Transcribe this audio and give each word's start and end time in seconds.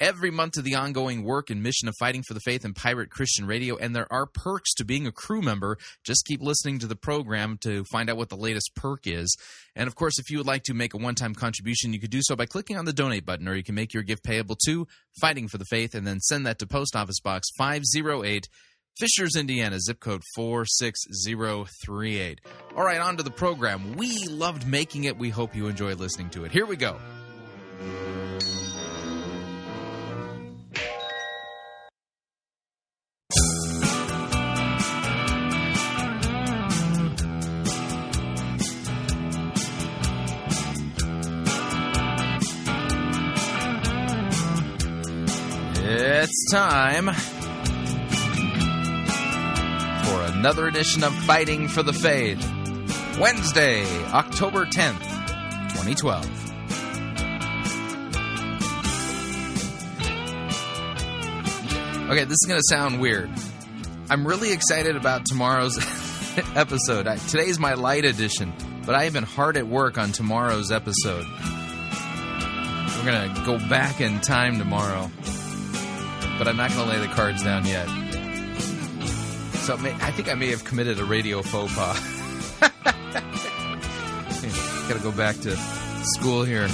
every 0.00 0.30
month 0.30 0.54
to 0.54 0.62
the 0.62 0.74
ongoing 0.74 1.22
work 1.22 1.50
and 1.50 1.62
mission 1.62 1.86
of 1.86 1.94
Fighting 1.98 2.22
for 2.22 2.34
the 2.34 2.40
Faith 2.40 2.64
and 2.64 2.74
Pirate 2.74 3.10
Christian 3.10 3.46
Radio. 3.46 3.76
And 3.76 3.94
there 3.94 4.10
are 4.10 4.26
perks 4.26 4.72
to 4.74 4.84
being 4.84 5.06
a 5.06 5.12
crew 5.12 5.42
member. 5.42 5.76
Just 6.04 6.26
keep 6.26 6.40
listening 6.40 6.78
to 6.80 6.86
the 6.86 6.96
program 6.96 7.58
to 7.62 7.84
find 7.84 8.08
out 8.08 8.16
what 8.16 8.30
the 8.30 8.36
latest 8.36 8.74
perk 8.74 9.06
is. 9.06 9.36
And 9.76 9.86
of 9.86 9.94
course, 9.94 10.18
if 10.18 10.30
you 10.30 10.38
would 10.38 10.46
like 10.46 10.64
to 10.64 10.74
make 10.74 10.94
a 10.94 10.98
one 10.98 11.14
time 11.14 11.34
contribution, 11.34 11.92
you 11.92 12.00
could 12.00 12.10
do 12.10 12.22
so 12.22 12.34
by 12.34 12.46
clicking 12.46 12.76
on 12.76 12.86
the 12.86 12.92
donate 12.92 13.26
button, 13.26 13.46
or 13.46 13.54
you 13.54 13.62
can 13.62 13.74
make 13.74 13.94
your 13.94 14.02
gift 14.02 14.24
payable 14.24 14.56
to 14.66 14.86
Fighting 15.20 15.48
for 15.48 15.58
the 15.58 15.66
Faith 15.66 15.94
and 15.94 16.06
then 16.06 16.20
send 16.20 16.46
that 16.46 16.58
to 16.60 16.66
Post 16.66 16.96
Office 16.96 17.20
Box 17.20 17.48
508. 17.58 18.48
Fishers, 18.98 19.36
Indiana, 19.36 19.78
zip 19.80 20.00
code 20.00 20.22
46038. 20.34 22.40
All 22.76 22.84
right, 22.84 23.00
on 23.00 23.16
to 23.16 23.22
the 23.22 23.30
program. 23.30 23.96
We 23.96 24.26
loved 24.26 24.66
making 24.66 25.04
it. 25.04 25.16
We 25.16 25.30
hope 25.30 25.54
you 25.54 25.68
enjoy 25.68 25.94
listening 25.94 26.28
to 26.30 26.44
it. 26.44 26.52
Here 26.52 26.66
we 26.66 26.76
go. 26.76 26.98
It's 46.32 46.48
time 46.52 47.06
for 50.04 50.22
another 50.32 50.68
edition 50.68 51.02
of 51.02 51.12
Fighting 51.24 51.66
for 51.66 51.82
the 51.82 51.92
Faith. 51.92 52.38
Wednesday, 53.18 53.84
October 54.12 54.64
10th, 54.64 55.00
2012. 55.72 56.24
Okay, 62.10 62.22
this 62.22 62.34
is 62.34 62.46
going 62.46 62.60
to 62.60 62.66
sound 62.68 63.00
weird. 63.00 63.28
I'm 64.08 64.24
really 64.24 64.52
excited 64.52 64.94
about 64.94 65.26
tomorrow's 65.26 65.78
episode. 66.54 67.08
I, 67.08 67.16
today's 67.16 67.58
my 67.58 67.74
light 67.74 68.04
edition, 68.04 68.52
but 68.86 68.94
I 68.94 69.02
have 69.02 69.14
been 69.14 69.24
hard 69.24 69.56
at 69.56 69.66
work 69.66 69.98
on 69.98 70.12
tomorrow's 70.12 70.70
episode. 70.70 71.26
We're 72.96 73.04
going 73.04 73.34
to 73.34 73.42
go 73.44 73.58
back 73.68 74.00
in 74.00 74.20
time 74.20 74.60
tomorrow 74.60 75.10
but 76.40 76.48
I'm 76.48 76.56
not 76.56 76.72
going 76.72 76.88
to 76.88 76.96
lay 76.96 77.06
the 77.06 77.12
cards 77.12 77.44
down 77.44 77.66
yet. 77.66 77.86
So 79.58 79.76
I 79.76 80.10
think 80.10 80.30
I 80.30 80.34
may 80.34 80.46
have 80.46 80.64
committed 80.64 80.98
a 80.98 81.04
radio 81.04 81.42
faux 81.42 81.70
pas. 81.74 82.00
Got 84.88 84.96
to 84.96 85.02
go 85.02 85.12
back 85.12 85.36
to 85.40 85.54
school 86.02 86.42
here. 86.42 86.66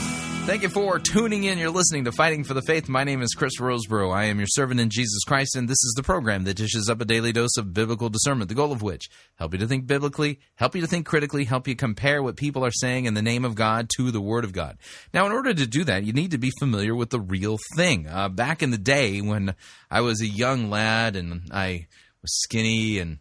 Thank 0.47 0.63
you 0.63 0.69
for 0.69 1.01
tuning 1.01 1.43
in. 1.43 1.59
You're 1.59 1.71
listening 1.71 2.05
to 2.05 2.13
Fighting 2.13 2.45
for 2.45 2.55
the 2.55 2.63
Faith. 2.63 2.89
My 2.89 3.03
name 3.03 3.21
is 3.21 3.35
Chris 3.35 3.59
Rosebrough. 3.61 4.15
I 4.15 4.27
am 4.27 4.39
your 4.39 4.47
servant 4.47 4.79
in 4.79 4.91
Jesus 4.91 5.25
Christ, 5.25 5.57
and 5.57 5.69
this 5.69 5.83
is 5.83 5.95
the 5.97 6.05
program 6.05 6.45
that 6.45 6.55
dishes 6.55 6.89
up 6.89 7.01
a 7.01 7.05
daily 7.05 7.33
dose 7.33 7.57
of 7.57 7.75
biblical 7.75 8.09
discernment, 8.11 8.49
the 8.49 8.55
goal 8.55 8.71
of 8.71 8.81
which 8.81 9.11
help 9.35 9.55
you 9.55 9.59
to 9.59 9.67
think 9.67 9.89
biblically, 9.89 10.39
help 10.55 10.77
you 10.77 10.81
to 10.83 10.87
think 10.87 11.05
critically, 11.05 11.47
help 11.47 11.67
you 11.67 11.75
compare 11.75 12.23
what 12.23 12.37
people 12.37 12.65
are 12.65 12.71
saying 12.71 13.07
in 13.07 13.15
the 13.15 13.23
name 13.23 13.45
of 13.45 13.57
God 13.57 13.91
to 13.97 14.13
the 14.13 14.21
Word 14.21 14.45
of 14.45 14.53
God. 14.53 14.79
Now, 15.13 15.27
in 15.27 15.33
order 15.33 15.53
to 15.53 15.67
do 15.67 15.83
that, 15.83 16.05
you 16.05 16.13
need 16.13 16.31
to 16.31 16.39
be 16.39 16.53
familiar 16.61 16.95
with 16.95 17.11
the 17.11 17.21
real 17.21 17.59
thing. 17.75 18.07
Uh, 18.09 18.29
back 18.29 18.63
in 18.63 18.71
the 18.71 18.79
day 18.79 19.21
when 19.21 19.57
I 19.91 20.01
was 20.01 20.21
a 20.21 20.29
young 20.29 20.71
lad 20.71 21.17
and 21.17 21.51
I 21.51 21.89
was 22.23 22.33
skinny 22.43 23.01
and 23.01 23.19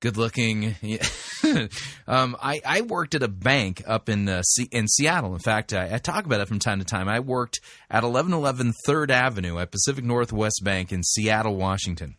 good 0.00 0.16
looking. 0.16 0.76
um, 2.06 2.36
I, 2.42 2.60
I 2.66 2.80
worked 2.82 3.14
at 3.14 3.22
a 3.22 3.28
bank 3.28 3.82
up 3.86 4.08
in 4.08 4.28
uh, 4.28 4.42
C- 4.42 4.68
in 4.72 4.88
Seattle. 4.88 5.32
In 5.34 5.38
fact, 5.38 5.72
I, 5.72 5.94
I, 5.94 5.98
talk 5.98 6.26
about 6.26 6.40
it 6.40 6.48
from 6.48 6.58
time 6.58 6.78
to 6.78 6.84
time. 6.84 7.08
I 7.08 7.20
worked 7.20 7.60
at 7.90 8.02
1111 8.02 8.74
Third 8.86 9.10
Avenue 9.10 9.58
at 9.58 9.70
Pacific 9.70 10.04
Northwest 10.04 10.62
Bank 10.64 10.92
in 10.92 11.02
Seattle, 11.02 11.56
Washington 11.56 12.16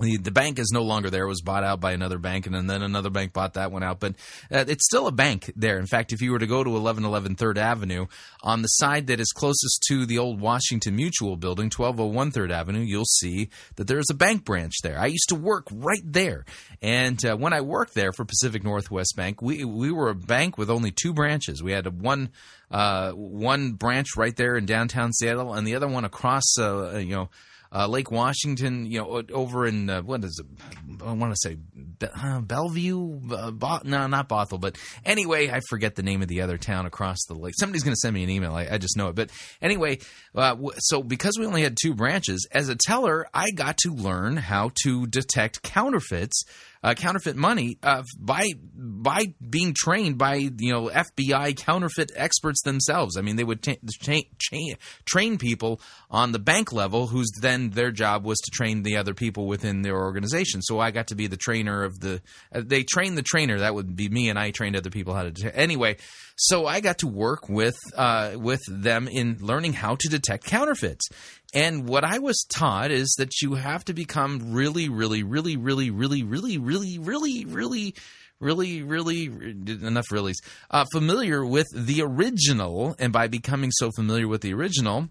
the, 0.00 0.16
the 0.16 0.30
bank 0.30 0.58
is 0.58 0.70
no 0.72 0.82
longer 0.82 1.08
there. 1.08 1.24
It 1.24 1.28
was 1.28 1.40
bought 1.40 1.62
out 1.64 1.80
by 1.80 1.92
another 1.92 2.18
bank, 2.18 2.46
and 2.46 2.68
then 2.68 2.82
another 2.82 3.10
bank 3.10 3.32
bought 3.32 3.54
that 3.54 3.70
one 3.70 3.82
out. 3.82 4.00
But 4.00 4.16
uh, 4.50 4.64
it's 4.66 4.84
still 4.84 5.06
a 5.06 5.12
bank 5.12 5.52
there. 5.54 5.78
In 5.78 5.86
fact, 5.86 6.12
if 6.12 6.20
you 6.20 6.32
were 6.32 6.38
to 6.38 6.46
go 6.46 6.64
to 6.64 6.70
1111 6.70 7.36
Third 7.36 7.58
Avenue, 7.58 8.06
on 8.42 8.62
the 8.62 8.68
side 8.68 9.06
that 9.06 9.20
is 9.20 9.32
closest 9.32 9.84
to 9.88 10.04
the 10.04 10.18
old 10.18 10.40
Washington 10.40 10.96
Mutual 10.96 11.36
building, 11.36 11.66
1201 11.66 12.32
Third 12.32 12.50
Avenue, 12.50 12.80
you'll 12.80 13.04
see 13.04 13.50
that 13.76 13.86
there's 13.86 14.10
a 14.10 14.14
bank 14.14 14.44
branch 14.44 14.74
there. 14.82 14.98
I 14.98 15.06
used 15.06 15.28
to 15.28 15.36
work 15.36 15.68
right 15.70 16.02
there. 16.04 16.44
And 16.82 17.24
uh, 17.24 17.36
when 17.36 17.52
I 17.52 17.60
worked 17.60 17.94
there 17.94 18.12
for 18.12 18.24
Pacific 18.24 18.64
Northwest 18.64 19.14
Bank, 19.16 19.40
we, 19.40 19.64
we 19.64 19.92
were 19.92 20.10
a 20.10 20.14
bank 20.14 20.58
with 20.58 20.70
only 20.70 20.90
two 20.90 21.12
branches. 21.12 21.62
We 21.62 21.72
had 21.72 22.00
one 22.00 22.30
uh, 22.70 23.12
one 23.12 23.72
branch 23.72 24.16
right 24.16 24.34
there 24.34 24.56
in 24.56 24.66
downtown 24.66 25.12
Seattle, 25.12 25.54
and 25.54 25.64
the 25.64 25.76
other 25.76 25.86
one 25.86 26.04
across, 26.04 26.58
uh, 26.58 26.96
you 26.96 27.14
know, 27.14 27.30
uh, 27.74 27.88
Lake 27.88 28.10
Washington, 28.10 28.86
you 28.86 29.00
know, 29.00 29.22
over 29.32 29.66
in 29.66 29.90
uh, 29.90 30.02
what 30.02 30.22
is 30.22 30.40
it? 30.40 31.02
I 31.04 31.12
want 31.12 31.32
to 31.32 31.38
say 31.42 31.56
Be- 31.98 32.06
uh, 32.06 32.40
Bellevue, 32.40 33.20
Bo- 33.52 33.80
no, 33.84 34.06
not 34.06 34.28
Bothell, 34.28 34.60
but 34.60 34.78
anyway, 35.04 35.50
I 35.50 35.60
forget 35.68 35.96
the 35.96 36.02
name 36.02 36.22
of 36.22 36.28
the 36.28 36.42
other 36.42 36.56
town 36.56 36.86
across 36.86 37.18
the 37.26 37.34
lake. 37.34 37.54
Somebody's 37.58 37.82
going 37.82 37.94
to 37.94 38.00
send 38.00 38.14
me 38.14 38.22
an 38.22 38.30
email. 38.30 38.54
I, 38.54 38.68
I, 38.70 38.78
just 38.78 38.96
know 38.96 39.08
it, 39.08 39.16
but 39.16 39.30
anyway, 39.60 39.98
uh, 40.34 40.50
w- 40.50 40.72
so 40.78 41.02
because 41.02 41.36
we 41.38 41.46
only 41.46 41.62
had 41.62 41.76
two 41.80 41.94
branches, 41.94 42.46
as 42.52 42.68
a 42.68 42.76
teller, 42.76 43.26
I 43.34 43.50
got 43.50 43.76
to 43.78 43.90
learn 43.92 44.36
how 44.36 44.70
to 44.84 45.06
detect 45.06 45.62
counterfeits 45.62 46.44
uh, 46.84 46.92
counterfeit 46.92 47.34
money 47.34 47.78
uh, 47.82 48.02
by 48.18 48.50
by 48.76 49.24
being 49.48 49.74
trained 49.74 50.18
by 50.18 50.34
you 50.34 50.70
know 50.70 50.90
FBI 50.90 51.56
counterfeit 51.56 52.12
experts 52.14 52.62
themselves. 52.62 53.16
I 53.16 53.22
mean, 53.22 53.36
they 53.36 53.44
would 53.44 53.62
t- 53.62 53.78
t- 54.02 54.30
t- 54.38 54.76
train 55.06 55.38
people 55.38 55.80
on 56.10 56.32
the 56.32 56.38
bank 56.38 56.72
level, 56.72 57.06
whose 57.06 57.30
then 57.40 57.70
their 57.70 57.90
job 57.90 58.26
was 58.26 58.38
to 58.38 58.50
train 58.52 58.82
the 58.82 58.98
other 58.98 59.14
people 59.14 59.46
within 59.46 59.80
their 59.80 59.96
organization. 59.96 60.60
So 60.60 60.78
I 60.78 60.90
got 60.90 61.06
to 61.06 61.14
be 61.14 61.26
the 61.26 61.38
trainer 61.38 61.84
of 61.84 61.98
the. 62.00 62.20
Uh, 62.54 62.60
they 62.62 62.82
trained 62.82 63.16
the 63.16 63.22
trainer. 63.22 63.60
That 63.60 63.74
would 63.74 63.96
be 63.96 64.10
me, 64.10 64.28
and 64.28 64.38
I 64.38 64.50
trained 64.50 64.76
other 64.76 64.90
people 64.90 65.14
how 65.14 65.22
to. 65.22 65.32
T- 65.32 65.48
anyway, 65.54 65.96
so 66.36 66.66
I 66.66 66.80
got 66.80 66.98
to 66.98 67.06
work 67.06 67.48
with 67.48 67.76
uh, 67.96 68.32
with 68.36 68.60
them 68.68 69.08
in 69.08 69.38
learning 69.40 69.72
how 69.72 69.96
to 69.96 70.08
detect 70.08 70.44
counterfeits. 70.44 71.08
And 71.54 71.88
what 71.88 72.02
I 72.02 72.18
was 72.18 72.44
taught 72.48 72.90
is 72.90 73.14
that 73.18 73.40
you 73.40 73.54
have 73.54 73.84
to 73.84 73.94
become 73.94 74.52
really, 74.52 74.88
really, 74.88 75.22
really, 75.22 75.56
really, 75.56 75.90
really, 75.90 76.22
really, 76.24 76.58
really, 76.58 76.98
really, 76.98 77.44
really, 77.44 77.94
really, 78.40 78.82
really, 78.82 79.24
enough 79.26 80.06
reallys, 80.10 80.42
uh, 80.70 80.84
familiar 80.92 81.46
with 81.46 81.68
the 81.72 82.02
original. 82.02 82.96
And 82.98 83.12
by 83.12 83.28
becoming 83.28 83.70
so 83.70 83.90
familiar 83.94 84.26
with 84.26 84.40
the 84.40 84.52
original, 84.52 85.08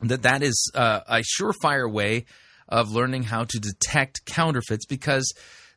that 0.00 0.22
that 0.22 0.42
is 0.44 0.70
uh, 0.74 1.00
a 1.08 1.22
surefire 1.38 1.90
way 1.90 2.26
of 2.68 2.92
learning 2.92 3.24
how 3.24 3.44
to 3.44 3.58
detect 3.58 4.24
counterfeits 4.24 4.86
because 4.86 5.32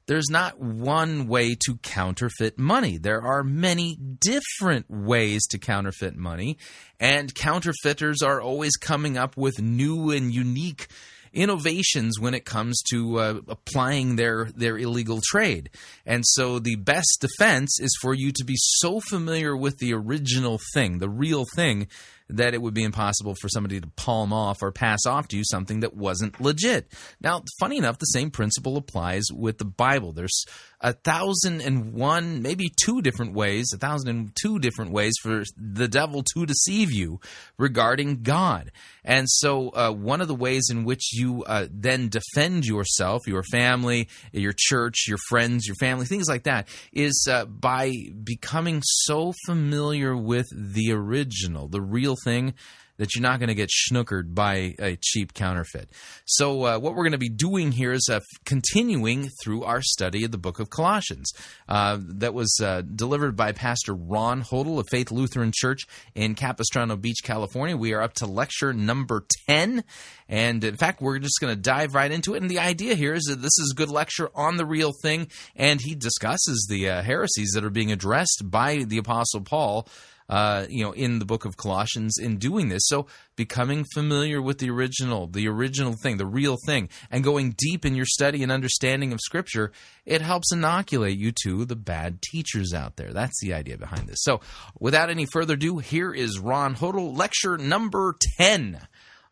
there's 0.08 0.30
not 0.30 0.60
one 0.60 1.28
way 1.28 1.56
to 1.66 1.78
counterfeit 1.84 2.58
money. 2.58 2.98
There 2.98 3.22
are 3.22 3.44
many 3.44 3.96
different 3.96 4.90
ways 4.90 5.46
to 5.48 5.58
counterfeit 5.58 6.16
money, 6.16 6.58
and 7.00 7.36
counterfeiters 7.36 8.22
are 8.22 8.42
always 8.42 8.78
coming 8.78 9.18
up 9.18 9.38
with 9.38 9.62
new 9.62 10.12
and 10.12 10.34
unique 10.34 10.88
innovations 11.34 12.20
when 12.20 12.34
it 12.34 12.46
comes 12.46 12.82
to 12.90 13.20
uh, 13.20 13.42
applying 13.48 14.16
their 14.16 14.46
their 14.56 14.78
illegal 14.78 15.20
trade. 15.24 15.70
And 16.06 16.24
so 16.26 16.58
the 16.58 16.76
best 16.76 17.18
defense 17.20 17.78
is 17.80 17.96
for 18.02 18.14
you 18.14 18.32
to 18.32 18.46
be 18.46 18.56
so 18.58 19.00
familiar 19.00 19.56
with 19.56 19.78
the 19.78 19.94
original 19.94 20.60
thing, 20.74 21.00
the 21.00 21.10
real 21.10 21.46
thing 21.56 21.88
that 22.30 22.54
it 22.54 22.62
would 22.62 22.74
be 22.74 22.84
impossible 22.84 23.36
for 23.40 23.50
somebody 23.50 23.80
to 23.80 23.88
palm 23.96 24.34
off 24.34 24.62
or 24.62 24.72
pass 24.72 25.06
off 25.06 25.28
to 25.30 25.38
you 25.38 25.44
something 25.46 25.80
that 25.80 25.96
wasn't 25.96 26.40
legit. 26.42 26.92
Now, 27.22 27.44
funny 27.60 27.78
enough, 27.78 28.00
the 28.00 28.06
same 28.06 28.32
principle 28.32 28.78
applies 28.78 29.26
with 29.32 29.58
the 29.58 29.66
Bible. 29.66 30.12
There's 30.12 30.46
a 30.80 30.94
thousand 30.94 31.62
and 31.62 31.94
one, 31.94 32.42
maybe 32.42 32.70
two 32.84 33.02
different 33.02 33.34
ways, 33.34 33.72
a 33.74 33.78
thousand 33.78 34.10
and 34.10 34.36
two 34.36 34.60
different 34.60 34.92
ways 34.92 35.14
for 35.22 35.44
the 35.58 35.88
devil 35.88 36.24
to 36.34 36.46
deceive 36.46 36.92
you 36.92 37.20
regarding 37.58 38.22
God. 38.22 38.72
And 39.04 39.28
so, 39.28 39.70
uh, 39.70 39.92
one 39.92 40.22
of 40.22 40.28
the 40.28 40.36
ways 40.36 40.68
in 40.70 40.84
which 40.84 41.14
you 41.14 41.44
uh, 41.46 41.68
then 41.72 42.10
defend 42.10 42.66
yourself, 42.66 43.26
your 43.26 43.44
family, 43.44 44.10
your 44.32 44.54
church, 44.56 45.06
your 45.08 45.18
friends, 45.30 45.66
your 45.66 45.76
family, 45.80 46.06
things 46.06 46.28
like 46.28 46.44
that, 46.44 46.68
is 46.92 47.28
uh, 47.30 47.46
by 47.46 47.94
becoming 48.24 48.82
so 48.84 49.34
familiar 49.46 50.16
with 50.16 50.48
the 50.54 50.92
original, 50.92 51.68
the 51.68 51.82
real 51.82 52.17
thing 52.24 52.54
that 52.98 53.14
you're 53.16 53.22
not 53.22 53.40
going 53.40 53.50
to 53.50 53.56
get 53.56 53.70
schnookered 53.70 54.34
by 54.34 54.76
a 54.80 54.98
cheap 55.02 55.34
counterfeit. 55.34 55.90
So, 56.26 56.64
uh, 56.66 56.80
what 56.80 56.96
we're 56.96 57.04
going 57.04 57.12
to 57.14 57.18
be 57.18 57.30
doing 57.30 57.72
here 57.72 57.92
is 57.92 58.10
uh, 58.12 58.20
continuing 58.46 59.30
through 59.44 59.64
our 59.64 59.82
study 59.82 60.24
of 60.24 60.32
the 60.32 60.38
book 60.38 60.60
of 60.60 60.70
Colossians. 60.70 61.32
Uh, 61.68 62.00
that 62.02 62.34
was 62.34 62.60
uh, 62.64 62.82
delivered 62.82 63.36
by 63.36 63.52
Pastor 63.52 63.94
Ron 63.94 64.42
Hodel 64.42 64.80
of 64.80 64.88
Faith 64.90 65.12
Lutheran 65.12 65.52
Church 65.54 65.84
in 66.16 66.36
Capistrano 66.36 66.96
Beach, 66.96 67.20
California. 67.24 67.78
We 67.78 67.94
are 67.94 68.02
up 68.02 68.14
to 68.16 68.26
lecture 68.26 68.74
number 68.74 69.26
10. 69.48 69.84
And 70.30 70.64
in 70.64 70.78
fact, 70.78 71.02
we're 71.02 71.20
just 71.20 71.40
going 71.40 71.56
to 71.56 71.62
dive 71.62 71.96
right 71.96 72.12
into 72.12 72.34
it. 72.36 72.42
And 72.42 72.50
the 72.50 72.60
idea 72.60 72.96
here 72.96 73.14
is 73.14 73.24
that 73.24 73.42
this 73.42 73.58
is 73.60 73.72
a 73.74 73.76
good 73.76 73.90
lecture 73.90 74.30
on 74.36 74.58
the 74.58 74.66
real 74.66 74.94
thing. 75.02 75.28
And 75.56 75.80
he 75.82 75.96
discusses 75.96 76.68
the 76.70 76.90
uh, 76.90 77.02
heresies 77.02 77.52
that 77.54 77.64
are 77.64 77.70
being 77.70 77.92
addressed 77.92 78.44
by 78.46 78.84
the 78.84 78.98
Apostle 78.98 79.42
Paul 79.42 79.88
uh, 80.30 80.66
you 80.70 80.84
know, 80.84 80.92
in 80.92 81.20
the 81.20 81.26
book 81.26 81.46
of 81.46 81.58
Colossians 81.58 82.18
in 82.18 82.38
doing 82.38 82.70
this. 82.70 82.84
So 82.88 83.08
becoming 83.36 83.86
familiar 83.94 84.42
with 84.42 84.58
the 84.60 84.70
original, 84.70 85.28
the 85.28 85.48
original 85.48 85.96
thing, 86.02 86.18
the 86.18 86.26
real 86.26 86.58
thing, 86.66 86.90
and 87.10 87.24
going 87.24 87.56
deep 87.58 87.86
in 87.86 87.96
your 87.96 88.06
study 88.06 88.44
and 88.44 88.52
understanding 88.52 89.14
of 89.14 89.22
Scripture, 89.22 89.72
it 90.06 90.22
helps 90.22 90.52
inoculate 90.52 91.18
you 91.18 91.32
to 91.44 91.66
the 91.66 91.76
bad 91.76 92.22
teachers 92.22 92.74
out 92.74 92.98
there. 92.98 93.14
That's 93.14 93.40
the 93.42 93.54
idea 93.54 93.78
behind 93.78 94.08
this. 94.08 94.22
So 94.22 94.42
without 94.80 95.10
any 95.10 95.26
further 95.32 95.54
ado, 95.54 95.78
here 95.78 96.14
is 96.14 96.40
Ron 96.40 96.76
Hodel, 96.76 97.18
lecture 97.18 97.58
number 97.58 98.16
10 98.38 98.88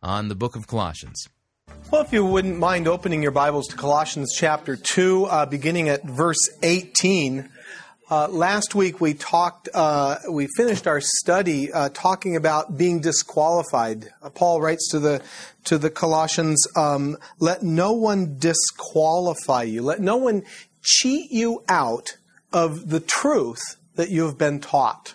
on 0.05 0.27
the 0.27 0.35
book 0.35 0.55
of 0.55 0.67
Colossians. 0.67 1.27
Well, 1.91 2.01
if 2.01 2.13
you 2.13 2.23
wouldn't 2.23 2.59
mind 2.59 2.87
opening 2.87 3.23
your 3.23 3.31
Bibles 3.31 3.67
to 3.69 3.75
Colossians 3.75 4.33
chapter 4.37 4.75
2, 4.75 5.25
uh, 5.25 5.45
beginning 5.47 5.89
at 5.89 6.03
verse 6.03 6.49
18. 6.61 7.49
Uh, 8.07 8.27
last 8.27 8.75
week 8.75 9.01
we 9.01 9.15
talked, 9.15 9.67
uh, 9.73 10.17
we 10.29 10.47
finished 10.55 10.85
our 10.85 11.01
study 11.01 11.71
uh, 11.71 11.89
talking 11.89 12.35
about 12.35 12.77
being 12.77 12.99
disqualified. 12.99 14.09
Uh, 14.21 14.29
Paul 14.29 14.61
writes 14.61 14.87
to 14.91 14.99
the 14.99 15.23
to 15.63 15.79
the 15.79 15.89
Colossians, 15.89 16.63
um, 16.77 17.17
"Let 17.39 17.63
no 17.63 17.93
one 17.93 18.35
disqualify 18.37 19.63
you. 19.63 19.81
Let 19.81 20.01
no 20.01 20.17
one 20.17 20.43
cheat 20.83 21.31
you 21.31 21.63
out 21.67 22.17
of 22.53 22.89
the 22.89 22.99
truth 22.99 23.77
that 23.95 24.11
you 24.11 24.25
have 24.25 24.37
been 24.37 24.59
taught." 24.59 25.14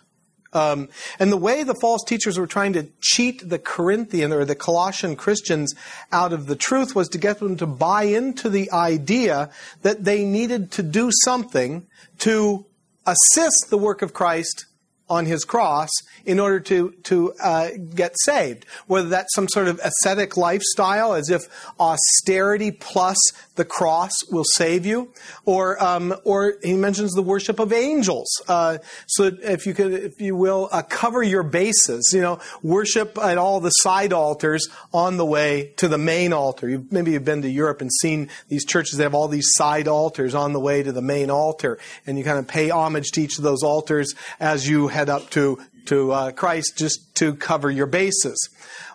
Um, 0.53 0.89
and 1.19 1.31
the 1.31 1.37
way 1.37 1.63
the 1.63 1.77
false 1.81 2.03
teachers 2.05 2.39
were 2.39 2.47
trying 2.47 2.73
to 2.73 2.89
cheat 3.01 3.49
the 3.49 3.59
Corinthian 3.59 4.33
or 4.33 4.45
the 4.45 4.57
Colossian 4.57 5.15
Christians 5.15 5.75
out 6.11 6.33
of 6.33 6.47
the 6.47 6.57
truth 6.57 6.95
was 6.95 7.09
to 7.11 7.19
get 7.19 7.39
them 7.39 7.57
to 7.59 7.67
buy 7.67 8.05
into 8.05 8.49
the 8.49 8.71
idea 8.73 9.51
that 9.83 10.05
they 10.05 10.25
needed 10.25 10.73
to 10.73 10.83
do 10.83 11.11
something 11.25 11.87
to 12.19 12.67
assist 13.07 13.67
the 13.71 13.79
work 13.79 14.03
of 14.03 14.13
Christ 14.13 14.67
on 15.11 15.27
his 15.27 15.45
cross 15.45 15.91
in 16.25 16.39
order 16.39 16.61
to 16.61 16.93
to 17.03 17.35
uh, 17.43 17.71
get 17.95 18.13
saved. 18.25 18.65
Whether 18.87 19.09
that's 19.09 19.35
some 19.35 19.49
sort 19.49 19.69
of 19.69 19.81
ascetic 19.83 20.37
lifestyle, 20.37 21.15
as 21.15 21.29
if 21.29 21.43
austerity 21.79 22.71
plus 22.71 23.19
the 23.57 23.65
cross 23.65 24.13
will 24.31 24.45
save 24.45 24.87
you, 24.87 25.13
or 25.45 25.83
um, 25.83 26.15
or 26.25 26.55
he 26.63 26.75
mentions 26.75 27.13
the 27.13 27.23
worship 27.23 27.59
of 27.59 27.73
angels. 27.73 28.29
Uh, 28.49 28.79
so 29.07 29.31
if 29.43 29.67
you 29.67 29.75
could, 29.75 29.93
if 29.93 30.21
you 30.21 30.37
will, 30.37 30.69
uh, 30.73 30.83
cover 30.83 31.23
your 31.23 31.43
bases. 31.43 32.11
You 32.15 32.21
know, 32.21 32.39
worship 32.63 33.19
at 33.19 33.37
all 33.37 33.61
the 33.61 33.71
side 33.71 34.13
altars 34.13 34.69
on 34.95 35.17
the 35.17 35.27
way 35.27 35.73
to 35.77 35.89
the 35.89 35.99
main 35.99 36.33
altar. 36.33 36.69
You've, 36.69 36.93
maybe 36.93 37.13
you've 37.13 37.25
been 37.25 37.43
to 37.43 37.51
Europe 37.51 37.81
and 37.81 37.91
seen 38.01 38.29
these 38.49 38.65
churches 38.65 38.99
that 38.99 39.05
have 39.05 39.15
all 39.15 39.29
these 39.29 39.51
side 39.55 39.89
altars 39.89 40.35
on 40.35 40.53
the 40.53 40.61
way 40.61 40.83
to 40.83 40.93
the 40.93 41.03
main 41.03 41.31
altar, 41.31 41.79
and 42.07 42.17
you 42.17 42.25
kind 42.25 42.39
of 42.39 42.47
pay 42.47 42.71
homage 42.71 43.11
to 43.13 43.21
each 43.21 43.37
of 43.39 43.45
those 43.45 43.63
altars 43.63 44.15
as 44.39 44.69
you 44.69 44.89
head 45.01 45.09
up 45.09 45.31
to 45.31 45.59
to 45.87 46.13
uh, 46.13 46.31
Christ 46.33 46.75
just 46.77 47.15
to 47.15 47.35
cover 47.35 47.71
your 47.71 47.87
bases. 47.87 48.39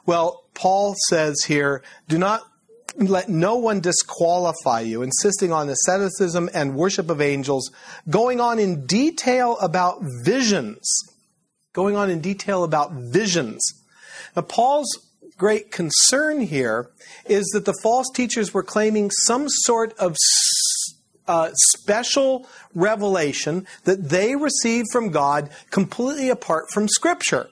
Well, 0.05 0.43
Paul 0.53 0.93
says 1.09 1.35
here, 1.47 1.81
do 2.07 2.19
not 2.19 2.43
let 2.95 3.27
no 3.27 3.55
one 3.55 3.79
disqualify 3.81 4.81
you, 4.81 5.01
insisting 5.01 5.51
on 5.51 5.67
asceticism 5.67 6.47
and 6.53 6.75
worship 6.75 7.09
of 7.09 7.21
angels, 7.21 7.71
going 8.07 8.39
on 8.39 8.59
in 8.59 8.85
detail 8.85 9.57
about 9.57 9.97
visions. 10.23 10.87
Going 11.73 11.95
on 11.95 12.11
in 12.11 12.21
detail 12.21 12.63
about 12.63 12.93
visions. 12.93 13.61
Now, 14.35 14.43
Paul's 14.43 14.87
great 15.37 15.71
concern 15.71 16.39
here 16.39 16.91
is 17.25 17.45
that 17.47 17.65
the 17.65 17.77
false 17.81 18.09
teachers 18.13 18.53
were 18.53 18.63
claiming 18.63 19.09
some 19.25 19.49
sort 19.49 19.91
of 19.97 20.15
uh, 21.27 21.51
special 21.53 22.47
revelation 22.73 23.65
that 23.83 24.09
they 24.09 24.35
received 24.35 24.87
from 24.91 25.09
God 25.09 25.49
completely 25.71 26.29
apart 26.29 26.65
from 26.71 26.87
Scripture. 26.87 27.49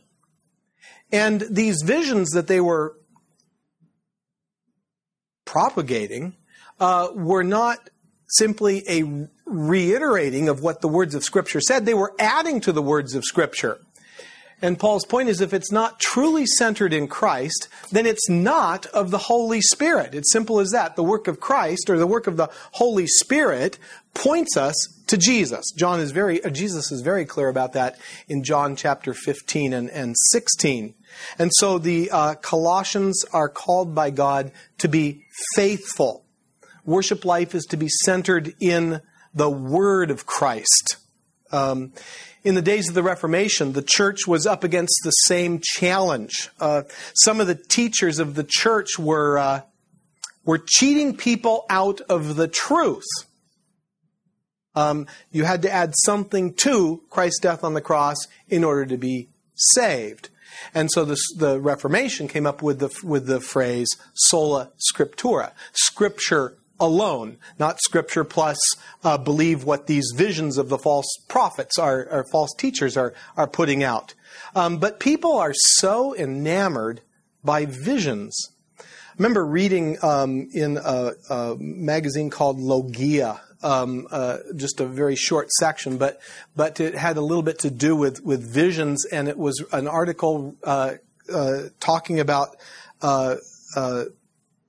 And 1.12 1.44
these 1.50 1.82
visions 1.84 2.32
that 2.32 2.48
they 2.48 2.60
were 2.60 2.96
propagating 5.46 6.36
uh, 6.80 7.10
were 7.14 7.44
not 7.44 7.90
simply 8.28 8.84
a 8.90 9.28
reiterating 9.46 10.50
of 10.50 10.62
what 10.62 10.82
the 10.82 10.88
words 10.88 11.14
of 11.14 11.24
Scripture 11.24 11.62
said, 11.62 11.86
they 11.86 11.94
were 11.94 12.14
adding 12.18 12.60
to 12.62 12.72
the 12.72 12.82
words 12.82 13.14
of 13.14 13.24
Scripture. 13.24 13.80
And 14.64 14.80
Paul's 14.80 15.06
point 15.06 15.28
is 15.28 15.42
if 15.42 15.54
it's 15.54 15.74
not 15.74 16.00
truly 16.00 16.46
centered 16.46 16.94
in 16.94 17.10
Christ, 17.10 17.68
then 17.92 18.06
it's 18.06 18.30
not 18.30 18.86
of 18.88 19.12
the 19.12 19.18
Holy 19.18 19.60
Spirit. 19.60 20.16
It's 20.16 20.32
simple 20.32 20.62
as 20.62 20.70
that. 20.70 20.96
The 20.96 21.04
work 21.04 21.28
of 21.28 21.42
Christ 21.42 21.90
or 21.90 21.98
the 21.98 22.08
work 22.08 22.28
of 22.28 22.38
the 22.38 22.50
Holy 22.72 23.06
Spirit 23.06 23.78
points 24.14 24.56
us 24.56 24.74
to 25.08 25.18
Jesus. 25.18 25.66
John 25.76 26.00
is 26.00 26.12
very, 26.12 26.42
uh, 26.42 26.50
Jesus 26.50 26.94
is 26.94 27.02
very 27.02 27.26
clear 27.26 27.50
about 27.50 27.74
that 27.74 27.98
in 28.30 28.42
John 28.42 28.78
chapter 28.78 29.14
15 29.14 29.74
and, 29.74 29.90
and 29.90 30.16
16. 30.32 30.96
And 31.38 31.52
so 31.56 31.78
the 31.78 32.10
uh, 32.10 32.36
Colossians 32.36 33.26
are 33.34 33.50
called 33.50 33.94
by 33.94 34.12
God 34.12 34.54
to 34.78 34.88
be 34.88 35.26
faithful. 35.56 36.24
Worship 36.86 37.26
life 37.26 37.54
is 37.54 37.66
to 37.66 37.76
be 37.76 37.90
centered 38.06 38.56
in 38.62 39.02
the 39.34 39.50
Word 39.50 40.10
of 40.10 40.26
Christ. 40.26 40.96
Um, 41.52 41.92
in 42.44 42.56
the 42.56 42.62
days 42.62 42.90
of 42.90 42.96
the 42.96 43.04
Reformation, 43.04 43.74
the 43.74 43.82
church 43.82 44.28
was 44.28 44.46
up 44.46 44.64
against 44.64 45.00
the 45.04 45.12
same 45.12 45.60
challenge. 45.62 46.50
Uh, 46.60 46.84
some 47.14 47.40
of 47.40 47.48
the 47.48 47.56
teachers 47.56 48.20
of 48.20 48.36
the 48.36 48.46
church 48.48 49.00
were 49.00 49.38
uh, 49.38 49.62
were 50.46 50.60
cheating 50.60 51.16
people 51.16 51.66
out 51.70 52.02
of 52.02 52.36
the 52.36 52.48
truth. 52.48 53.06
Um, 54.76 55.08
you 55.32 55.46
had 55.46 55.62
to 55.62 55.72
add 55.72 55.94
something 56.04 56.54
to 56.56 57.04
Christ's 57.10 57.40
death 57.40 57.64
on 57.64 57.76
the 57.76 57.82
cross 57.82 58.18
in 58.50 58.64
order 58.64 58.86
to 58.88 58.98
be 58.98 59.30
saved. 59.56 60.30
And 60.74 60.90
so 60.92 61.06
the 61.06 61.60
Reformation 61.62 62.28
came 62.28 62.46
up 62.46 62.62
with 62.62 62.80
the, 62.80 62.90
with 63.04 63.28
the 63.28 63.40
phrase 63.40 63.90
sola 64.14 64.72
scriptura, 64.94 65.52
scripture 65.74 66.58
alone, 66.84 67.38
not 67.58 67.80
scripture 67.80 68.26
plus 68.26 68.58
uh, 69.04 69.18
believe 69.18 69.64
what 69.64 69.88
these 69.88 70.12
visions 70.16 70.58
of 70.58 70.68
the 70.68 70.78
false 70.78 71.08
prophets 71.30 71.80
are, 71.80 72.08
or 72.12 72.26
false 72.26 72.54
teachers 72.54 72.98
are, 72.98 73.14
are 73.38 73.48
putting 73.48 73.84
out. 73.84 74.14
Um, 74.54 74.78
but 74.78 75.00
people 75.00 75.38
are 75.38 75.54
so 75.54 76.14
enamored 76.16 77.02
by 77.44 77.66
visions. 77.66 78.50
I 78.80 78.84
remember 79.18 79.46
reading 79.46 79.98
um, 80.04 80.50
in 80.54 80.78
a, 80.78 81.12
a, 81.30 81.56
magazine 81.58 82.30
called 82.30 82.60
Logia, 82.60 83.40
um, 83.62 84.08
uh, 84.12 84.40
just 84.56 84.82
a 84.82 84.86
very 84.86 85.16
short 85.16 85.52
section, 85.52 85.98
but 85.98 86.20
but 86.56 86.80
it 86.80 86.96
had 86.96 87.16
a 87.16 87.22
little 87.22 87.44
bit 87.44 87.60
to 87.60 87.70
do 87.70 87.96
with 87.96 88.24
with 88.24 88.42
visions, 88.44 89.06
and 89.06 89.28
it 89.30 89.38
was 89.38 89.64
an 89.72 89.88
article 89.88 90.56
uh, 90.64 90.96
uh 91.32 91.62
talking 91.80 92.20
about 92.20 92.58
uh, 93.02 93.36
uh, 93.76 94.06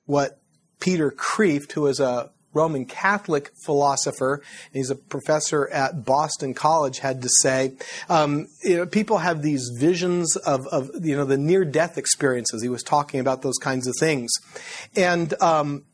what 0.07 0.39
Peter 0.85 1.11
Kreeft, 1.11 1.73
who 1.73 1.87
is 1.87 1.99
a 1.99 2.31
Roman 2.53 2.85
Catholic 2.85 3.51
philosopher, 3.65 4.43
he's 4.71 4.91
a 4.91 4.95
professor 4.95 5.67
at 5.71 6.05
Boston 6.05 6.53
College, 6.53 6.99
had 6.99 7.23
to 7.23 7.29
say, 7.41 7.73
um, 8.11 8.49
you 8.63 8.77
know, 8.77 8.85
people 8.85 9.17
have 9.17 9.41
these 9.41 9.71
visions 9.79 10.37
of, 10.37 10.67
of, 10.67 10.91
you 11.01 11.17
know, 11.17 11.25
the 11.25 11.39
near-death 11.39 11.97
experiences. 11.97 12.63
He 12.63 12.69
was 12.69 12.83
talking 12.83 13.19
about 13.19 13.41
those 13.41 13.57
kinds 13.57 13.89
of 13.89 13.95
things. 13.99 14.31
And, 14.95 15.33
um, 15.41 15.87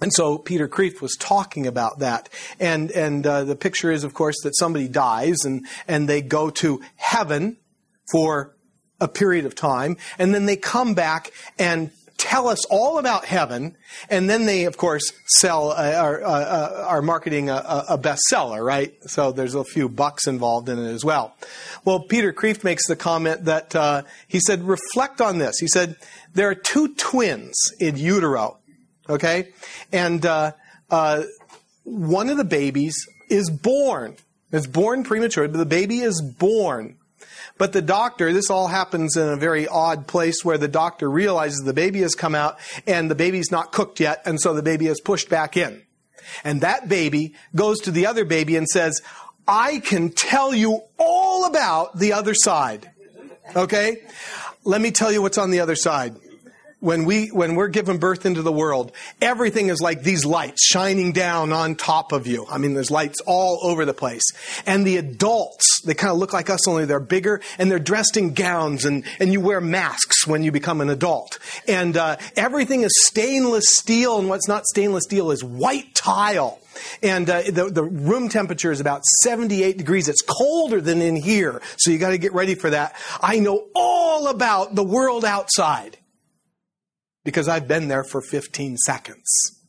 and 0.00 0.12
so 0.12 0.38
Peter 0.38 0.68
Kreeft 0.68 1.00
was 1.00 1.16
talking 1.18 1.66
about 1.66 1.98
that. 1.98 2.28
And, 2.60 2.92
and 2.92 3.26
uh, 3.26 3.42
the 3.42 3.56
picture 3.56 3.90
is, 3.90 4.04
of 4.04 4.14
course, 4.14 4.36
that 4.44 4.56
somebody 4.56 4.86
dies 4.86 5.38
and, 5.44 5.66
and 5.88 6.08
they 6.08 6.22
go 6.22 6.50
to 6.50 6.80
heaven 6.94 7.56
for 8.12 8.54
a 9.00 9.08
period 9.08 9.46
of 9.46 9.54
time, 9.54 9.96
and 10.18 10.34
then 10.34 10.44
they 10.44 10.56
come 10.56 10.92
back 10.92 11.32
and 11.58 11.90
tell 12.20 12.48
us 12.48 12.64
all 12.66 12.98
about 12.98 13.24
heaven, 13.24 13.74
and 14.10 14.28
then 14.28 14.44
they, 14.44 14.64
of 14.64 14.76
course, 14.76 15.10
sell 15.26 15.70
uh, 15.70 15.92
are, 15.94 16.22
uh, 16.22 16.28
uh, 16.28 16.84
are 16.86 17.02
marketing 17.02 17.48
a, 17.48 17.84
a 17.88 17.98
bestseller, 17.98 18.62
right? 18.62 18.92
So 19.06 19.32
there's 19.32 19.54
a 19.54 19.64
few 19.64 19.88
bucks 19.88 20.26
involved 20.26 20.68
in 20.68 20.78
it 20.78 20.90
as 20.90 21.02
well. 21.02 21.34
Well, 21.84 22.00
Peter 22.00 22.32
Kreeft 22.32 22.62
makes 22.62 22.86
the 22.86 22.96
comment 22.96 23.46
that 23.46 23.74
uh, 23.74 24.02
he 24.28 24.38
said, 24.38 24.62
reflect 24.64 25.22
on 25.22 25.38
this. 25.38 25.58
He 25.58 25.66
said 25.66 25.96
there 26.34 26.50
are 26.50 26.54
two 26.54 26.94
twins 26.94 27.56
in 27.80 27.96
utero, 27.96 28.58
okay, 29.08 29.48
and 29.90 30.24
uh, 30.26 30.52
uh, 30.90 31.22
one 31.84 32.28
of 32.28 32.36
the 32.36 32.44
babies 32.44 32.94
is 33.30 33.48
born. 33.48 34.16
It's 34.52 34.66
born 34.66 35.04
premature, 35.04 35.48
but 35.48 35.58
the 35.58 35.64
baby 35.64 36.00
is 36.00 36.20
born. 36.20 36.96
But 37.60 37.74
the 37.74 37.82
doctor, 37.82 38.32
this 38.32 38.48
all 38.48 38.68
happens 38.68 39.18
in 39.18 39.28
a 39.28 39.36
very 39.36 39.68
odd 39.68 40.06
place 40.06 40.42
where 40.42 40.56
the 40.56 40.66
doctor 40.66 41.10
realizes 41.10 41.58
the 41.58 41.74
baby 41.74 42.00
has 42.00 42.14
come 42.14 42.34
out 42.34 42.58
and 42.86 43.10
the 43.10 43.14
baby's 43.14 43.50
not 43.50 43.70
cooked 43.70 44.00
yet, 44.00 44.22
and 44.24 44.40
so 44.40 44.54
the 44.54 44.62
baby 44.62 44.86
is 44.86 44.98
pushed 44.98 45.28
back 45.28 45.58
in. 45.58 45.82
And 46.42 46.62
that 46.62 46.88
baby 46.88 47.34
goes 47.54 47.80
to 47.80 47.90
the 47.90 48.06
other 48.06 48.24
baby 48.24 48.56
and 48.56 48.66
says, 48.66 49.02
I 49.46 49.80
can 49.80 50.08
tell 50.08 50.54
you 50.54 50.80
all 50.98 51.44
about 51.44 51.98
the 51.98 52.14
other 52.14 52.32
side. 52.34 52.90
Okay? 53.54 54.04
Let 54.64 54.80
me 54.80 54.90
tell 54.90 55.12
you 55.12 55.20
what's 55.20 55.36
on 55.36 55.50
the 55.50 55.60
other 55.60 55.76
side 55.76 56.16
when 56.80 57.04
we 57.04 57.28
when 57.28 57.54
we're 57.54 57.68
given 57.68 57.98
birth 57.98 58.26
into 58.26 58.42
the 58.42 58.52
world 58.52 58.92
everything 59.20 59.68
is 59.68 59.80
like 59.80 60.02
these 60.02 60.24
lights 60.24 60.64
shining 60.64 61.12
down 61.12 61.52
on 61.52 61.74
top 61.74 62.12
of 62.12 62.26
you. 62.26 62.46
I 62.50 62.58
mean 62.58 62.74
there's 62.74 62.90
lights 62.90 63.20
all 63.26 63.60
over 63.62 63.84
the 63.84 63.94
place. 63.94 64.24
And 64.66 64.86
the 64.86 64.96
adults 64.96 65.82
they 65.84 65.94
kind 65.94 66.10
of 66.10 66.18
look 66.18 66.32
like 66.32 66.50
us 66.50 66.66
only 66.66 66.84
they're 66.84 67.00
bigger 67.00 67.40
and 67.58 67.70
they're 67.70 67.78
dressed 67.78 68.16
in 68.16 68.34
gowns 68.34 68.84
and 68.84 69.04
and 69.18 69.32
you 69.32 69.40
wear 69.40 69.60
masks 69.60 70.26
when 70.26 70.42
you 70.42 70.52
become 70.52 70.80
an 70.80 70.90
adult. 70.90 71.38
And 71.68 71.96
uh, 71.96 72.16
everything 72.36 72.82
is 72.82 72.92
stainless 73.06 73.64
steel 73.68 74.18
and 74.18 74.28
what's 74.28 74.48
not 74.48 74.64
stainless 74.66 75.04
steel 75.04 75.30
is 75.30 75.44
white 75.44 75.94
tile. 75.94 76.58
And 77.02 77.28
uh, 77.28 77.42
the, 77.42 77.68
the 77.70 77.82
room 77.82 78.28
temperature 78.28 78.70
is 78.70 78.80
about 78.80 79.04
78 79.22 79.76
degrees. 79.76 80.08
It's 80.08 80.22
colder 80.22 80.80
than 80.80 81.02
in 81.02 81.16
here, 81.16 81.60
so 81.76 81.90
you 81.90 81.98
got 81.98 82.10
to 82.10 82.18
get 82.18 82.32
ready 82.32 82.54
for 82.54 82.70
that. 82.70 82.94
I 83.20 83.40
know 83.40 83.66
all 83.74 84.28
about 84.28 84.74
the 84.74 84.84
world 84.84 85.24
outside 85.24 85.98
because 87.24 87.48
I've 87.48 87.68
been 87.68 87.88
there 87.88 88.04
for 88.04 88.20
15 88.20 88.76
seconds. 88.78 89.60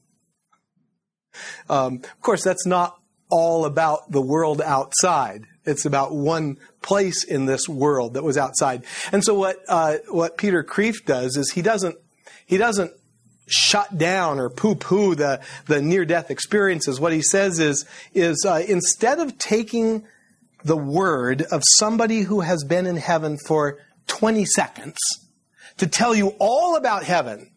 Um, 1.70 1.96
of 1.96 2.22
course, 2.22 2.44
that's 2.44 2.66
not 2.66 2.98
all 3.30 3.66
about 3.66 4.12
the 4.12 4.22
world 4.22 4.62
outside. 4.62 5.46
It's 5.66 5.86
about 5.86 6.14
one 6.14 6.58
place 6.82 7.24
in 7.24 7.46
this 7.46 7.68
world 7.70 8.16
that 8.16 8.24
was 8.24 8.38
outside. 8.38 8.84
And 9.12 9.24
so 9.24 9.34
what 9.36 9.58
uh, 9.68 9.98
what 10.10 10.38
Peter 10.38 10.64
Kreeft 10.64 11.06
does 11.06 11.38
is 11.38 11.52
he 11.52 11.62
doesn't 11.62 11.96
he 12.46 12.58
doesn't 12.58 12.92
shut 13.48 13.98
down 13.98 14.40
or 14.40 14.50
poo 14.50 14.76
poo 14.76 15.16
the 15.16 15.42
the 15.68 15.82
near 15.82 16.04
death 16.04 16.32
experiences. 16.32 17.00
What 17.00 17.14
he 17.14 17.22
says 17.22 17.60
is 17.60 17.86
is 18.14 18.46
uh, 18.46 18.64
instead 18.68 19.20
of 19.20 19.38
taking 19.38 20.04
the 20.64 20.78
word 20.78 21.44
of 21.52 21.64
somebody 21.78 22.22
who 22.22 22.42
has 22.42 22.64
been 22.64 22.86
in 22.86 22.98
heaven 22.98 23.38
for 23.48 23.80
20 24.08 24.46
seconds 24.46 24.98
to 25.82 25.88
tell 25.88 26.14
you 26.14 26.36
all 26.38 26.76
about 26.76 27.04
heaven, 27.04 27.50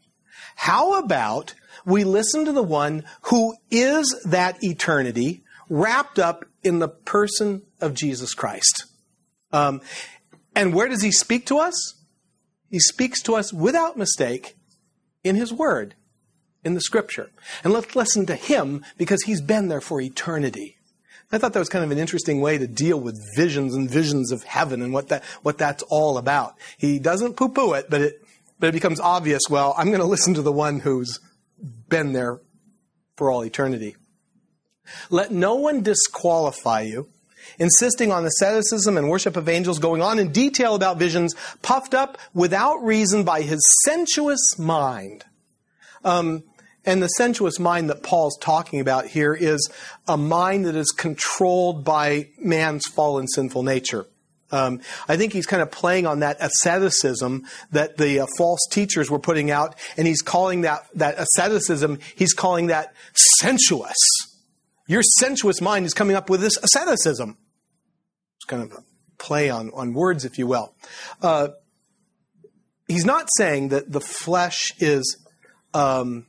how 0.57 0.99
about 0.99 1.55
we 1.85 2.05
listen 2.05 2.47
to 2.47 2.53
the 2.53 2.63
one 2.63 3.05
who 3.25 3.55
is 3.71 4.19
that 4.25 4.65
eternity 4.65 5.45
wrapped 5.69 6.19
up 6.19 6.47
in 6.63 6.79
the 6.79 6.89
person 6.89 7.61
of 7.83 7.93
Jesus 7.93 8.33
Christ? 8.33 8.87
Um, 9.53 9.83
and 10.57 10.73
where 10.73 10.89
does 10.89 11.03
he 11.03 11.13
speak 11.13 11.45
to 11.49 11.59
us? 11.59 11.97
He 12.71 12.79
speaks 12.79 13.21
to 13.25 13.35
us 13.35 13.53
without 13.53 13.99
mistake 13.99 14.57
in 15.23 15.37
his 15.37 15.53
word, 15.53 15.95
in 16.65 16.73
the 16.73 16.81
scripture. 16.81 17.31
And 17.63 17.75
let's 17.75 17.95
listen 17.95 18.25
to 18.25 18.37
him 18.37 18.87
because 18.97 19.25
he's 19.25 19.43
been 19.43 19.69
there 19.69 19.83
for 19.83 20.01
eternity. 20.01 20.79
I 21.35 21.39
thought 21.39 21.53
that 21.53 21.59
was 21.59 21.69
kind 21.69 21.85
of 21.85 21.91
an 21.91 21.99
interesting 21.99 22.41
way 22.41 22.59
to 22.59 22.67
deal 22.69 23.01
with 23.01 23.21
visions 23.35 23.75
and 23.75 23.91
visions 23.91 24.31
of 24.31 24.45
heaven 24.45 24.83
and 24.83 24.93
what 24.93 25.09
that 25.09 25.25
what 25.43 25.59
that's 25.59 25.83
all 25.89 26.17
about. 26.17 26.55
He 26.79 27.01
doesn't 27.01 27.35
poo-poo 27.35 27.73
it, 27.75 27.91
but 27.91 28.01
it 28.01 28.23
but 28.61 28.69
it 28.69 28.73
becomes 28.73 29.01
obvious, 29.01 29.43
well, 29.51 29.75
I'm 29.77 29.89
going 29.89 30.01
to 30.01 30.07
listen 30.07 30.35
to 30.35 30.43
the 30.43 30.53
one 30.53 30.79
who's 30.79 31.19
been 31.89 32.13
there 32.13 32.41
for 33.17 33.31
all 33.31 33.45
eternity. 33.45 33.97
Let 35.11 35.33
no 35.33 35.57
one 35.57 35.83
disqualify 35.83 36.83
you, 36.83 37.09
insisting 37.59 38.13
on 38.13 38.25
asceticism 38.25 38.97
and 38.97 39.09
worship 39.09 39.37
of 39.37 39.49
angels, 39.49 39.81
going 39.81 40.03
on 40.03 40.21
in 40.21 40.31
detail 40.31 40.77
about 40.77 40.99
visions, 40.99 41.35
puffed 41.63 41.95
up 41.95 42.17
without 42.33 42.77
reason 42.85 43.25
by 43.25 43.43
his 43.43 43.61
sensuous 43.85 44.57
mind. 44.57 45.25
Um, 46.05 46.45
and 46.87 47.03
the 47.03 47.09
sensuous 47.09 47.59
mind 47.59 47.91
that 47.91 48.03
Paul's 48.03 48.39
talking 48.39 48.81
about 48.81 49.07
here 49.07 49.35
is 49.35 49.71
a 50.07 50.17
mind 50.17 50.67
that 50.67 50.77
is 50.77 50.91
controlled 50.91 51.85
by 51.85 52.29
man's 52.39 52.87
fallen 52.87 53.27
sinful 53.27 53.63
nature. 53.63 54.07
Um, 54.51 54.81
I 55.09 55.17
think 55.17 55.33
he's 55.33 55.47
kind 55.47 55.63
of 55.63 55.71
playing 55.71 56.07
on 56.07 56.21
that 56.21 56.37
asceticism 56.39 57.45
that 57.73 57.97
the 57.97 58.21
uh, 58.21 58.27
false 58.39 58.61
teachers 58.71 59.11
were 59.11 59.19
putting 59.19 59.51
out, 59.51 59.75
and 59.97 60.07
he's 60.07 60.23
calling 60.23 60.61
that, 60.61 60.87
that 60.95 61.17
asceticism, 61.19 61.99
he's 62.15 62.35
calling 62.35 62.69
that 62.69 62.95
sensuous. 63.41 63.97
Your 64.87 65.03
sensuous 65.19 65.61
mind 65.61 65.87
is 65.87 65.95
coming 65.95 66.15
up 66.15 66.31
with 66.31 66.41
this 66.41 66.57
asceticism. 66.59 67.39
It's 68.37 68.45
kind 68.45 68.63
of 68.63 68.73
a 68.73 68.85
play 69.19 69.49
on, 69.51 69.71
on 69.75 69.95
words, 69.95 70.25
if 70.25 70.39
you 70.39 70.47
will. 70.47 70.75
Uh, 71.23 71.49
he's 72.87 73.07
not 73.07 73.29
saying 73.39 73.71
that 73.71 73.91
the 73.91 74.01
flesh 74.01 74.73
is 74.79 75.17
um, 75.73 76.27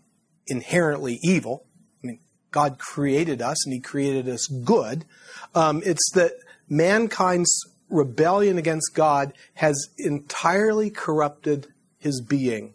inherently 0.47 1.19
evil. 1.23 1.65
I 2.03 2.07
mean, 2.07 2.19
God 2.51 2.77
created 2.79 3.41
us 3.41 3.65
and 3.65 3.73
He 3.73 3.79
created 3.79 4.27
us 4.27 4.47
good. 4.47 5.05
Um, 5.53 5.81
it's 5.85 6.11
that 6.13 6.33
mankind's 6.69 7.51
rebellion 7.89 8.57
against 8.57 8.93
God 8.93 9.33
has 9.55 9.89
entirely 9.97 10.89
corrupted 10.89 11.67
his 11.97 12.21
being. 12.21 12.73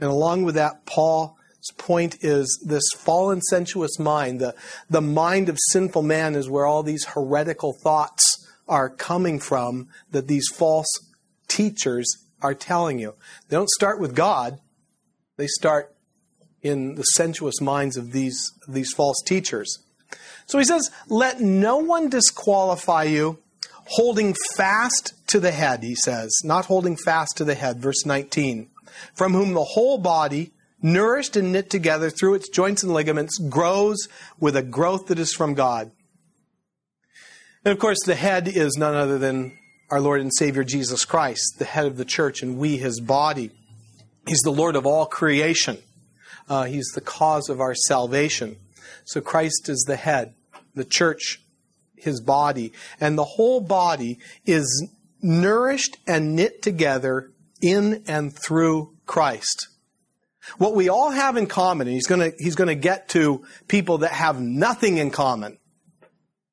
And 0.00 0.10
along 0.10 0.44
with 0.44 0.54
that, 0.56 0.84
Paul's 0.86 1.32
point 1.78 2.18
is 2.20 2.62
this 2.66 2.84
fallen 2.96 3.40
sensuous 3.40 3.98
mind, 3.98 4.40
the, 4.40 4.54
the 4.90 5.00
mind 5.00 5.48
of 5.48 5.58
sinful 5.70 6.02
man 6.02 6.34
is 6.34 6.50
where 6.50 6.66
all 6.66 6.82
these 6.82 7.04
heretical 7.06 7.72
thoughts 7.82 8.46
are 8.68 8.90
coming 8.90 9.38
from 9.38 9.88
that 10.10 10.28
these 10.28 10.48
false 10.52 10.88
teachers 11.48 12.24
are 12.42 12.54
telling 12.54 12.98
you. 12.98 13.14
They 13.48 13.56
don't 13.56 13.70
start 13.70 14.00
with 14.00 14.14
God, 14.14 14.60
they 15.36 15.46
start 15.46 15.95
in 16.66 16.94
the 16.94 17.02
sensuous 17.02 17.60
minds 17.60 17.96
of 17.96 18.12
these, 18.12 18.52
these 18.68 18.92
false 18.92 19.22
teachers. 19.24 19.78
So 20.46 20.58
he 20.58 20.64
says, 20.64 20.90
Let 21.08 21.40
no 21.40 21.78
one 21.78 22.08
disqualify 22.08 23.04
you 23.04 23.38
holding 23.86 24.34
fast 24.56 25.14
to 25.28 25.40
the 25.40 25.52
head, 25.52 25.82
he 25.82 25.94
says, 25.94 26.32
not 26.44 26.66
holding 26.66 26.96
fast 26.96 27.36
to 27.36 27.44
the 27.44 27.54
head, 27.54 27.78
verse 27.78 28.04
19, 28.04 28.68
from 29.14 29.32
whom 29.32 29.54
the 29.54 29.64
whole 29.64 29.98
body, 29.98 30.52
nourished 30.82 31.36
and 31.36 31.52
knit 31.52 31.70
together 31.70 32.10
through 32.10 32.34
its 32.34 32.48
joints 32.48 32.82
and 32.82 32.92
ligaments, 32.92 33.38
grows 33.38 34.08
with 34.38 34.56
a 34.56 34.62
growth 34.62 35.06
that 35.06 35.18
is 35.18 35.32
from 35.32 35.54
God. 35.54 35.90
And 37.64 37.72
of 37.72 37.78
course, 37.78 37.98
the 38.04 38.14
head 38.14 38.48
is 38.48 38.76
none 38.76 38.94
other 38.94 39.18
than 39.18 39.58
our 39.90 40.00
Lord 40.00 40.20
and 40.20 40.32
Savior 40.34 40.64
Jesus 40.64 41.04
Christ, 41.04 41.58
the 41.58 41.64
head 41.64 41.86
of 41.86 41.96
the 41.96 42.04
church, 42.04 42.42
and 42.42 42.58
we 42.58 42.76
his 42.76 43.00
body. 43.00 43.50
He's 44.26 44.40
the 44.40 44.50
Lord 44.50 44.76
of 44.76 44.86
all 44.86 45.06
creation. 45.06 45.78
Uh, 46.48 46.64
he's 46.64 46.88
the 46.94 47.00
cause 47.00 47.48
of 47.48 47.60
our 47.60 47.74
salvation. 47.74 48.56
So 49.04 49.20
Christ 49.20 49.68
is 49.68 49.84
the 49.86 49.96
head. 49.96 50.34
The 50.74 50.84
church 50.84 51.40
his 51.96 52.20
body. 52.20 52.72
And 53.00 53.18
the 53.18 53.24
whole 53.24 53.60
body 53.60 54.18
is 54.44 54.88
nourished 55.20 55.96
and 56.06 56.36
knit 56.36 56.62
together 56.62 57.30
in 57.60 58.04
and 58.06 58.34
through 58.34 58.94
Christ. 59.06 59.68
What 60.58 60.74
we 60.74 60.88
all 60.88 61.10
have 61.10 61.36
in 61.36 61.46
common, 61.46 61.88
and 61.88 61.94
he's 61.94 62.06
going 62.06 62.32
he's 62.38 62.54
going 62.54 62.68
to 62.68 62.76
get 62.76 63.08
to 63.10 63.44
people 63.66 63.98
that 63.98 64.12
have 64.12 64.40
nothing 64.40 64.98
in 64.98 65.10
common. 65.10 65.58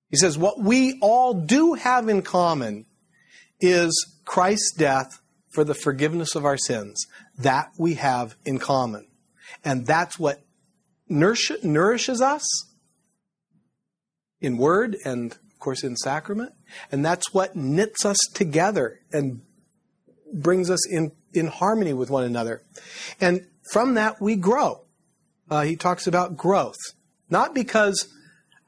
He 0.09 0.17
says, 0.17 0.37
what 0.37 0.59
we 0.59 0.97
all 1.01 1.33
do 1.33 1.73
have 1.73 2.09
in 2.09 2.21
common 2.21 2.85
is 3.59 4.19
Christ's 4.25 4.73
death 4.75 5.19
for 5.49 5.63
the 5.63 5.73
forgiveness 5.75 6.35
of 6.35 6.45
our 6.45 6.57
sins. 6.57 7.05
That 7.37 7.71
we 7.77 7.95
have 7.95 8.35
in 8.45 8.57
common. 8.57 9.07
And 9.63 9.85
that's 9.85 10.19
what 10.19 10.41
nourishes 11.09 12.21
us 12.21 12.65
in 14.41 14.57
word 14.57 14.97
and, 15.05 15.31
of 15.31 15.59
course, 15.59 15.83
in 15.83 15.95
sacrament. 15.95 16.53
And 16.91 17.03
that's 17.05 17.33
what 17.33 17.55
knits 17.55 18.05
us 18.05 18.17
together 18.33 18.99
and 19.11 19.41
brings 20.33 20.69
us 20.69 20.87
in, 20.89 21.11
in 21.33 21.47
harmony 21.47 21.93
with 21.93 22.09
one 22.09 22.23
another. 22.23 22.63
And 23.21 23.47
from 23.71 23.93
that, 23.95 24.21
we 24.21 24.35
grow. 24.35 24.85
Uh, 25.49 25.63
he 25.63 25.75
talks 25.75 26.07
about 26.07 26.35
growth, 26.35 26.77
not 27.29 27.53
because 27.53 28.07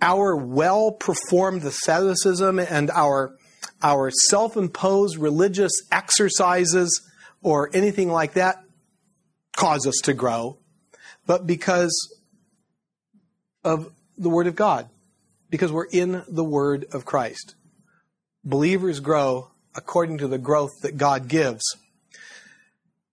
our 0.01 0.35
well 0.35 0.91
performed 0.91 1.63
asceticism 1.63 2.59
and 2.59 2.91
our 2.91 3.35
our 3.81 4.11
self 4.29 4.55
imposed 4.55 5.17
religious 5.17 5.71
exercises 5.91 7.01
or 7.41 7.69
anything 7.73 8.11
like 8.11 8.33
that 8.33 8.57
cause 9.55 9.87
us 9.87 9.95
to 10.03 10.13
grow, 10.13 10.59
but 11.25 11.47
because 11.47 11.93
of 13.63 13.91
the 14.17 14.29
Word 14.29 14.47
of 14.47 14.55
God, 14.55 14.89
because 15.49 15.71
we're 15.71 15.87
in 15.91 16.23
the 16.27 16.43
Word 16.43 16.85
of 16.91 17.05
Christ. 17.05 17.55
Believers 18.43 18.99
grow 18.99 19.49
according 19.75 20.19
to 20.19 20.27
the 20.27 20.37
growth 20.37 20.81
that 20.81 20.97
God 20.97 21.27
gives. 21.27 21.63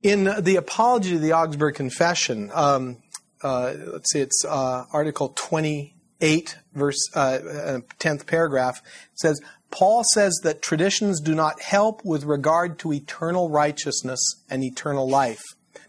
In 0.03 0.25
the 0.41 0.57
Apology 0.57 1.15
of 1.15 1.21
the 1.21 1.33
Augsburg 1.33 1.75
Confession, 1.75 2.51
um, 2.53 2.99
uh, 3.43 3.75
let's 3.87 4.13
see, 4.13 4.21
it's 4.21 4.45
uh, 4.45 4.85
Article 4.93 5.33
28, 5.37 6.57
verse 6.75 7.09
uh, 7.15 7.39
10th 7.99 8.21
uh, 8.21 8.25
paragraph, 8.25 8.83
says, 9.15 9.41
Paul 9.71 10.05
says 10.13 10.39
that 10.43 10.61
traditions 10.61 11.21
do 11.21 11.35
not 11.35 11.63
help 11.63 12.05
with 12.05 12.25
regard 12.25 12.79
to 12.81 12.93
eternal 12.93 13.49
righteousness 13.49 14.21
and 14.51 14.63
eternal 14.63 15.09
life. 15.09 15.43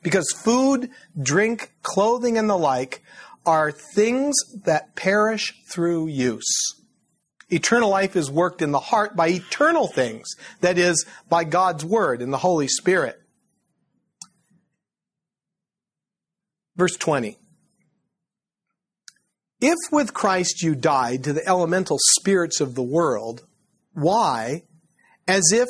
Because 0.03 0.29
food, 0.43 0.89
drink, 1.19 1.71
clothing, 1.81 2.37
and 2.37 2.49
the 2.49 2.57
like 2.57 3.01
are 3.45 3.71
things 3.71 4.35
that 4.65 4.95
perish 4.95 5.53
through 5.67 6.07
use. 6.07 6.75
Eternal 7.49 7.89
life 7.89 8.15
is 8.15 8.31
worked 8.31 8.61
in 8.61 8.71
the 8.71 8.79
heart 8.79 9.15
by 9.15 9.29
eternal 9.29 9.87
things, 9.87 10.27
that 10.61 10.77
is, 10.77 11.05
by 11.29 11.43
God's 11.43 11.85
Word 11.85 12.21
and 12.21 12.31
the 12.31 12.37
Holy 12.37 12.67
Spirit. 12.67 13.19
Verse 16.75 16.95
20. 16.97 17.37
If 19.61 19.77
with 19.91 20.13
Christ 20.13 20.61
you 20.61 20.75
died 20.75 21.23
to 21.23 21.33
the 21.33 21.47
elemental 21.47 21.97
spirits 22.17 22.59
of 22.59 22.75
the 22.75 22.83
world, 22.83 23.45
why, 23.93 24.63
as 25.27 25.51
if 25.53 25.69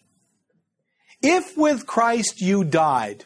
If 1.21 1.57
with 1.57 1.85
Christ 1.85 2.41
you 2.41 2.63
died, 2.63 3.25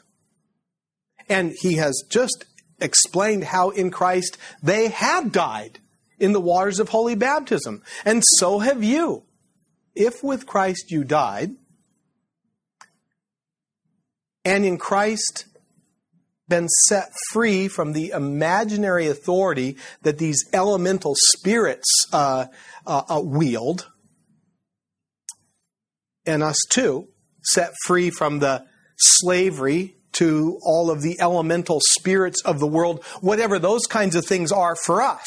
and 1.30 1.54
he 1.62 1.76
has 1.76 2.04
just 2.10 2.46
explained 2.80 3.46
how 3.46 3.70
in 3.70 3.90
Christ 3.90 4.38
they 4.62 4.90
have 4.90 5.32
died 5.32 5.80
in 6.20 6.34
the 6.34 6.42
waters 6.42 6.80
of 6.80 6.90
holy 6.90 7.16
baptism, 7.16 7.82
and 8.04 8.24
so 8.38 8.60
have 8.60 8.84
you. 8.84 9.24
If 9.96 10.24
with 10.24 10.46
Christ 10.46 10.92
you 10.92 11.04
died, 11.04 11.52
and 14.44 14.66
in 14.66 14.78
Christ 14.78 15.46
been 16.48 16.68
set 16.88 17.10
free 17.32 17.68
from 17.68 17.94
the 17.94 18.12
imaginary 18.12 19.08
authority 19.08 19.78
that 20.04 20.20
these 20.20 20.44
elemental 20.54 21.16
spirits 21.16 21.90
uh, 22.14 22.46
uh, 22.86 23.02
uh, 23.10 23.22
wield, 23.22 23.90
and 26.26 26.44
us 26.44 26.58
too, 26.70 27.08
set 27.46 27.72
free 27.86 28.10
from 28.10 28.40
the 28.40 28.66
slavery 28.98 29.96
to 30.14 30.60
all 30.64 30.90
of 30.90 31.02
the 31.02 31.20
elemental 31.20 31.82
spirits 31.82 32.42
of 32.44 32.60
the 32.60 32.68
world, 32.68 33.04
whatever 33.22 33.60
those 33.60 33.86
kinds 33.86 34.16
of 34.16 34.26
things 34.26 34.52
are 34.52 34.76
for 34.86 35.02
us. 35.02 35.26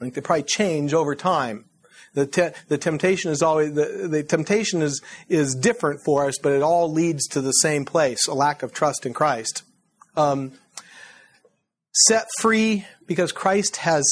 I 0.00 0.04
think 0.04 0.14
they 0.14 0.20
probably 0.20 0.42
change 0.42 0.92
over 0.92 1.14
time. 1.14 1.66
The, 2.14 2.26
te- 2.26 2.50
the 2.68 2.76
temptation 2.76 3.30
is 3.30 3.40
always 3.40 3.72
the, 3.72 4.06
the 4.10 4.22
temptation 4.22 4.82
is 4.82 5.00
is 5.30 5.54
different 5.54 6.00
for 6.04 6.26
us, 6.26 6.34
but 6.42 6.52
it 6.52 6.60
all 6.60 6.92
leads 6.92 7.26
to 7.28 7.40
the 7.40 7.52
same 7.52 7.86
place: 7.86 8.26
a 8.26 8.34
lack 8.34 8.62
of 8.62 8.72
trust 8.72 9.06
in 9.06 9.14
Christ 9.14 9.62
um, 10.16 10.52
set 12.06 12.26
free 12.40 12.86
because 13.06 13.32
Christ 13.32 13.76
has 13.78 14.04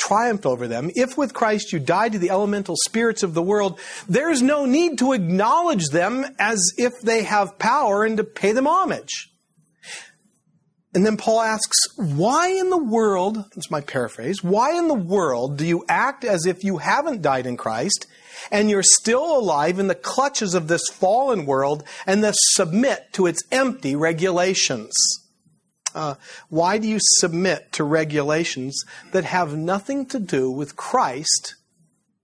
triumphed 0.00 0.46
over 0.46 0.66
them. 0.66 0.90
If 0.96 1.16
with 1.16 1.34
Christ 1.34 1.72
you 1.72 1.78
died 1.78 2.12
to 2.12 2.18
the 2.18 2.30
elemental 2.30 2.74
spirits 2.86 3.22
of 3.22 3.34
the 3.34 3.42
world, 3.42 3.78
there's 4.08 4.42
no 4.42 4.64
need 4.64 4.98
to 4.98 5.12
acknowledge 5.12 5.88
them 5.90 6.24
as 6.38 6.72
if 6.76 6.92
they 7.02 7.22
have 7.22 7.58
power 7.58 8.04
and 8.04 8.16
to 8.16 8.24
pay 8.24 8.52
them 8.52 8.66
homage. 8.66 9.30
And 10.92 11.06
then 11.06 11.16
Paul 11.16 11.40
asks, 11.40 11.78
why 11.96 12.48
in 12.48 12.70
the 12.70 12.82
world, 12.82 13.36
that's 13.54 13.70
my 13.70 13.80
paraphrase, 13.80 14.42
why 14.42 14.76
in 14.76 14.88
the 14.88 14.94
world 14.94 15.56
do 15.56 15.64
you 15.64 15.84
act 15.88 16.24
as 16.24 16.46
if 16.46 16.64
you 16.64 16.78
haven't 16.78 17.22
died 17.22 17.46
in 17.46 17.56
Christ 17.56 18.06
and 18.50 18.68
you're 18.68 18.82
still 18.82 19.38
alive 19.38 19.78
in 19.78 19.86
the 19.86 19.94
clutches 19.94 20.54
of 20.54 20.66
this 20.66 20.82
fallen 20.90 21.46
world 21.46 21.84
and 22.06 22.24
thus 22.24 22.34
submit 22.54 23.12
to 23.12 23.26
its 23.26 23.44
empty 23.52 23.94
regulations? 23.94 25.19
Uh, 25.94 26.14
why 26.48 26.78
do 26.78 26.88
you 26.88 26.98
submit 27.00 27.72
to 27.72 27.84
regulations 27.84 28.82
that 29.12 29.24
have 29.24 29.56
nothing 29.56 30.06
to 30.06 30.18
do 30.18 30.50
with 30.50 30.76
Christ 30.76 31.56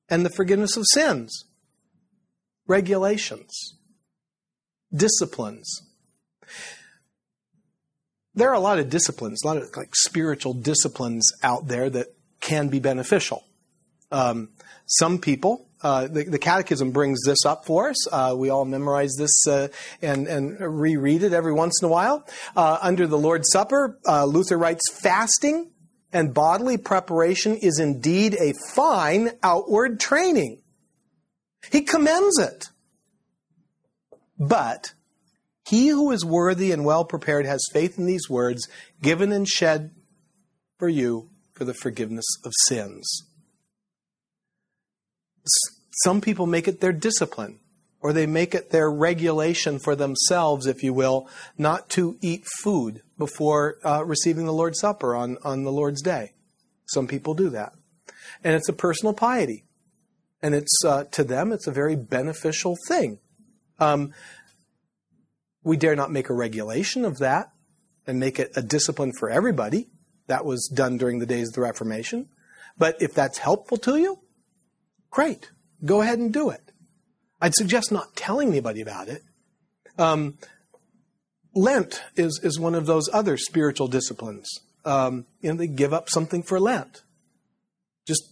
and 0.09 0.25
the 0.25 0.31
forgiveness 0.31 0.77
of 0.77 0.85
sins? 0.93 1.45
Regulations, 2.67 3.75
disciplines. 4.95 5.83
There 8.35 8.51
are 8.51 8.55
a 8.55 8.61
lot 8.61 8.79
of 8.79 8.91
disciplines, 8.91 9.43
a 9.43 9.47
lot 9.47 9.57
of 9.57 9.77
like 9.77 9.95
spiritual 9.95 10.53
disciplines 10.53 11.31
out 11.43 11.69
there 11.69 11.89
that 11.91 12.09
can 12.41 12.69
be 12.69 12.81
beneficial. 12.81 13.45
Um, 14.13 14.51
some 14.87 15.19
people 15.19 15.66
uh, 15.87 16.09
the, 16.09 16.25
the, 16.25 16.39
Catechism 16.39 16.91
brings 16.91 17.23
this 17.25 17.45
up 17.47 17.65
for 17.65 17.91
us. 17.91 18.13
Uh, 18.13 18.35
we 18.37 18.51
all 18.51 18.65
memorize 18.65 19.15
this 19.17 19.47
uh, 19.47 19.69
and, 20.03 20.27
and, 20.27 20.59
reread 20.59 21.23
it 21.23 21.33
every 21.33 21.53
once 21.53 21.81
in 21.81 21.87
a 21.87 21.89
while. 21.89 22.27
Uh, 22.57 22.77
under 22.83 23.07
the 23.07 23.17
Lord's 23.17 23.49
Supper, 23.53 23.97
uh, 24.05 24.25
Luther 24.25 24.59
writes, 24.59 24.83
fasting 25.01 25.71
and 26.13 26.35
bodily 26.35 26.77
preparation 26.77 27.55
is 27.55 27.79
indeed 27.79 28.35
a 28.35 28.53
fine 28.75 29.31
outward 29.45 30.01
training. 30.01 30.61
He 31.71 31.83
commends 31.83 32.37
it. 32.41 32.67
But 34.41 34.93
he 35.69 35.87
who 35.87 36.11
is 36.11 36.25
worthy 36.25 36.73
and 36.73 36.85
well 36.85 37.05
prepared 37.05 37.47
has 37.47 37.65
faith 37.73 37.97
in 37.97 38.07
these 38.07 38.29
words, 38.29 38.67
given 39.01 39.31
and 39.31 39.47
shed 39.47 39.93
for 40.81 40.89
you 40.89 41.31
for 41.53 41.65
the 41.65 41.75
forgiveness 41.75 42.27
of 42.45 42.53
sins 42.67 43.23
some 46.03 46.21
people 46.21 46.47
make 46.47 46.69
it 46.69 46.81
their 46.81 46.93
discipline 46.93 47.59
or 48.01 48.13
they 48.13 48.27
make 48.27 48.55
it 48.55 48.71
their 48.71 48.91
regulation 48.91 49.79
for 49.79 49.97
themselves, 49.97 50.67
if 50.67 50.83
you 50.83 50.93
will, 50.93 51.29
not 51.57 51.89
to 51.91 52.17
eat 52.21 52.45
food 52.63 53.03
before 53.19 53.79
uh, 53.85 54.05
receiving 54.05 54.45
the 54.45 54.53
Lord's 54.53 54.79
Supper 54.79 55.17
on, 55.17 55.39
on 55.43 55.65
the 55.65 55.73
Lord's 55.73 56.03
Day. 56.03 56.33
Some 56.87 57.09
people 57.09 57.35
do 57.35 57.49
that. 57.51 57.73
And 58.45 58.55
it's 58.55 58.69
a 58.69 58.75
personal 58.75 59.13
piety. 59.13 59.65
And 60.43 60.55
it's 60.55 60.85
uh, 60.85 61.05
to 61.13 61.25
them, 61.25 61.51
it's 61.51 61.67
a 61.67 61.73
very 61.73 61.97
beneficial 61.97 62.77
thing. 62.87 63.19
Um, 63.81 64.13
we 65.65 65.77
dare 65.77 65.97
not 65.97 66.13
make 66.13 66.29
a 66.29 66.35
regulation 66.35 67.05
of 67.05 67.19
that 67.19 67.51
and 68.07 68.21
make 68.21 68.39
it 68.39 68.53
a 68.55 68.63
discipline 68.63 69.15
for 69.19 69.31
everybody. 69.31 69.89
That 70.29 70.45
was 70.45 70.71
done 70.73 70.97
during 70.99 71.19
the 71.19 71.27
days 71.27 71.49
of 71.49 71.55
the 71.55 71.61
Reformation. 71.63 72.29
But 72.79 73.01
if 73.01 73.15
that's 73.15 73.39
helpful 73.39 73.79
to 73.79 73.97
you, 73.97 74.21
great 75.11 75.51
go 75.85 76.01
ahead 76.01 76.19
and 76.19 76.33
do 76.33 76.51
it. 76.51 76.73
I'd 77.41 77.55
suggest 77.55 77.93
not 77.93 78.17
telling 78.17 78.49
anybody 78.49 78.81
about 78.81 79.09
it. 79.09 79.23
Um, 79.99 80.39
Lent 81.55 82.03
is, 82.17 82.41
is 82.43 82.59
one 82.59 82.75
of 82.75 82.87
those 82.87 83.09
other 83.13 83.37
spiritual 83.37 83.89
disciplines. 83.89 84.61
Um, 84.85 85.27
you 85.41 85.51
know, 85.51 85.57
they 85.57 85.67
give 85.67 85.93
up 85.93 86.09
something 86.09 86.43
for 86.43 86.61
Lent. 86.61 87.03
Just 88.07 88.31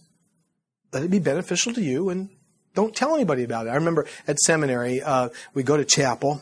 let 0.93 1.03
it 1.03 1.11
be 1.11 1.19
beneficial 1.19 1.73
to 1.73 1.81
you 1.81 2.09
and 2.09 2.29
don't 2.73 2.95
tell 2.95 3.15
anybody 3.15 3.43
about 3.43 3.67
it. 3.67 3.71
I 3.71 3.75
remember 3.75 4.05
at 4.27 4.37
seminary, 4.39 5.01
uh, 5.01 5.29
we 5.53 5.63
go 5.63 5.77
to 5.77 5.85
chapel 5.85 6.41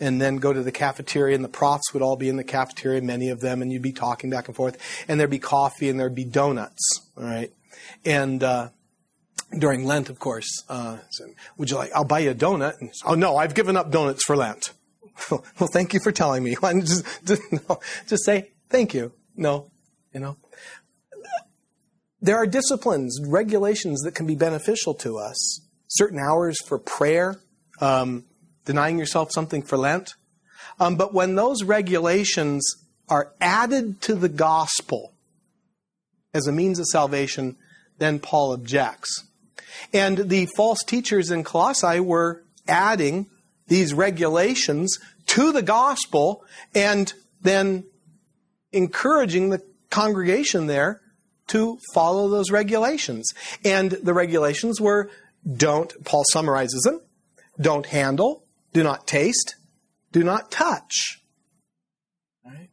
and 0.00 0.20
then 0.20 0.36
go 0.36 0.52
to 0.52 0.62
the 0.62 0.72
cafeteria, 0.72 1.34
and 1.34 1.44
the 1.44 1.48
profs 1.48 1.92
would 1.92 2.02
all 2.02 2.16
be 2.16 2.28
in 2.28 2.36
the 2.36 2.44
cafeteria, 2.44 3.00
many 3.00 3.30
of 3.30 3.40
them, 3.40 3.62
and 3.62 3.72
you'd 3.72 3.82
be 3.82 3.92
talking 3.92 4.28
back 4.28 4.48
and 4.48 4.56
forth, 4.56 4.76
and 5.08 5.18
there'd 5.18 5.30
be 5.30 5.38
coffee 5.38 5.88
and 5.88 5.98
there'd 5.98 6.14
be 6.14 6.24
donuts, 6.24 6.82
all 7.16 7.24
right? 7.24 7.52
And 8.04 8.42
uh, 8.42 8.70
during 9.56 9.84
Lent, 9.84 10.10
of 10.10 10.18
course. 10.18 10.64
Uh, 10.68 10.98
would 11.56 11.70
you 11.70 11.76
like? 11.76 11.92
I'll 11.94 12.04
buy 12.04 12.20
you 12.20 12.30
a 12.30 12.34
donut. 12.34 12.80
And, 12.80 12.92
oh 13.04 13.14
no, 13.14 13.36
I've 13.36 13.54
given 13.54 13.76
up 13.76 13.90
donuts 13.90 14.24
for 14.24 14.36
Lent. 14.36 14.72
well, 15.30 15.68
thank 15.72 15.94
you 15.94 16.00
for 16.00 16.12
telling 16.12 16.42
me. 16.42 16.56
just, 16.62 17.04
just, 17.24 17.42
no, 17.68 17.80
just 18.06 18.24
say 18.24 18.50
thank 18.68 18.94
you. 18.94 19.12
No, 19.36 19.70
you 20.12 20.20
know. 20.20 20.36
There 22.20 22.36
are 22.36 22.46
disciplines, 22.46 23.20
regulations 23.24 24.00
that 24.02 24.14
can 24.14 24.26
be 24.26 24.34
beneficial 24.34 24.92
to 24.94 25.18
us. 25.18 25.60
Certain 25.86 26.18
hours 26.18 26.60
for 26.60 26.78
prayer, 26.78 27.40
um, 27.80 28.24
denying 28.64 28.98
yourself 28.98 29.30
something 29.32 29.62
for 29.62 29.78
Lent. 29.78 30.14
Um, 30.80 30.96
but 30.96 31.14
when 31.14 31.36
those 31.36 31.62
regulations 31.62 32.68
are 33.08 33.32
added 33.40 34.00
to 34.02 34.16
the 34.16 34.28
gospel 34.28 35.14
as 36.34 36.46
a 36.46 36.52
means 36.52 36.80
of 36.80 36.86
salvation, 36.86 37.56
then 37.98 38.18
Paul 38.18 38.52
objects. 38.52 39.27
And 39.92 40.28
the 40.28 40.46
false 40.56 40.82
teachers 40.84 41.30
in 41.30 41.44
Colossae 41.44 42.00
were 42.00 42.42
adding 42.66 43.26
these 43.68 43.94
regulations 43.94 44.98
to 45.26 45.52
the 45.52 45.62
gospel 45.62 46.44
and 46.74 47.12
then 47.40 47.84
encouraging 48.72 49.50
the 49.50 49.62
congregation 49.90 50.66
there 50.66 51.00
to 51.48 51.78
follow 51.94 52.28
those 52.28 52.50
regulations. 52.50 53.26
And 53.64 53.90
the 53.90 54.14
regulations 54.14 54.80
were 54.80 55.10
don't, 55.56 55.92
Paul 56.04 56.24
summarizes 56.32 56.82
them, 56.82 57.00
don't 57.60 57.86
handle, 57.86 58.44
do 58.72 58.82
not 58.82 59.06
taste, 59.06 59.56
do 60.12 60.22
not 60.22 60.50
touch. 60.50 61.20
Right? 62.44 62.68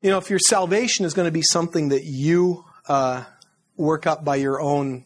You 0.00 0.10
know, 0.10 0.18
if 0.18 0.30
your 0.30 0.38
salvation 0.38 1.04
is 1.04 1.14
going 1.14 1.26
to 1.26 1.32
be 1.32 1.42
something 1.42 1.88
that 1.88 2.04
you 2.04 2.64
uh, 2.88 3.24
work 3.76 4.06
up 4.06 4.24
by 4.24 4.36
your 4.36 4.60
own 4.60 5.04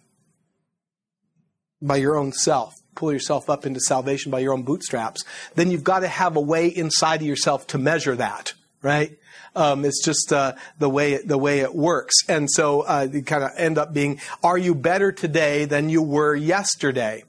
by 1.82 1.96
your 1.96 2.16
own 2.16 2.32
self, 2.32 2.74
pull 2.94 3.12
yourself 3.12 3.50
up 3.50 3.66
into 3.66 3.80
salvation 3.80 4.30
by 4.30 4.38
your 4.38 4.52
own 4.52 4.62
bootstraps, 4.62 5.24
then 5.54 5.70
you've 5.70 5.84
got 5.84 6.00
to 6.00 6.08
have 6.08 6.36
a 6.36 6.40
way 6.40 6.68
inside 6.68 7.20
of 7.20 7.26
yourself 7.26 7.66
to 7.68 7.78
measure 7.78 8.16
that, 8.16 8.54
right? 8.80 9.18
Um, 9.54 9.84
it's 9.84 10.02
just 10.02 10.32
uh, 10.32 10.54
the 10.78 10.88
way 10.88 11.14
it, 11.14 11.28
the 11.28 11.36
way 11.36 11.60
it 11.60 11.74
works, 11.74 12.14
and 12.28 12.50
so 12.50 12.82
uh, 12.82 13.06
you 13.10 13.22
kind 13.22 13.44
of 13.44 13.50
end 13.56 13.76
up 13.76 13.92
being: 13.92 14.18
Are 14.42 14.56
you 14.56 14.74
better 14.74 15.12
today 15.12 15.66
than 15.66 15.90
you 15.90 16.02
were 16.02 16.34
yesterday? 16.34 17.24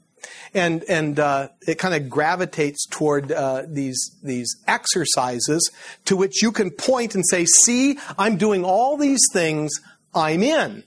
And 0.54 0.84
and 0.84 1.18
uh, 1.18 1.48
it 1.66 1.78
kind 1.78 1.94
of 1.94 2.08
gravitates 2.08 2.86
toward 2.86 3.30
uh, 3.30 3.64
these 3.66 4.16
these 4.22 4.56
exercises 4.66 5.70
to 6.06 6.16
which 6.16 6.42
you 6.42 6.50
can 6.50 6.70
point 6.70 7.14
and 7.14 7.24
say, 7.28 7.44
"See, 7.44 7.98
I'm 8.16 8.38
doing 8.38 8.64
all 8.64 8.96
these 8.96 9.22
things. 9.32 9.72
I'm 10.14 10.42
in." 10.42 10.84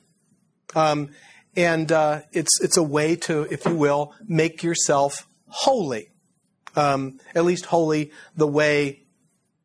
Um, 0.76 1.10
and 1.58 1.92
uh, 1.92 2.22
it's 2.32 2.62
it's 2.62 2.78
a 2.78 2.84
way 2.84 3.16
to, 3.16 3.42
if 3.52 3.66
you 3.66 3.76
will, 3.76 4.14
make 4.26 4.62
yourself 4.62 5.28
holy, 5.48 6.10
um, 6.76 7.20
at 7.34 7.44
least 7.44 7.66
holy 7.66 8.12
the 8.36 8.48
way 8.48 9.02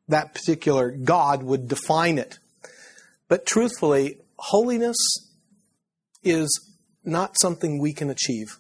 that 0.09 0.35
particular 0.35 0.91
God 0.91 1.43
would 1.43 1.69
define 1.69 2.19
it. 2.19 2.39
But 3.29 3.45
truthfully, 3.45 4.19
holiness 4.39 4.97
is 6.25 6.49
not 7.05 7.39
something 7.39 7.79
we 7.79 7.93
can 7.93 8.09
achieve. 8.09 8.59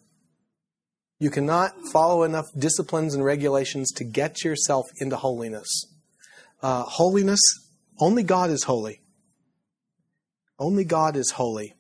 You 1.18 1.30
cannot 1.30 1.72
follow 1.90 2.24
enough 2.24 2.46
disciplines 2.58 3.14
and 3.14 3.24
regulations 3.24 3.92
to 3.92 4.04
get 4.04 4.44
yourself 4.44 4.86
into 4.98 5.16
holiness. 5.16 5.68
Uh, 6.62 6.82
holiness, 6.82 7.40
only 7.98 8.24
God 8.24 8.50
is 8.50 8.64
holy. 8.64 9.00
Only 10.58 10.84
God 10.84 11.16
is 11.16 11.30
holy. 11.32 11.74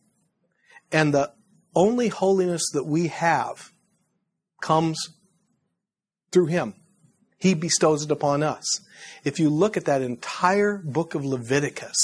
And 0.90 1.12
the 1.12 1.32
only 1.74 2.08
holiness 2.08 2.62
that 2.72 2.84
we 2.84 3.08
have 3.08 3.72
comes 4.60 5.10
through 6.30 6.46
Him. 6.46 6.74
He 7.38 7.54
bestows 7.54 8.04
it 8.04 8.10
upon 8.10 8.42
us. 8.42 8.64
If 9.24 9.40
you 9.40 9.50
look 9.50 9.76
at 9.76 9.86
that 9.86 10.02
entire 10.02 10.78
book 10.78 11.14
of 11.14 11.24
Leviticus, 11.24 11.96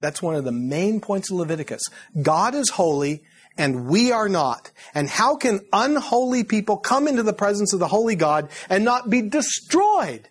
that's 0.00 0.20
one 0.20 0.34
of 0.34 0.44
the 0.44 0.52
main 0.52 1.00
points 1.00 1.30
of 1.30 1.38
Leviticus. 1.38 1.82
God 2.20 2.54
is 2.54 2.70
holy 2.70 3.22
and 3.56 3.86
we 3.86 4.12
are 4.12 4.28
not. 4.28 4.70
And 4.94 5.08
how 5.08 5.36
can 5.36 5.60
unholy 5.72 6.44
people 6.44 6.76
come 6.76 7.06
into 7.08 7.22
the 7.22 7.32
presence 7.32 7.72
of 7.72 7.80
the 7.80 7.88
holy 7.88 8.16
God 8.16 8.50
and 8.68 8.84
not 8.84 9.08
be 9.08 9.22
destroyed? 9.22 10.28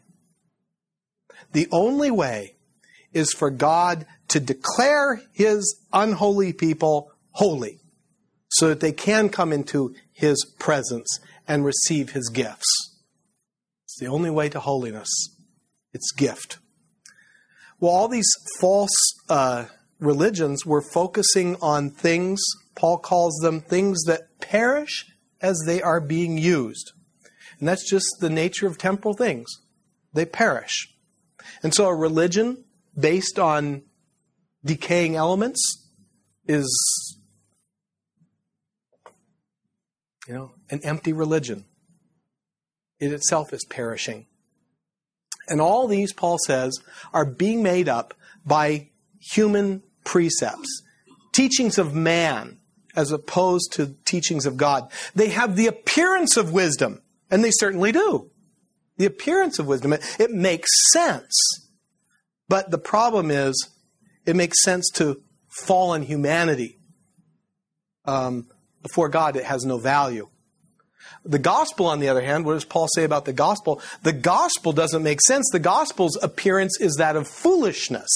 The 1.54 1.68
only 1.72 2.12
way 2.12 2.56
is 3.14 3.32
for 3.32 3.50
God 3.50 4.06
to 4.30 4.40
declare 4.40 5.22
his 5.32 5.80
unholy 5.94 6.52
people 6.52 7.13
holy 7.34 7.80
so 8.50 8.70
that 8.70 8.80
they 8.80 8.92
can 8.92 9.30
come 9.30 9.52
into 9.52 9.94
his 10.12 10.46
presence 10.60 11.20
and 11.48 11.66
receive 11.66 12.12
his 12.12 12.30
gifts. 12.30 12.98
It's 13.86 14.00
the 14.00 14.08
only 14.08 14.30
way 14.30 14.50
to 14.50 14.60
holiness. 14.60 15.10
It's 15.94 16.12
gift. 16.12 16.58
Well, 17.80 17.92
all 17.92 18.08
these 18.08 18.30
false 18.60 18.96
uh, 19.30 19.66
religions 20.00 20.66
were 20.66 20.82
focusing 20.82 21.58
on 21.62 21.90
things, 21.90 22.42
Paul 22.76 22.98
calls 22.98 23.36
them 23.42 23.62
things 23.62 24.04
that 24.04 24.40
perish 24.40 25.06
as 25.42 25.62
they 25.66 25.82
are 25.82 26.00
being 26.00 26.38
used. 26.38 26.94
And 27.60 27.68
that's 27.68 27.90
just 27.90 28.06
the 28.20 28.30
nature 28.30 28.68
of 28.68 28.78
temporal 28.78 29.14
things. 29.14 29.50
They 30.14 30.26
perish. 30.26 30.94
And 31.62 31.74
so 31.74 31.86
a 31.88 31.96
religion 31.96 32.64
based 32.98 33.40
on 33.40 33.84
decaying 34.64 35.16
elements 35.16 35.62
is, 36.48 36.68
you 40.28 40.34
know, 40.34 40.52
an 40.70 40.80
empty 40.84 41.14
religion 41.14 41.66
it 43.04 43.12
itself 43.12 43.54
is 43.54 43.66
perishing. 43.66 44.28
And 45.48 45.60
all 45.60 45.88
these, 45.88 46.14
Paul 46.14 46.38
says, 46.46 46.80
are 47.14 47.26
being 47.26 47.62
made 47.62 47.90
up 47.90 48.14
by 48.46 48.90
human 49.20 49.84
precepts, 50.06 50.82
teachings 51.34 51.78
of 51.78 51.94
man 51.94 52.60
as 52.96 53.12
opposed 53.12 53.74
to 53.74 53.96
teachings 54.06 54.46
of 54.46 54.56
God. 54.56 54.90
They 55.16 55.30
have 55.30 55.56
the 55.56 55.68
appearance 55.68 56.38
of 56.38 56.54
wisdom, 56.54 57.02
and 57.30 57.44
they 57.44 57.52
certainly 57.52 57.92
do. 57.92 58.30
The 58.98 59.06
appearance 59.06 59.60
of 59.60 59.68
wisdom. 59.68 59.94
It, 59.94 60.16
it 60.20 60.32
makes 60.32 60.70
sense. 60.92 61.34
But 62.48 62.72
the 62.72 62.78
problem 62.78 63.32
is, 63.32 63.70
it 64.26 64.36
makes 64.36 64.64
sense 64.64 64.90
to 64.94 65.22
fallen 65.50 66.04
humanity. 66.04 66.78
Um, 68.06 68.48
before 68.84 69.10
God, 69.10 69.36
it 69.36 69.46
has 69.46 69.66
no 69.66 69.78
value. 69.78 70.30
The 71.26 71.40
gospel, 71.40 71.88
on 71.88 72.00
the 72.00 72.10
other 72.10 72.22
hand, 72.22 72.46
what 72.46 72.54
does 72.54 72.66
Paul 72.66 72.88
say 72.94 73.04
about 73.04 73.26
the 73.26 73.34
gospel? 73.34 73.82
The 74.04 74.14
gospel 74.14 74.74
doesn't 74.74 75.04
make 75.04 75.22
sense. 75.22 75.50
The 75.52 75.60
gospel's 75.60 76.18
appearance 76.22 76.80
is 76.80 76.96
that 76.96 77.16
of 77.16 77.28
foolishness. 77.28 78.10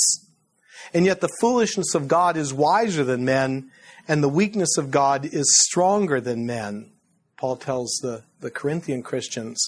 And 0.94 1.06
yet 1.06 1.22
the 1.22 1.30
foolishness 1.42 1.96
of 1.96 2.08
God 2.08 2.38
is 2.38 2.54
wiser 2.54 3.04
than 3.04 3.26
men, 3.26 3.72
and 4.08 4.24
the 4.24 4.30
weakness 4.30 4.78
of 4.78 4.92
God 4.92 5.26
is 5.26 5.46
stronger 5.66 6.22
than 6.22 6.46
men, 6.46 6.92
Paul 7.38 7.58
tells 7.58 7.98
the, 8.02 8.24
the 8.40 8.52
Corinthian 8.52 9.04
Christians. 9.04 9.60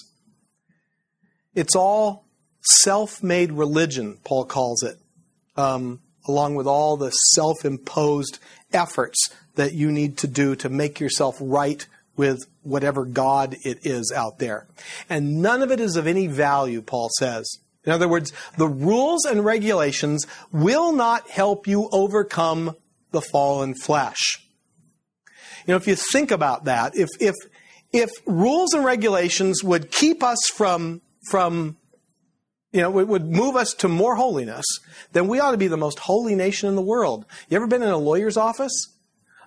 It's 1.54 1.76
all 1.76 2.26
self 2.62 3.22
made 3.22 3.52
religion, 3.52 4.18
Paul 4.24 4.44
calls 4.44 4.82
it, 4.82 4.96
um, 5.56 6.00
along 6.26 6.54
with 6.54 6.66
all 6.66 6.96
the 6.96 7.10
self 7.10 7.64
imposed 7.64 8.38
efforts 8.72 9.30
that 9.54 9.74
you 9.74 9.90
need 9.90 10.16
to 10.18 10.26
do 10.26 10.54
to 10.56 10.68
make 10.68 11.00
yourself 11.00 11.36
right 11.40 11.86
with 12.16 12.44
whatever 12.62 13.04
God 13.04 13.56
it 13.64 13.86
is 13.86 14.12
out 14.14 14.38
there. 14.38 14.66
And 15.08 15.40
none 15.40 15.62
of 15.62 15.70
it 15.70 15.80
is 15.80 15.96
of 15.96 16.06
any 16.06 16.26
value, 16.26 16.82
Paul 16.82 17.08
says. 17.18 17.50
In 17.84 17.92
other 17.92 18.08
words, 18.08 18.32
the 18.58 18.68
rules 18.68 19.24
and 19.24 19.44
regulations 19.44 20.26
will 20.52 20.92
not 20.92 21.30
help 21.30 21.66
you 21.66 21.88
overcome 21.92 22.76
the 23.10 23.22
fallen 23.22 23.74
flesh. 23.74 24.46
You 25.66 25.72
know, 25.72 25.76
if 25.76 25.86
you 25.86 25.96
think 25.96 26.30
about 26.30 26.64
that, 26.64 26.94
if, 26.94 27.08
if, 27.20 27.34
if 27.92 28.10
rules 28.26 28.74
and 28.74 28.84
regulations 28.84 29.64
would 29.64 29.90
keep 29.90 30.22
us 30.22 30.38
from, 30.54 31.00
from, 31.30 31.76
you 32.72 32.80
know, 32.80 32.98
it 33.00 33.08
would 33.08 33.24
move 33.24 33.56
us 33.56 33.74
to 33.74 33.88
more 33.88 34.14
holiness, 34.14 34.64
then 35.12 35.26
we 35.26 35.40
ought 35.40 35.50
to 35.50 35.56
be 35.56 35.68
the 35.68 35.76
most 35.76 35.98
holy 35.98 36.34
nation 36.34 36.68
in 36.68 36.76
the 36.76 36.82
world. 36.82 37.24
You 37.48 37.56
ever 37.56 37.66
been 37.66 37.82
in 37.82 37.88
a 37.88 37.96
lawyer's 37.96 38.36
office? 38.36 38.88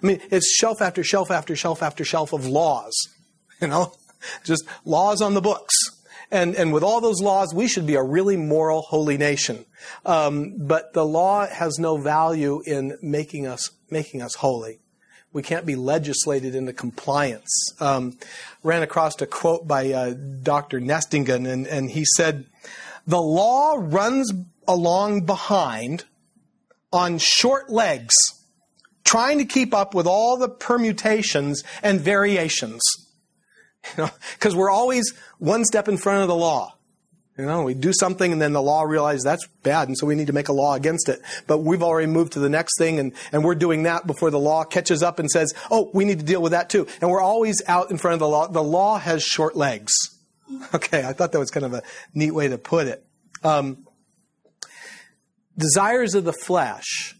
I 0.02 0.06
mean, 0.06 0.22
it's 0.30 0.54
shelf 0.54 0.82
after 0.82 1.04
shelf 1.04 1.32
after 1.32 1.56
shelf 1.56 1.82
after 1.82 2.04
shelf 2.04 2.34
of 2.34 2.46
laws, 2.46 2.94
you 3.62 3.68
know, 3.68 3.94
just 4.44 4.66
laws 4.84 5.22
on 5.22 5.34
the 5.34 5.42
books. 5.42 5.76
And, 6.32 6.56
and 6.56 6.74
with 6.74 6.84
all 6.84 7.00
those 7.00 7.22
laws, 7.22 7.54
we 7.54 7.68
should 7.68 7.86
be 7.86 7.96
a 7.96 8.02
really 8.02 8.38
moral, 8.38 8.82
holy 8.82 9.18
nation. 9.18 9.66
Um, 10.06 10.56
but 10.58 10.94
the 10.94 11.06
law 11.06 11.46
has 11.46 11.78
no 11.78 11.98
value 11.98 12.62
in 12.66 12.98
making 13.02 13.46
us, 13.46 13.70
making 13.92 14.22
us 14.22 14.36
holy. 14.36 14.80
We 15.32 15.44
can't 15.44 15.66
be 15.66 15.76
legislated 15.76 16.56
into 16.56 16.74
compliance. 16.74 17.52
Um, 17.80 18.18
ran 18.64 18.82
across 18.84 19.20
a 19.22 19.28
quote 19.28 19.68
by 19.68 19.92
uh, 19.92 20.14
Dr. 20.42 20.80
Nestingen, 20.80 21.48
and, 21.48 21.68
and 21.68 21.92
he 21.92 22.04
said, 22.18 22.46
The 23.06 23.22
law 23.22 23.76
runs 23.78 24.32
along 24.68 25.26
behind 25.26 26.06
on 26.92 27.18
short 27.18 27.70
legs 27.70 28.13
trying 29.04 29.38
to 29.39 29.46
keep 29.46 29.74
up 29.74 29.94
with 29.94 30.08
all 30.08 30.38
the 30.38 30.50
permutations 30.50 31.63
and 31.82 32.00
variations. 32.00 32.82
You 33.98 34.06
know, 34.06 34.10
because 34.36 34.56
we're 34.56 34.70
always 34.70 35.13
one 35.39 35.66
step 35.66 35.89
in 35.89 35.98
front 35.98 36.22
of 36.22 36.30
the 36.30 36.36
law. 36.36 36.78
You 37.38 37.46
know, 37.46 37.63
we 37.63 37.74
do 37.74 37.92
something 37.92 38.32
and 38.32 38.42
then 38.42 38.54
the 38.54 38.62
law 38.62 38.84
realizes 38.84 39.26
that's 39.26 39.46
bad 39.62 39.89
and 39.89 39.98
so 39.98 40.08
we 40.08 40.16
need 40.16 40.28
to 40.28 40.34
make 40.34 40.48
a 40.48 40.54
law 40.54 40.76
against 40.76 41.10
it. 41.10 41.20
But 41.48 41.58
we've 41.58 41.84
already 41.84 42.08
moved 42.08 42.32
to 42.34 42.39
the 42.39 42.48
next 42.48 42.78
thing 42.78 42.98
and, 42.98 43.12
and 43.34 43.44
we're 43.44 43.56
doing 43.56 43.84
that 43.84 44.08
before 44.08 44.32
the 44.32 44.39
law 44.39 44.63
catches 44.63 45.04
up 45.04 45.20
and 45.20 45.30
says, 45.30 45.54
oh, 45.70 45.92
we 45.94 46.06
need 46.06 46.20
to 46.20 46.26
deal 46.26 46.42
with 46.42 46.54
that 46.54 46.70
too. 46.70 46.88
And 47.02 47.12
we're 47.12 47.22
always 47.22 47.62
out 47.68 47.92
in 47.92 47.98
front 47.98 48.13
of 48.13 48.20
the 48.20 48.28
law. 48.30 48.48
The 48.48 48.63
law 48.63 49.00
has 49.00 49.22
short 49.22 49.58
legs. 49.58 49.92
Okay, 50.74 51.04
I 51.06 51.13
thought 51.13 51.32
that 51.32 51.39
was 51.39 51.52
kind 51.52 51.66
of 51.66 51.74
a 51.74 51.84
neat 52.13 52.32
way 52.32 52.48
to 52.48 52.58
put 52.58 52.88
it. 52.88 53.06
Um, 53.44 53.86
desires 55.58 56.16
of 56.16 56.24
the 56.24 56.34
flesh 56.34 57.16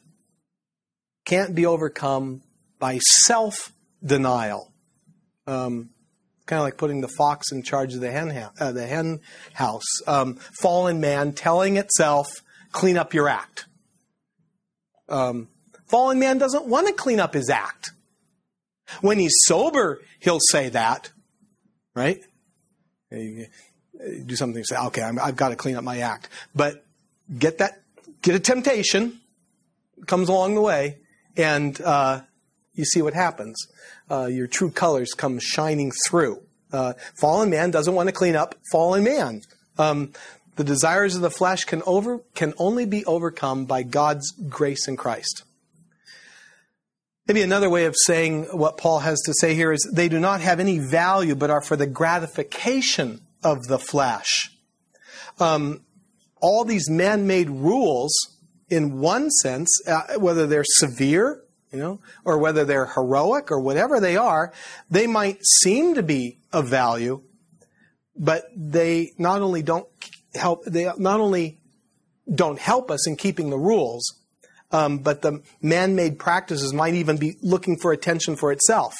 can't 1.26 1.54
be 1.54 1.65
overcome 1.65 2.41
by 2.80 2.98
self 3.00 3.72
denial. 4.04 4.72
Um, 5.48 5.89
kind 6.46 6.60
of 6.60 6.63
like 6.63 6.78
putting 6.78 7.02
the 7.02 7.08
fox 7.08 7.52
in 7.52 7.63
charge 7.63 7.93
of 7.93 8.02
the 8.02 8.12
hen, 8.12 8.30
ha- 8.30 8.52
uh, 8.60 8.72
the 8.72 8.86
hen 8.86 9.19
house. 9.54 9.86
Um, 10.08 10.36
fallen 10.60 11.00
man 11.00 11.34
telling 11.34 11.78
itself, 11.78 12.28
clean 12.72 12.98
up 12.98 13.13
your 13.13 13.30
act. 13.30 13.65
Um, 15.08 15.50
fallen 15.88 16.19
man 16.19 16.38
doesn't 16.38 16.65
want 16.65 16.88
to 16.88 16.93
clean 16.93 17.19
up 17.19 17.34
his 17.34 17.50
act. 17.50 17.91
When 19.02 19.19
he's 19.19 19.34
sober, 19.46 20.02
he'll 20.19 20.39
say 20.39 20.69
that, 20.69 21.12
right? 21.96 22.19
You 23.13 23.47
do 24.26 24.36
something, 24.36 24.63
say, 24.63 24.76
okay, 24.78 25.02
i 25.02 25.26
have 25.26 25.36
got 25.36 25.49
to 25.49 25.56
clean 25.56 25.76
up 25.76 25.84
my 25.84 25.99
act. 25.99 26.30
But 26.56 26.84
get 27.38 27.60
that, 27.60 27.82
get 28.21 28.36
a 28.36 28.39
temptation, 28.39 29.19
comes 30.08 30.30
along 30.30 30.56
the 30.56 30.62
way, 30.62 30.97
and 31.38 31.80
uh, 31.82 32.21
you 32.73 32.86
see 32.86 33.02
what 33.02 33.13
happens. 33.13 33.67
Uh, 34.10 34.26
your 34.26 34.47
true 34.47 34.71
colors 34.71 35.13
come 35.13 35.39
shining 35.39 35.91
through. 36.08 36.41
Uh, 36.71 36.93
fallen 37.15 37.49
man 37.49 37.71
doesn't 37.71 37.93
want 37.93 38.10
to 38.10 38.13
clean 38.13 38.36
up 38.36 38.56
fallen 38.71 39.04
man. 39.04 39.41
Um, 39.78 40.12
the 40.56 40.63
desires 40.63 41.15
of 41.15 41.21
the 41.21 41.32
flesh 41.32 41.65
can 41.65 41.82
over 41.86 42.19
can 42.36 42.54
only 42.58 42.86
be 42.86 43.06
overcome 43.06 43.65
by 43.65 43.84
God's 43.84 44.32
grace 44.32 44.88
in 44.88 44.97
Christ. 44.97 45.43
Maybe 47.28 47.42
another 47.42 47.70
way 47.70 47.86
of 47.86 47.96
saying 48.06 48.46
what 48.52 48.78
Paul 48.78 49.00
has 49.00 49.20
to 49.22 49.34
say 49.34 49.56
here 49.56 49.72
is 49.72 49.90
they 49.92 50.10
do 50.10 50.20
not 50.20 50.42
have 50.42 50.60
any 50.60 50.80
value, 50.80 51.36
but 51.36 51.50
are 51.50 51.62
for 51.62 51.76
the 51.76 51.88
gratification 51.88 53.22
of 53.44 53.64
the 53.68 53.80
flesh. 53.80 54.52
Um, 55.40 55.86
all 56.42 56.66
these 56.66 56.90
man-made 56.90 57.50
rules, 57.50 58.14
in 58.70 59.00
one 59.00 59.30
sense, 59.30 59.70
uh, 59.88 60.20
whether 60.20 60.48
they're 60.48 60.66
severe 60.66 61.44
you 61.74 61.80
know, 61.80 62.00
or 62.24 62.38
whether 62.38 62.64
they're 62.64 62.86
heroic 62.86 63.52
or 63.52 63.60
whatever 63.60 64.00
they 64.00 64.16
are, 64.16 64.54
they 64.92 65.08
might 65.08 65.44
seem 65.44 65.96
to 65.96 66.04
be 66.04 66.38
of 66.54 66.70
value, 66.70 67.24
but 68.16 68.44
they 68.56 69.12
not 69.18 69.42
only 69.42 69.64
don't 69.64 69.88
help, 70.36 70.64
they 70.66 70.90
not 70.98 71.20
only 71.20 71.58
don't 72.34 72.60
help 72.60 72.92
us 72.92 73.08
in 73.08 73.16
keeping 73.16 73.50
the 73.50 73.58
rules, 73.58 74.20
um, 74.74 74.98
but 74.98 75.22
the 75.22 75.42
man-made 75.62 76.20
practices 76.20 76.74
might 76.74 76.96
even 76.96 77.18
be 77.18 77.38
looking 77.42 77.78
for 77.78 77.92
attention 77.94 78.36
for 78.36 78.52
itself. 78.52 78.96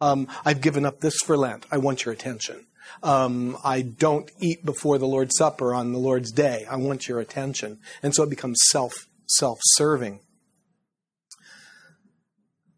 Um, 0.00 0.28
I've 0.44 0.60
given 0.60 0.86
up 0.86 1.00
this 1.00 1.16
for 1.24 1.36
Lent. 1.36 1.66
I 1.70 1.78
want 1.78 2.04
your 2.04 2.14
attention. 2.14 2.66
Um, 3.02 3.56
I 3.64 3.82
don't 3.82 4.30
eat 4.40 4.64
before 4.64 4.98
the 4.98 5.06
Lord's 5.06 5.36
Supper 5.36 5.74
on 5.74 5.92
the 5.92 5.98
Lord's 5.98 6.30
Day. 6.32 6.64
I 6.70 6.76
want 6.76 7.08
your 7.08 7.20
attention, 7.20 7.78
and 8.02 8.14
so 8.14 8.22
it 8.22 8.30
becomes 8.30 8.58
self 8.70 8.92
self-serving. 9.26 10.20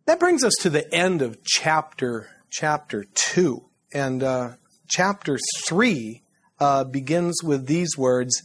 That 0.06 0.20
brings 0.20 0.44
us 0.44 0.52
to 0.60 0.70
the 0.70 0.92
end 0.94 1.22
of 1.22 1.42
chapter 1.42 2.28
chapter 2.50 3.06
two, 3.14 3.64
and 3.92 4.22
uh, 4.22 4.50
chapter 4.88 5.38
three 5.66 6.22
uh, 6.60 6.84
begins 6.84 7.42
with 7.42 7.66
these 7.66 7.96
words: 7.96 8.42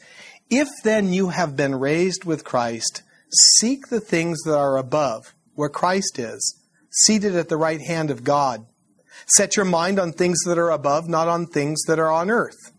"If 0.50 0.70
then 0.84 1.14
you 1.14 1.30
have 1.30 1.56
been 1.56 1.76
raised 1.76 2.24
with 2.24 2.46
Christ, 2.46 3.04
seek 3.32 3.88
the 3.88 4.00
things 4.00 4.42
that 4.44 4.58
are 4.58 4.78
above, 4.78 5.34
where 5.56 5.70
Christ 5.70 6.20
is, 6.20 6.60
seated 6.90 7.36
at 7.36 7.50
the 7.50 7.58
right 7.58 7.82
hand 7.82 8.12
of 8.12 8.24
God. 8.24 8.66
Set 9.28 9.56
your 9.56 9.66
mind 9.66 10.00
on 10.00 10.12
things 10.12 10.40
that 10.46 10.58
are 10.58 10.72
above, 10.72 11.08
not 11.08 11.28
on 11.28 11.46
things 11.46 11.82
that 11.88 12.00
are 12.00 12.12
on 12.12 12.30
earth." 12.32 12.72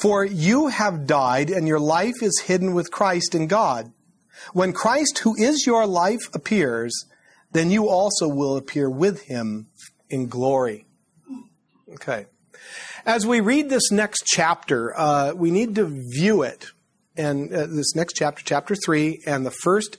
For 0.00 0.24
you 0.24 0.68
have 0.68 1.06
died, 1.06 1.50
and 1.50 1.68
your 1.68 1.78
life 1.78 2.20
is 2.20 2.44
hidden 2.46 2.74
with 2.74 2.90
Christ 2.90 3.34
in 3.34 3.46
God. 3.46 3.92
When 4.52 4.72
Christ, 4.72 5.18
who 5.20 5.36
is 5.36 5.66
your 5.66 5.86
life, 5.86 6.28
appears, 6.34 7.06
then 7.52 7.70
you 7.70 7.88
also 7.88 8.26
will 8.26 8.56
appear 8.56 8.90
with 8.90 9.22
him 9.22 9.68
in 10.10 10.26
glory. 10.26 10.86
Okay. 11.92 12.26
As 13.06 13.26
we 13.26 13.40
read 13.40 13.70
this 13.70 13.92
next 13.92 14.24
chapter, 14.26 14.98
uh, 14.98 15.32
we 15.34 15.50
need 15.50 15.76
to 15.76 15.84
view 15.84 16.42
it. 16.42 16.66
And 17.16 17.52
uh, 17.52 17.66
this 17.66 17.94
next 17.94 18.14
chapter, 18.14 18.42
chapter 18.44 18.74
3, 18.74 19.22
and 19.26 19.46
the 19.46 19.50
first 19.50 19.98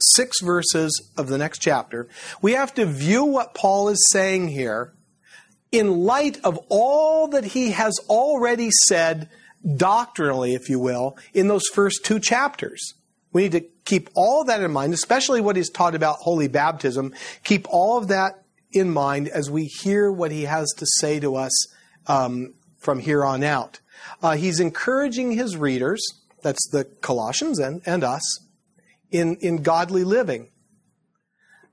six 0.00 0.40
verses 0.40 1.10
of 1.16 1.28
the 1.28 1.38
next 1.38 1.58
chapter, 1.58 2.08
we 2.40 2.52
have 2.52 2.74
to 2.74 2.86
view 2.86 3.24
what 3.24 3.54
Paul 3.54 3.88
is 3.88 4.08
saying 4.12 4.48
here 4.48 4.94
in 5.70 5.98
light 5.98 6.38
of 6.44 6.58
all 6.68 7.28
that 7.28 7.44
he 7.44 7.72
has 7.72 7.98
already 8.08 8.70
said 8.88 9.28
doctrinally, 9.76 10.54
if 10.54 10.68
you 10.68 10.78
will, 10.78 11.16
in 11.34 11.48
those 11.48 11.66
first 11.72 12.04
two 12.04 12.18
chapters. 12.18 12.94
We 13.32 13.42
need 13.42 13.52
to 13.52 13.64
keep 13.84 14.08
all 14.14 14.44
that 14.44 14.62
in 14.62 14.72
mind, 14.72 14.94
especially 14.94 15.40
what 15.40 15.56
he's 15.56 15.70
taught 15.70 15.94
about 15.94 16.16
holy 16.16 16.48
baptism. 16.48 17.12
Keep 17.44 17.66
all 17.68 17.98
of 17.98 18.08
that 18.08 18.44
in 18.72 18.90
mind 18.90 19.28
as 19.28 19.50
we 19.50 19.64
hear 19.64 20.10
what 20.10 20.30
he 20.30 20.44
has 20.44 20.68
to 20.78 20.86
say 21.00 21.20
to 21.20 21.36
us 21.36 21.52
um, 22.06 22.54
from 22.78 23.00
here 23.00 23.24
on 23.24 23.42
out. 23.42 23.80
Uh, 24.22 24.36
he's 24.36 24.60
encouraging 24.60 25.32
his 25.32 25.56
readers, 25.56 26.00
that's 26.42 26.68
the 26.70 26.84
Colossians 26.84 27.58
and, 27.58 27.82
and 27.86 28.04
us, 28.04 28.40
in, 29.10 29.36
in 29.36 29.62
godly 29.62 30.04
living. 30.04 30.50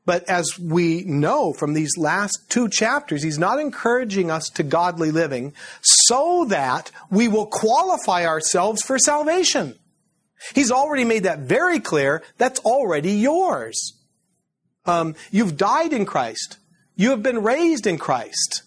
But 0.05 0.29
as 0.29 0.59
we 0.59 1.03
know 1.03 1.51
from 1.51 1.73
these 1.73 1.97
last 1.97 2.37
two 2.49 2.69
chapters, 2.69 3.23
he's 3.23 3.39
not 3.39 3.59
encouraging 3.59 4.29
us 4.29 4.49
to 4.49 4.63
godly 4.63 5.11
living 5.11 5.53
so 5.81 6.45
that 6.49 6.91
we 7.09 7.27
will 7.27 7.47
qualify 7.47 8.25
ourselves 8.25 8.83
for 8.83 8.99
salvation. 8.99 9.75
He's 10.53 10.71
already 10.71 11.05
made 11.05 11.23
that 11.23 11.39
very 11.39 11.79
clear. 11.79 12.21
That's 12.37 12.59
already 12.59 13.13
yours. 13.13 13.93
Um, 14.85 15.15
you've 15.31 15.57
died 15.57 15.91
in 15.91 16.05
Christ. 16.05 16.59
You 16.95 17.09
have 17.09 17.23
been 17.23 17.41
raised 17.41 17.87
in 17.87 17.97
Christ. 17.97 18.61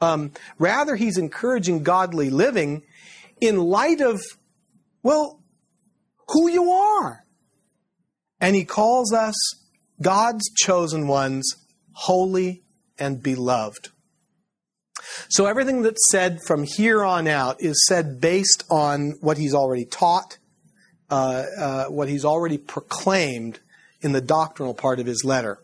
Um, 0.00 0.32
rather, 0.58 0.96
he's 0.96 1.18
encouraging 1.18 1.82
godly 1.82 2.30
living 2.30 2.82
in 3.40 3.58
light 3.58 4.00
of, 4.00 4.22
well, 5.02 5.42
who 6.28 6.50
you 6.50 6.70
are. 6.70 7.24
And 8.40 8.56
he 8.56 8.64
calls 8.64 9.12
us 9.12 9.34
God's 10.00 10.50
chosen 10.56 11.06
ones, 11.06 11.54
holy 11.92 12.62
and 12.98 13.22
beloved. 13.22 13.90
So 15.28 15.46
everything 15.46 15.82
that's 15.82 16.10
said 16.10 16.40
from 16.46 16.64
here 16.64 17.04
on 17.04 17.28
out 17.28 17.60
is 17.60 17.84
said 17.86 18.20
based 18.20 18.64
on 18.70 19.14
what 19.20 19.38
he's 19.38 19.54
already 19.54 19.84
taught 19.84 20.38
uh, 21.12 21.44
uh, 21.58 21.84
what 21.88 22.08
he's 22.08 22.24
already 22.24 22.56
proclaimed 22.56 23.60
in 24.00 24.12
the 24.12 24.20
doctrinal 24.22 24.72
part 24.72 24.98
of 24.98 25.04
his 25.04 25.24
letter, 25.26 25.58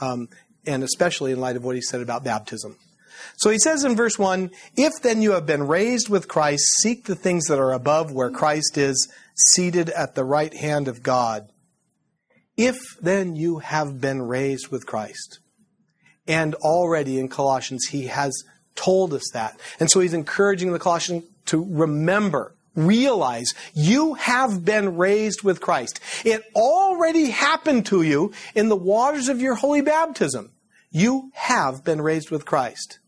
um, 0.00 0.28
and 0.66 0.82
especially 0.82 1.30
in 1.30 1.38
light 1.38 1.54
of 1.54 1.62
what 1.62 1.76
he 1.76 1.80
said 1.80 2.00
about 2.00 2.24
baptism. 2.24 2.76
So 3.36 3.50
he 3.50 3.58
says 3.58 3.84
in 3.84 3.96
verse 3.96 4.18
1 4.18 4.50
If 4.76 4.92
then 5.02 5.22
you 5.22 5.32
have 5.32 5.46
been 5.46 5.66
raised 5.66 6.08
with 6.08 6.28
Christ, 6.28 6.64
seek 6.80 7.04
the 7.04 7.14
things 7.14 7.46
that 7.46 7.58
are 7.58 7.72
above, 7.72 8.12
where 8.12 8.30
Christ 8.30 8.76
is 8.78 9.10
seated 9.54 9.90
at 9.90 10.14
the 10.14 10.24
right 10.24 10.54
hand 10.54 10.88
of 10.88 11.02
God. 11.02 11.50
If 12.56 12.78
then 13.00 13.36
you 13.36 13.58
have 13.60 14.00
been 14.00 14.22
raised 14.22 14.68
with 14.68 14.86
Christ, 14.86 15.38
and 16.26 16.54
already 16.56 17.18
in 17.18 17.28
Colossians 17.28 17.86
he 17.86 18.06
has 18.06 18.32
told 18.74 19.14
us 19.14 19.28
that. 19.32 19.58
And 19.78 19.90
so 19.90 20.00
he's 20.00 20.14
encouraging 20.14 20.72
the 20.72 20.78
Colossians 20.78 21.24
to 21.46 21.66
remember 21.68 22.54
realize 22.74 23.52
you 23.74 24.14
have 24.14 24.64
been 24.64 24.96
raised 24.96 25.42
with 25.42 25.60
Christ. 25.60 26.00
It 26.24 26.42
already 26.54 27.30
happened 27.30 27.86
to 27.86 28.02
you 28.02 28.32
in 28.54 28.68
the 28.68 28.76
waters 28.76 29.28
of 29.28 29.40
your 29.40 29.54
holy 29.54 29.80
baptism. 29.80 30.52
You 30.90 31.30
have 31.34 31.84
been 31.84 32.00
raised 32.00 32.30
with 32.30 32.46
Christ. 32.46 32.98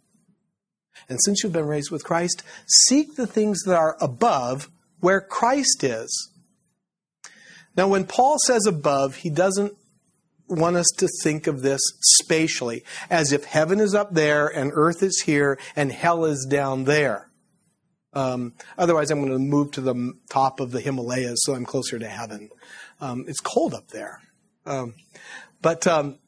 And 1.08 1.18
since 1.22 1.42
you've 1.42 1.52
been 1.52 1.66
raised 1.66 1.90
with 1.90 2.04
Christ, 2.04 2.42
seek 2.86 3.16
the 3.16 3.26
things 3.26 3.62
that 3.64 3.76
are 3.76 3.96
above 4.00 4.70
where 5.00 5.20
Christ 5.20 5.82
is. 5.82 6.30
Now, 7.76 7.88
when 7.88 8.04
Paul 8.04 8.36
says 8.46 8.66
above, 8.66 9.16
he 9.16 9.30
doesn't 9.30 9.74
want 10.48 10.76
us 10.76 10.88
to 10.98 11.08
think 11.22 11.46
of 11.46 11.62
this 11.62 11.80
spatially, 12.00 12.84
as 13.10 13.32
if 13.32 13.44
heaven 13.44 13.80
is 13.80 13.94
up 13.94 14.12
there 14.12 14.46
and 14.46 14.70
earth 14.74 15.02
is 15.02 15.22
here 15.22 15.58
and 15.74 15.90
hell 15.90 16.24
is 16.24 16.46
down 16.48 16.84
there. 16.84 17.30
Um, 18.14 18.52
otherwise, 18.76 19.10
I'm 19.10 19.20
going 19.20 19.32
to 19.32 19.38
move 19.38 19.70
to 19.72 19.80
the 19.80 20.12
top 20.28 20.60
of 20.60 20.70
the 20.70 20.80
Himalayas 20.80 21.40
so 21.44 21.54
I'm 21.54 21.64
closer 21.64 21.98
to 21.98 22.08
heaven. 22.08 22.50
Um, 23.00 23.24
it's 23.26 23.40
cold 23.40 23.72
up 23.72 23.88
there. 23.88 24.20
Um, 24.66 24.94
but 25.62 25.86
um, 25.86 26.18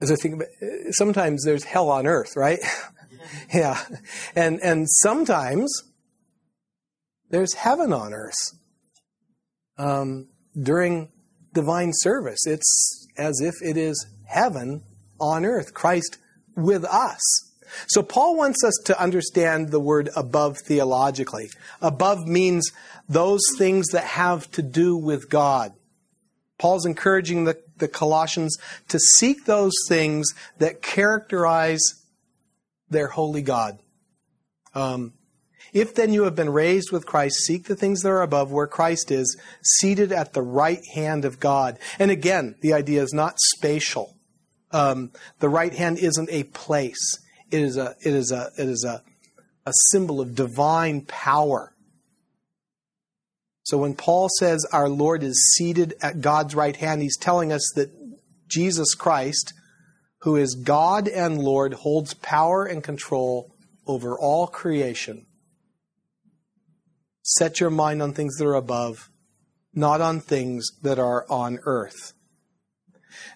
as 0.00 0.12
I 0.12 0.16
think 0.16 0.34
about 0.34 0.48
sometimes 0.90 1.44
there's 1.44 1.64
hell 1.64 1.90
on 1.90 2.06
earth, 2.06 2.36
right? 2.36 2.58
yeah. 3.54 3.82
And, 4.34 4.60
and 4.62 4.86
sometimes 4.88 5.72
there's 7.30 7.54
heaven 7.54 7.92
on 7.92 8.12
earth. 8.12 8.34
Um, 9.78 10.28
during 10.60 11.10
divine 11.52 11.92
service, 11.92 12.46
it's 12.46 13.08
as 13.16 13.40
if 13.40 13.54
it 13.62 13.76
is 13.76 14.06
heaven 14.26 14.82
on 15.20 15.44
earth, 15.44 15.74
Christ 15.74 16.18
with 16.54 16.84
us. 16.84 17.20
So 17.88 18.02
Paul 18.02 18.36
wants 18.36 18.62
us 18.64 18.74
to 18.84 19.00
understand 19.00 19.70
the 19.70 19.80
word 19.80 20.08
above 20.16 20.58
theologically. 20.58 21.50
Above 21.80 22.26
means 22.26 22.70
those 23.08 23.40
things 23.58 23.88
that 23.88 24.04
have 24.04 24.50
to 24.52 24.62
do 24.62 24.96
with 24.96 25.28
God. 25.28 25.72
Paul's 26.58 26.86
encouraging 26.86 27.44
the, 27.44 27.58
the 27.78 27.88
Colossians 27.88 28.56
to 28.88 28.98
seek 28.98 29.44
those 29.44 29.74
things 29.88 30.32
that 30.58 30.82
characterize 30.82 31.82
their 32.88 33.08
holy 33.08 33.42
God. 33.42 33.78
Um, 34.74 35.12
if 35.72 35.94
then 35.94 36.12
you 36.12 36.22
have 36.22 36.34
been 36.34 36.50
raised 36.50 36.90
with 36.90 37.06
Christ, 37.06 37.40
seek 37.40 37.64
the 37.64 37.76
things 37.76 38.02
that 38.02 38.08
are 38.08 38.22
above 38.22 38.52
where 38.52 38.66
Christ 38.66 39.10
is, 39.10 39.36
seated 39.62 40.12
at 40.12 40.32
the 40.32 40.42
right 40.42 40.80
hand 40.94 41.24
of 41.24 41.40
God. 41.40 41.78
And 41.98 42.10
again, 42.10 42.54
the 42.62 42.72
idea 42.72 43.02
is 43.02 43.12
not 43.12 43.38
spatial. 43.38 44.16
Um, 44.70 45.12
the 45.38 45.48
right 45.48 45.74
hand 45.74 45.98
isn't 45.98 46.30
a 46.30 46.44
place. 46.44 47.18
It 47.50 47.60
is 47.60 47.76
a 47.76 47.94
it 48.04 48.14
is 48.14 48.32
a 48.32 48.50
it 48.58 48.68
is 48.68 48.84
a, 48.84 49.02
a 49.66 49.72
symbol 49.90 50.20
of 50.20 50.34
divine 50.34 51.02
power. 51.02 51.72
So 53.66 53.78
when 53.78 53.94
Paul 53.96 54.28
says 54.38 54.64
our 54.72 54.88
Lord 54.88 55.24
is 55.24 55.52
seated 55.56 55.94
at 56.00 56.20
God's 56.20 56.54
right 56.54 56.76
hand, 56.76 57.02
he's 57.02 57.16
telling 57.16 57.52
us 57.52 57.68
that 57.74 57.90
Jesus 58.46 58.94
Christ, 58.94 59.52
who 60.20 60.36
is 60.36 60.54
God 60.54 61.08
and 61.08 61.42
Lord, 61.42 61.74
holds 61.74 62.14
power 62.14 62.64
and 62.64 62.84
control 62.84 63.52
over 63.84 64.16
all 64.16 64.46
creation. 64.46 65.26
Set 67.22 67.58
your 67.58 67.70
mind 67.70 68.02
on 68.02 68.12
things 68.12 68.36
that 68.36 68.46
are 68.46 68.54
above, 68.54 69.10
not 69.74 70.00
on 70.00 70.20
things 70.20 70.68
that 70.82 71.00
are 71.00 71.26
on 71.28 71.58
earth. 71.64 72.12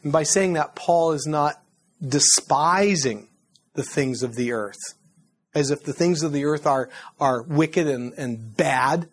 And 0.05 0.13
by 0.13 0.23
saying 0.23 0.53
that, 0.53 0.77
Paul 0.77 1.11
is 1.11 1.27
not 1.27 1.61
despising 2.01 3.27
the 3.75 3.83
things 3.83 4.23
of 4.23 4.37
the 4.37 4.53
earth, 4.53 4.79
as 5.57 5.73
if 5.73 5.83
the 5.83 5.93
things 5.93 6.23
of 6.23 6.31
the 6.31 6.45
earth 6.45 6.69
are, 6.69 6.89
are 7.19 7.43
wicked 7.43 7.89
and, 7.89 8.13
and 8.13 8.57
bad 8.57 9.09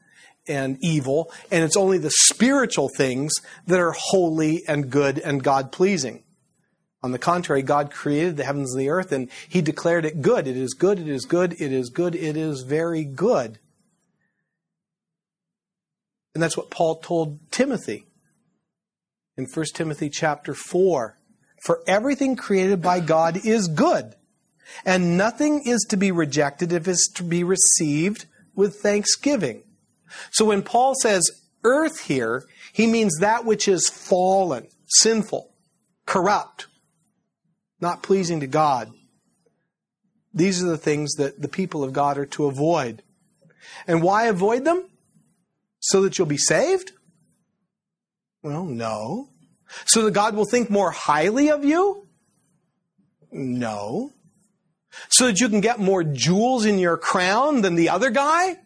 and 0.48 0.78
evil, 0.82 1.32
and 1.52 1.64
it's 1.64 1.78
only 1.78 1.98
the 1.98 2.12
spiritual 2.12 2.90
things 2.90 3.34
that 3.66 3.80
are 3.80 3.96
holy 3.98 4.64
and 4.68 4.90
good 4.90 5.20
and 5.20 5.44
God 5.44 5.72
pleasing. 5.72 6.24
On 7.04 7.12
the 7.12 7.20
contrary, 7.20 7.62
God 7.62 7.92
created 7.92 8.38
the 8.38 8.44
heavens 8.44 8.74
and 8.74 8.82
the 8.82 8.90
earth, 8.90 9.12
and 9.12 9.30
He 9.48 9.62
declared 9.62 10.06
it 10.06 10.22
good. 10.22 10.48
It 10.48 10.58
is 10.58 10.74
good, 10.74 11.00
it 11.00 11.08
is 11.08 11.26
good, 11.26 11.54
it 11.54 11.72
is 11.72 11.90
good, 11.90 12.16
it 12.16 12.36
is 12.36 12.64
very 12.64 13.04
good. 13.04 13.60
And 16.34 16.44
that's 16.44 16.58
what 16.58 16.70
Paul 16.70 16.98
told 16.98 17.40
Timothy 17.52 18.06
in 19.38 19.46
1 19.46 19.66
Timothy 19.74 20.10
chapter 20.10 20.54
4. 20.54 21.18
For 21.64 21.82
everything 21.88 22.36
created 22.36 22.82
by 22.82 23.00
God 23.00 23.46
is 23.46 23.68
good, 23.68 24.16
and 24.86 25.18
nothing 25.18 25.64
is 25.66 25.86
to 25.90 25.98
be 25.98 26.12
rejected 26.12 26.72
if 26.72 26.88
it's 26.88 27.10
to 27.14 27.24
be 27.24 27.44
received 27.44 28.26
with 28.54 28.76
thanksgiving. 28.76 29.64
So 30.32 30.46
when 30.46 30.62
Paul 30.64 30.94
says 31.02 31.30
earth 31.64 32.02
here, 32.02 32.44
he 32.74 32.88
means 32.88 33.18
that 33.20 33.46
which 33.46 33.68
is 33.68 33.90
fallen, 33.90 34.68
sinful, 34.86 35.54
corrupt, 36.06 36.68
not 37.80 38.04
pleasing 38.04 38.40
to 38.40 38.48
God. 38.48 38.92
These 40.34 40.64
are 40.64 40.68
the 40.68 40.78
things 40.78 41.16
that 41.16 41.42
the 41.42 41.48
people 41.48 41.84
of 41.84 41.94
God 41.94 42.18
are 42.18 42.26
to 42.28 42.46
avoid. 42.46 43.04
And 43.88 44.02
why 44.02 44.26
avoid 44.26 44.66
them? 44.66 44.88
So 45.80 46.02
that 46.02 46.18
you'll 46.18 46.28
be 46.28 46.38
saved? 46.38 46.92
Well, 48.44 48.66
no. 48.66 49.30
So 49.86 50.04
that 50.04 50.12
God 50.12 50.36
will 50.36 50.46
think 50.46 50.70
more 50.70 50.92
highly 50.92 51.50
of 51.50 51.66
you? 51.66 52.08
No. 53.32 54.12
So 55.10 55.28
that 55.28 55.40
you 55.40 55.50
can 55.50 55.62
get 55.62 55.80
more 55.80 56.04
jewels 56.04 56.66
in 56.66 56.80
your 56.80 56.98
crown 56.98 57.62
than 57.62 57.76
the 57.76 57.90
other 57.90 58.10
guy? 58.10 58.58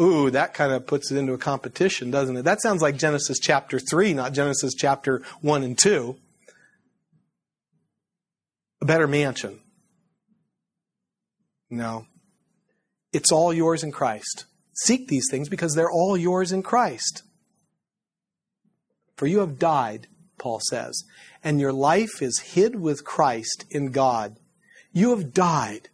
Ooh, 0.00 0.30
that 0.30 0.54
kind 0.54 0.72
of 0.72 0.86
puts 0.86 1.10
it 1.10 1.18
into 1.18 1.34
a 1.34 1.38
competition, 1.38 2.10
doesn't 2.10 2.36
it? 2.36 2.42
That 2.42 2.62
sounds 2.62 2.80
like 2.80 2.96
Genesis 2.96 3.38
chapter 3.38 3.78
3, 3.78 4.14
not 4.14 4.32
Genesis 4.32 4.72
chapter 4.74 5.22
1 5.42 5.62
and 5.62 5.76
2. 5.76 6.16
A 8.80 8.84
better 8.86 9.06
mansion. 9.06 9.60
No. 11.68 12.06
It's 13.12 13.30
all 13.30 13.52
yours 13.52 13.82
in 13.82 13.92
Christ. 13.92 14.46
Seek 14.74 15.08
these 15.08 15.26
things 15.30 15.50
because 15.50 15.74
they're 15.74 15.90
all 15.90 16.16
yours 16.16 16.50
in 16.50 16.62
Christ. 16.62 17.22
For 19.16 19.26
you 19.26 19.40
have 19.40 19.58
died, 19.58 20.06
Paul 20.38 20.60
says, 20.70 21.04
and 21.44 21.60
your 21.60 21.74
life 21.74 22.22
is 22.22 22.38
hid 22.38 22.76
with 22.76 23.04
Christ 23.04 23.66
in 23.70 23.90
God. 23.90 24.38
You 24.92 25.10
have 25.10 25.34
died. 25.34 25.90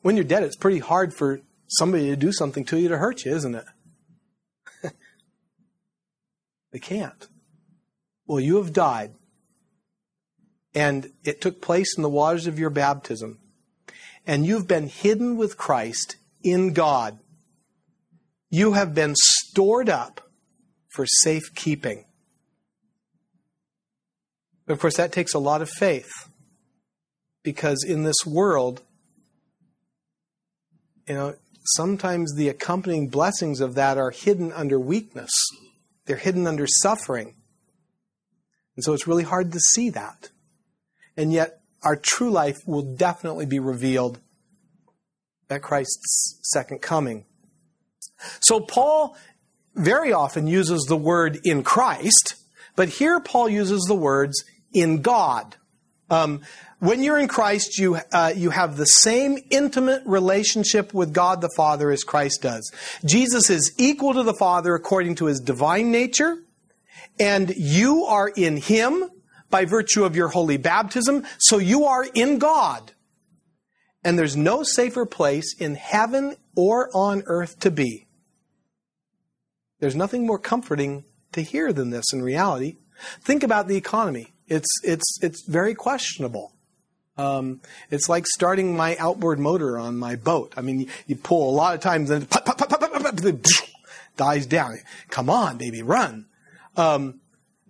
When 0.00 0.16
you're 0.16 0.24
dead, 0.24 0.42
it's 0.42 0.56
pretty 0.56 0.80
hard 0.80 1.14
for 1.14 1.40
somebody 1.78 2.06
to 2.06 2.16
do 2.16 2.32
something 2.32 2.64
to 2.66 2.78
you 2.78 2.88
to 2.88 2.98
hurt 2.98 3.24
you, 3.24 3.34
isn't 3.34 3.54
it? 3.54 3.64
they 6.72 6.78
can't. 6.78 7.28
Well, 8.26 8.40
you 8.40 8.56
have 8.56 8.72
died. 8.72 9.14
And 10.74 11.12
it 11.24 11.40
took 11.40 11.60
place 11.60 11.96
in 11.96 12.02
the 12.02 12.08
waters 12.08 12.46
of 12.46 12.58
your 12.58 12.70
baptism. 12.70 13.38
And 14.26 14.46
you've 14.46 14.68
been 14.68 14.88
hidden 14.88 15.36
with 15.36 15.58
Christ 15.58 16.16
in 16.42 16.72
God. 16.72 17.18
You 18.48 18.72
have 18.72 18.94
been 18.94 19.14
stored 19.16 19.88
up 19.88 20.20
for 20.90 21.06
safekeeping. 21.06 22.04
Of 24.68 24.78
course, 24.78 24.96
that 24.96 25.12
takes 25.12 25.34
a 25.34 25.38
lot 25.38 25.62
of 25.62 25.68
faith 25.68 26.10
because 27.42 27.84
in 27.86 28.04
this 28.04 28.24
world, 28.24 28.82
you 31.08 31.14
know, 31.14 31.34
sometimes 31.64 32.34
the 32.34 32.48
accompanying 32.48 33.08
blessings 33.08 33.60
of 33.60 33.74
that 33.74 33.98
are 33.98 34.10
hidden 34.10 34.52
under 34.52 34.78
weakness, 34.78 35.30
they're 36.06 36.16
hidden 36.16 36.46
under 36.46 36.66
suffering. 36.66 37.34
And 38.76 38.84
so 38.84 38.92
it's 38.94 39.06
really 39.06 39.24
hard 39.24 39.52
to 39.52 39.60
see 39.60 39.90
that. 39.90 40.30
And 41.16 41.32
yet, 41.32 41.60
our 41.82 41.96
true 41.96 42.30
life 42.30 42.58
will 42.66 42.94
definitely 42.94 43.46
be 43.46 43.58
revealed 43.58 44.18
at 45.50 45.62
Christ's 45.62 46.38
second 46.42 46.80
coming. 46.80 47.26
So, 48.40 48.60
Paul 48.60 49.16
very 49.74 50.12
often 50.12 50.46
uses 50.46 50.84
the 50.88 50.96
word 50.96 51.40
in 51.44 51.62
Christ, 51.62 52.36
but 52.76 52.88
here 52.88 53.20
Paul 53.20 53.48
uses 53.48 53.82
the 53.82 53.94
words 53.94 54.42
in 54.72 55.02
God. 55.02 55.56
Um, 56.08 56.40
when 56.82 57.00
you're 57.00 57.20
in 57.20 57.28
Christ, 57.28 57.78
you, 57.78 57.98
uh, 58.10 58.32
you 58.34 58.50
have 58.50 58.76
the 58.76 58.86
same 58.86 59.38
intimate 59.50 60.02
relationship 60.04 60.92
with 60.92 61.12
God 61.12 61.40
the 61.40 61.52
Father 61.56 61.92
as 61.92 62.02
Christ 62.02 62.42
does. 62.42 62.72
Jesus 63.04 63.50
is 63.50 63.72
equal 63.78 64.14
to 64.14 64.24
the 64.24 64.34
Father 64.34 64.74
according 64.74 65.14
to 65.16 65.26
his 65.26 65.38
divine 65.38 65.92
nature, 65.92 66.38
and 67.20 67.54
you 67.56 68.06
are 68.06 68.28
in 68.28 68.56
him 68.56 69.08
by 69.48 69.64
virtue 69.64 70.02
of 70.02 70.16
your 70.16 70.26
holy 70.26 70.56
baptism, 70.56 71.24
so 71.38 71.58
you 71.58 71.84
are 71.84 72.04
in 72.16 72.40
God. 72.40 72.90
And 74.02 74.18
there's 74.18 74.36
no 74.36 74.64
safer 74.64 75.06
place 75.06 75.54
in 75.56 75.76
heaven 75.76 76.34
or 76.56 76.90
on 76.92 77.22
earth 77.26 77.60
to 77.60 77.70
be. 77.70 78.08
There's 79.78 79.94
nothing 79.94 80.26
more 80.26 80.40
comforting 80.40 81.04
to 81.30 81.42
hear 81.42 81.72
than 81.72 81.90
this 81.90 82.12
in 82.12 82.22
reality. 82.22 82.78
Think 83.20 83.44
about 83.44 83.68
the 83.68 83.76
economy. 83.76 84.34
It's, 84.48 84.80
it's, 84.82 85.18
it's 85.22 85.46
very 85.46 85.76
questionable. 85.76 86.52
Um, 87.16 87.60
it's 87.90 88.08
like 88.08 88.26
starting 88.26 88.76
my 88.76 88.96
outboard 88.96 89.38
motor 89.38 89.78
on 89.78 89.98
my 89.98 90.16
boat. 90.16 90.54
I 90.56 90.62
mean, 90.62 90.88
you, 91.06 91.16
pull 91.16 91.50
a 91.50 91.54
lot 91.54 91.74
of 91.74 91.80
times 91.80 92.10
and 92.10 92.26
it 92.26 93.48
dies 94.16 94.46
down. 94.46 94.78
Come 95.08 95.28
on, 95.28 95.58
baby, 95.58 95.82
run. 95.82 96.26
Um, 96.76 97.20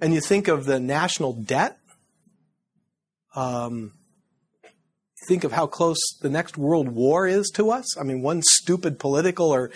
and 0.01 0.15
you 0.15 0.21
think 0.21 0.49
of 0.49 0.65
the 0.65 0.79
national 0.79 1.33
debt. 1.33 1.79
Um, 3.35 3.93
think 5.29 5.45
of 5.45 5.53
how 5.53 5.67
close 5.67 5.99
the 6.21 6.31
next 6.31 6.57
world 6.57 6.89
war 6.89 7.27
is 7.27 7.51
to 7.55 7.71
us. 7.71 7.99
I 7.99 8.05
mean, 8.05 8.23
one 8.23 8.43
stupid 8.43 8.99
political 8.99 9.51
or 9.51 9.71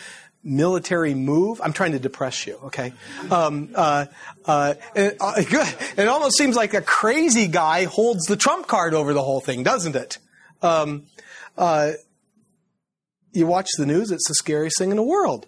military 0.46 1.12
move. 1.12 1.60
I'm 1.62 1.72
trying 1.72 1.92
to 1.92 1.98
depress 1.98 2.46
you, 2.46 2.56
okay? 2.64 2.92
Um, 3.30 3.70
uh, 3.74 4.06
uh, 4.44 4.74
it, 4.94 5.16
uh, 5.20 5.34
it, 5.96 6.08
almost 6.08 6.38
seems 6.38 6.54
like 6.54 6.72
a 6.72 6.80
crazy 6.80 7.48
guy 7.48 7.84
holds 7.84 8.24
the 8.26 8.36
trump 8.36 8.68
card 8.68 8.94
over 8.94 9.12
the 9.12 9.22
whole 9.22 9.40
thing, 9.40 9.64
doesn't 9.64 9.96
it? 9.96 10.18
Um, 10.62 11.06
uh, 11.58 11.92
you 13.32 13.46
watch 13.46 13.68
the 13.76 13.86
news, 13.86 14.10
it's 14.10 14.28
the 14.28 14.34
scariest 14.34 14.78
thing 14.78 14.90
in 14.90 14.96
the 14.96 15.02
world. 15.02 15.46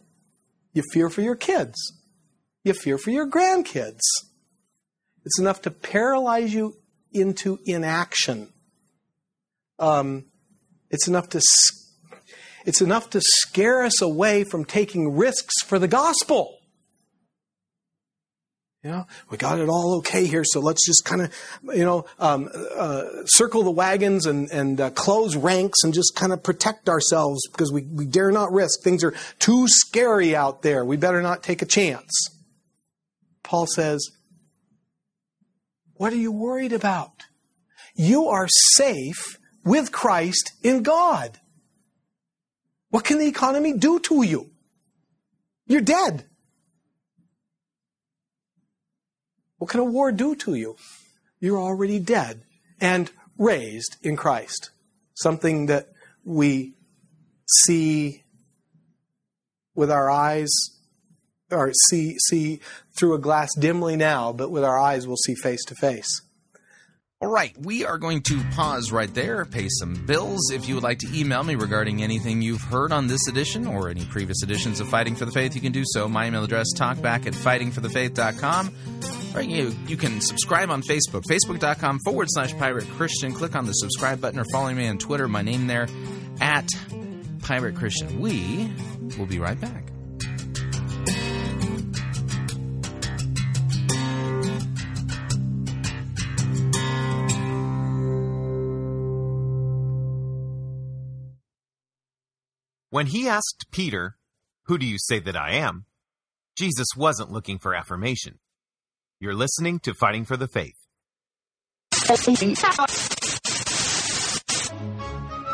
You 0.74 0.82
fear 0.92 1.08
for 1.08 1.22
your 1.22 1.36
kids, 1.36 1.76
you 2.64 2.74
fear 2.74 2.98
for 2.98 3.10
your 3.10 3.28
grandkids. 3.28 4.00
It's 5.24 5.38
enough 5.38 5.62
to 5.62 5.70
paralyze 5.70 6.52
you 6.52 6.74
into 7.12 7.58
inaction. 7.64 8.52
Um, 9.78 10.26
it's 10.90 11.06
enough 11.06 11.28
to 11.30 11.40
it's 12.68 12.82
enough 12.82 13.08
to 13.08 13.20
scare 13.22 13.82
us 13.82 14.02
away 14.02 14.44
from 14.44 14.62
taking 14.62 15.16
risks 15.16 15.62
for 15.64 15.78
the 15.78 15.88
gospel. 15.88 16.58
You 18.84 18.90
know, 18.90 19.06
we 19.30 19.38
got 19.38 19.58
it 19.58 19.70
all 19.70 19.96
okay 19.98 20.26
here, 20.26 20.44
so 20.44 20.60
let's 20.60 20.84
just 20.84 21.02
kind 21.06 21.22
of, 21.22 21.32
you 21.74 21.86
know, 21.86 22.04
um, 22.18 22.50
uh, 22.76 23.24
circle 23.24 23.62
the 23.62 23.70
wagons 23.70 24.26
and, 24.26 24.50
and 24.50 24.78
uh, 24.82 24.90
close 24.90 25.34
ranks 25.34 25.78
and 25.82 25.94
just 25.94 26.14
kind 26.14 26.30
of 26.30 26.42
protect 26.42 26.90
ourselves 26.90 27.40
because 27.50 27.72
we, 27.72 27.84
we 27.84 28.04
dare 28.04 28.30
not 28.30 28.52
risk. 28.52 28.82
Things 28.82 29.02
are 29.02 29.14
too 29.38 29.66
scary 29.66 30.36
out 30.36 30.60
there. 30.60 30.84
We 30.84 30.98
better 30.98 31.22
not 31.22 31.42
take 31.42 31.62
a 31.62 31.66
chance. 31.66 32.12
Paul 33.42 33.66
says, 33.66 34.10
What 35.94 36.12
are 36.12 36.16
you 36.16 36.32
worried 36.32 36.74
about? 36.74 37.24
You 37.94 38.26
are 38.26 38.46
safe 38.46 39.38
with 39.64 39.90
Christ 39.90 40.52
in 40.62 40.82
God. 40.82 41.40
What 42.90 43.04
can 43.04 43.18
the 43.18 43.26
economy 43.26 43.74
do 43.74 43.98
to 44.00 44.22
you? 44.22 44.50
You're 45.66 45.82
dead. 45.82 46.24
What 49.58 49.70
can 49.70 49.80
a 49.80 49.84
war 49.84 50.12
do 50.12 50.34
to 50.36 50.54
you? 50.54 50.76
You're 51.40 51.58
already 51.58 51.98
dead 51.98 52.42
and 52.80 53.10
raised 53.36 53.96
in 54.02 54.16
Christ. 54.16 54.70
Something 55.14 55.66
that 55.66 55.88
we 56.24 56.74
see 57.64 58.24
with 59.74 59.90
our 59.90 60.10
eyes, 60.10 60.48
or 61.50 61.72
see, 61.88 62.16
see 62.28 62.60
through 62.96 63.14
a 63.14 63.18
glass 63.18 63.50
dimly 63.58 63.96
now, 63.96 64.32
but 64.32 64.50
with 64.50 64.64
our 64.64 64.78
eyes 64.78 65.06
we'll 65.06 65.16
see 65.16 65.34
face 65.34 65.64
to 65.66 65.74
face. 65.74 66.22
All 67.20 67.28
right, 67.28 67.52
we 67.58 67.84
are 67.84 67.98
going 67.98 68.22
to 68.22 68.44
pause 68.52 68.92
right 68.92 69.12
there, 69.12 69.44
pay 69.44 69.66
some 69.68 70.06
bills. 70.06 70.52
If 70.52 70.68
you 70.68 70.76
would 70.76 70.84
like 70.84 71.00
to 71.00 71.08
email 71.12 71.42
me 71.42 71.56
regarding 71.56 72.00
anything 72.00 72.42
you've 72.42 72.62
heard 72.62 72.92
on 72.92 73.08
this 73.08 73.26
edition 73.26 73.66
or 73.66 73.88
any 73.88 74.04
previous 74.04 74.44
editions 74.44 74.78
of 74.78 74.88
Fighting 74.88 75.16
for 75.16 75.24
the 75.24 75.32
Faith, 75.32 75.56
you 75.56 75.60
can 75.60 75.72
do 75.72 75.82
so. 75.84 76.08
My 76.08 76.28
email 76.28 76.44
address, 76.44 76.68
talkback 76.76 77.26
at 77.26 77.32
fightingforthefaith.com. 77.32 78.72
Or 79.34 79.42
you, 79.42 79.74
you 79.88 79.96
can 79.96 80.20
subscribe 80.20 80.70
on 80.70 80.80
Facebook, 80.82 81.24
facebook.com 81.28 81.98
forward 82.04 82.28
slash 82.30 82.56
pirate 82.56 82.88
Christian. 82.90 83.32
Click 83.32 83.56
on 83.56 83.66
the 83.66 83.72
subscribe 83.72 84.20
button 84.20 84.38
or 84.38 84.44
follow 84.52 84.72
me 84.72 84.86
on 84.86 84.98
Twitter. 84.98 85.26
My 85.26 85.42
name 85.42 85.66
there, 85.66 85.88
at 86.40 86.68
Pirate 87.42 87.74
Christian. 87.74 88.20
We 88.20 88.70
will 89.18 89.26
be 89.26 89.40
right 89.40 89.60
back. 89.60 89.90
When 102.98 103.06
he 103.06 103.28
asked 103.28 103.66
Peter, 103.70 104.16
Who 104.64 104.76
do 104.76 104.84
you 104.84 104.96
say 104.98 105.20
that 105.20 105.36
I 105.36 105.52
am? 105.52 105.84
Jesus 106.56 106.88
wasn't 106.96 107.30
looking 107.30 107.60
for 107.60 107.72
affirmation. 107.72 108.40
You're 109.20 109.36
listening 109.36 109.78
to 109.84 109.94
Fighting 109.94 110.24
for 110.24 110.36
the 110.36 110.48
Faith. 110.48 110.74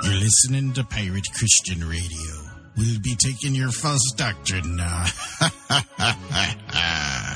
You're 0.04 0.20
listening 0.20 0.72
to 0.72 0.84
Pirate 0.84 1.26
Christian 1.34 1.86
Radio. 1.86 2.32
We'll 2.78 3.00
be 3.02 3.14
taking 3.14 3.54
your 3.54 3.72
false 3.72 4.14
doctrine 4.16 4.76
now. 4.76 5.04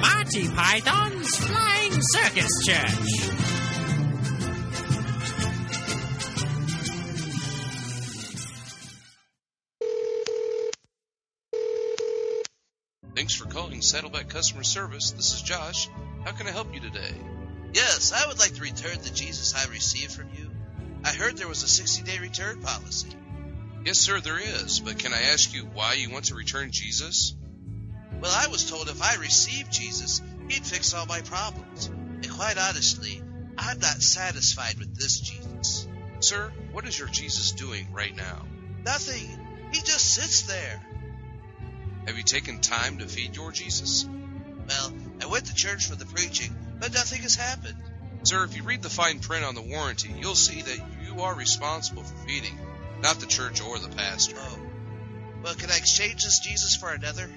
Monty 0.00 0.48
Python's 0.48 1.36
Flying 1.36 1.92
Circus 1.92 2.50
Church. 2.66 3.30
Thanks 13.14 13.36
for 13.36 13.44
calling 13.44 13.80
Saddleback 13.80 14.28
Customer 14.28 14.64
Service. 14.64 15.12
This 15.12 15.34
is 15.34 15.42
Josh. 15.42 15.88
How 16.24 16.32
can 16.32 16.48
I 16.48 16.50
help 16.50 16.74
you 16.74 16.80
today? 16.80 17.14
Yes, 17.74 18.10
I 18.12 18.26
would 18.26 18.40
like 18.40 18.54
to 18.54 18.60
return 18.60 18.98
the 19.04 19.10
Jesus 19.10 19.54
I 19.54 19.70
received 19.70 20.10
from 20.10 20.30
you. 20.36 20.50
I 21.04 21.12
heard 21.12 21.36
there 21.36 21.46
was 21.46 21.62
a 21.62 21.68
60 21.68 22.02
day 22.02 22.18
return 22.18 22.60
policy. 22.60 23.10
Yes, 23.84 23.98
sir, 23.98 24.20
there 24.20 24.38
is. 24.38 24.80
But 24.80 24.98
can 24.98 25.12
I 25.12 25.22
ask 25.32 25.52
you 25.52 25.62
why 25.64 25.94
you 25.94 26.10
want 26.10 26.26
to 26.26 26.34
return 26.34 26.70
Jesus? 26.70 27.34
Well, 28.20 28.32
I 28.32 28.46
was 28.48 28.70
told 28.70 28.88
if 28.88 29.02
I 29.02 29.16
received 29.16 29.72
Jesus, 29.72 30.22
he'd 30.48 30.64
fix 30.64 30.94
all 30.94 31.06
my 31.06 31.20
problems. 31.22 31.86
And 31.86 32.30
quite 32.30 32.58
honestly, 32.58 33.20
I'm 33.58 33.80
not 33.80 34.00
satisfied 34.00 34.78
with 34.78 34.94
this 34.94 35.18
Jesus. 35.18 35.88
Sir, 36.20 36.52
what 36.70 36.86
is 36.86 36.96
your 36.96 37.08
Jesus 37.08 37.52
doing 37.52 37.88
right 37.92 38.14
now? 38.14 38.46
Nothing. 38.84 39.28
He 39.72 39.80
just 39.80 40.14
sits 40.14 40.42
there. 40.42 40.80
Have 42.06 42.16
you 42.16 42.22
taken 42.22 42.60
time 42.60 42.98
to 42.98 43.08
feed 43.08 43.34
your 43.34 43.50
Jesus? 43.50 44.08
Well, 44.68 44.92
I 45.20 45.26
went 45.26 45.46
to 45.46 45.54
church 45.54 45.86
for 45.86 45.96
the 45.96 46.06
preaching, 46.06 46.54
but 46.78 46.94
nothing 46.94 47.22
has 47.22 47.34
happened. 47.34 47.76
Sir, 48.22 48.44
if 48.44 48.56
you 48.56 48.62
read 48.62 48.82
the 48.82 48.90
fine 48.90 49.18
print 49.18 49.44
on 49.44 49.56
the 49.56 49.62
warranty, 49.62 50.12
you'll 50.16 50.36
see 50.36 50.62
that 50.62 50.78
you 51.04 51.22
are 51.22 51.34
responsible 51.34 52.04
for 52.04 52.26
feeding, 52.26 52.56
not 53.02 53.18
the 53.20 53.26
church 53.26 53.60
or 53.60 53.78
the 53.78 53.88
pastor. 53.88 54.36
Oh. 54.38 54.58
Well, 55.42 55.54
can 55.54 55.70
I 55.70 55.76
exchange 55.76 56.22
this 56.22 56.38
Jesus 56.38 56.76
for 56.76 56.90
another? 56.90 57.28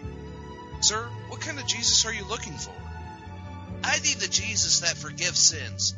Sir, 0.81 1.07
what 1.29 1.41
kind 1.41 1.59
of 1.59 1.65
Jesus 1.65 2.05
are 2.05 2.13
you 2.13 2.23
looking 2.27 2.53
for? 2.53 2.73
I 3.83 3.97
need 3.99 4.17
the 4.17 4.27
Jesus 4.27 4.81
that 4.81 4.95
forgives 4.95 5.39
sins. 5.39 5.95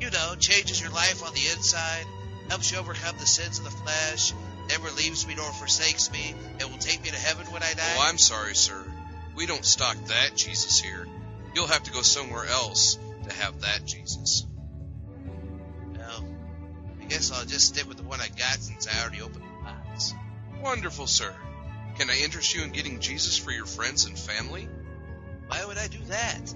You 0.00 0.10
know, 0.10 0.34
changes 0.38 0.80
your 0.80 0.90
life 0.90 1.24
on 1.24 1.32
the 1.32 1.46
inside, 1.56 2.04
helps 2.48 2.70
you 2.70 2.78
overcome 2.78 3.16
the 3.18 3.26
sins 3.26 3.58
of 3.58 3.64
the 3.64 3.70
flesh, 3.70 4.32
never 4.68 4.90
leaves 4.90 5.26
me 5.26 5.34
nor 5.34 5.50
forsakes 5.52 6.10
me, 6.12 6.34
and 6.60 6.70
will 6.70 6.78
take 6.78 7.02
me 7.02 7.10
to 7.10 7.16
heaven 7.16 7.46
when 7.46 7.62
I 7.62 7.72
die. 7.72 7.94
Oh, 7.96 8.06
I'm 8.08 8.18
sorry, 8.18 8.54
sir. 8.54 8.84
We 9.34 9.46
don't 9.46 9.64
stock 9.64 9.96
that 10.06 10.36
Jesus 10.36 10.80
here. 10.80 11.06
You'll 11.54 11.66
have 11.66 11.84
to 11.84 11.92
go 11.92 12.02
somewhere 12.02 12.46
else 12.46 12.98
to 13.28 13.34
have 13.34 13.60
that 13.62 13.84
Jesus. 13.84 14.13
I 17.04 17.06
guess 17.06 17.30
I'll 17.30 17.44
just 17.44 17.66
stick 17.66 17.86
with 17.86 17.98
the 17.98 18.02
one 18.02 18.22
I 18.22 18.28
got 18.28 18.60
since 18.60 18.88
I 18.88 19.02
already 19.02 19.20
opened 19.20 19.44
the 19.44 19.62
box. 19.62 20.14
Wonderful, 20.62 21.06
sir. 21.06 21.34
Can 21.98 22.08
I 22.08 22.16
interest 22.16 22.54
you 22.54 22.62
in 22.62 22.70
getting 22.70 23.00
Jesus 23.00 23.36
for 23.36 23.50
your 23.50 23.66
friends 23.66 24.06
and 24.06 24.18
family? 24.18 24.66
Why 25.48 25.66
would 25.66 25.76
I 25.76 25.86
do 25.88 25.98
that? 26.06 26.54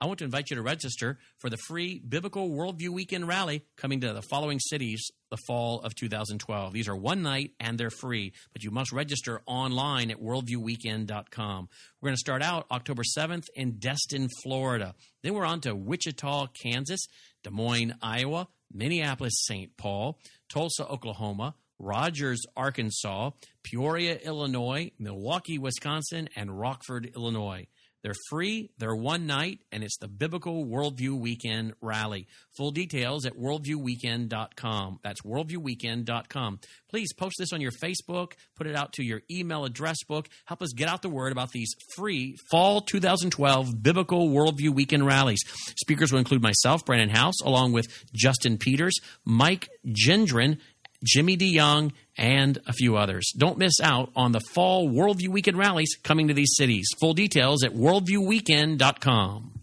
I 0.00 0.06
want 0.06 0.20
to 0.20 0.24
invite 0.24 0.50
you 0.50 0.56
to 0.56 0.62
register 0.62 1.18
for 1.38 1.50
the 1.50 1.56
free 1.56 1.98
Biblical 1.98 2.50
Worldview 2.50 2.90
Weekend 2.90 3.26
Rally 3.26 3.64
coming 3.76 4.00
to 4.00 4.12
the 4.12 4.22
following 4.22 4.60
cities 4.60 5.10
the 5.30 5.38
fall 5.46 5.80
of 5.80 5.94
2012. 5.96 6.72
These 6.72 6.88
are 6.88 6.96
one 6.96 7.22
night 7.22 7.52
and 7.58 7.76
they're 7.76 7.90
free, 7.90 8.32
but 8.52 8.62
you 8.62 8.70
must 8.70 8.92
register 8.92 9.42
online 9.46 10.10
at 10.10 10.22
worldviewweekend.com. 10.22 11.68
We're 12.00 12.06
going 12.06 12.14
to 12.14 12.20
start 12.20 12.42
out 12.42 12.66
October 12.70 13.02
7th 13.02 13.44
in 13.54 13.78
Destin, 13.78 14.28
Florida. 14.42 14.94
Then 15.22 15.34
we're 15.34 15.44
on 15.44 15.60
to 15.62 15.74
Wichita, 15.74 16.46
Kansas, 16.62 17.00
Des 17.42 17.50
Moines, 17.50 17.94
Iowa, 18.00 18.48
Minneapolis, 18.72 19.34
St. 19.46 19.76
Paul, 19.76 20.18
Tulsa, 20.48 20.86
Oklahoma, 20.86 21.54
Rogers, 21.78 22.40
Arkansas, 22.56 23.30
Peoria, 23.62 24.16
Illinois, 24.16 24.90
Milwaukee, 24.98 25.58
Wisconsin, 25.58 26.28
and 26.36 26.58
Rockford, 26.58 27.10
Illinois. 27.14 27.66
They're 28.02 28.14
free, 28.28 28.70
they're 28.78 28.94
one 28.94 29.26
night, 29.26 29.60
and 29.72 29.82
it's 29.82 29.98
the 29.98 30.08
Biblical 30.08 30.64
Worldview 30.64 31.18
Weekend 31.18 31.74
Rally. 31.80 32.26
Full 32.56 32.70
details 32.70 33.26
at 33.26 33.36
worldviewweekend.com. 33.36 35.00
That's 35.02 35.22
worldviewweekend.com. 35.22 36.60
Please 36.88 37.12
post 37.12 37.36
this 37.38 37.52
on 37.52 37.60
your 37.60 37.72
Facebook, 37.72 38.32
put 38.56 38.66
it 38.66 38.76
out 38.76 38.92
to 38.94 39.04
your 39.04 39.22
email 39.30 39.64
address 39.64 39.96
book. 40.06 40.28
Help 40.44 40.62
us 40.62 40.72
get 40.74 40.88
out 40.88 41.02
the 41.02 41.08
word 41.08 41.32
about 41.32 41.50
these 41.50 41.74
free 41.96 42.36
fall 42.50 42.80
2012 42.80 43.82
Biblical 43.82 44.28
Worldview 44.28 44.70
Weekend 44.70 45.04
rallies. 45.04 45.40
Speakers 45.76 46.12
will 46.12 46.20
include 46.20 46.42
myself, 46.42 46.84
Brannon 46.84 47.10
Howse, 47.10 47.40
along 47.44 47.72
with 47.72 47.86
Justin 48.12 48.58
Peters, 48.58 48.94
Mike 49.24 49.68
Gendron, 49.86 50.58
Jimmy 51.04 51.36
DeYoung, 51.36 51.92
and 52.16 52.58
a 52.66 52.72
few 52.72 52.96
others. 52.96 53.32
Don't 53.36 53.58
miss 53.58 53.80
out 53.80 54.10
on 54.16 54.32
the 54.32 54.40
fall 54.40 54.88
Worldview 54.88 55.28
Weekend 55.28 55.56
rallies 55.56 55.96
coming 56.02 56.28
to 56.28 56.34
these 56.34 56.54
cities. 56.56 56.88
Full 57.00 57.14
details 57.14 57.64
at 57.64 57.72
worldviewweekend.com. 57.72 59.54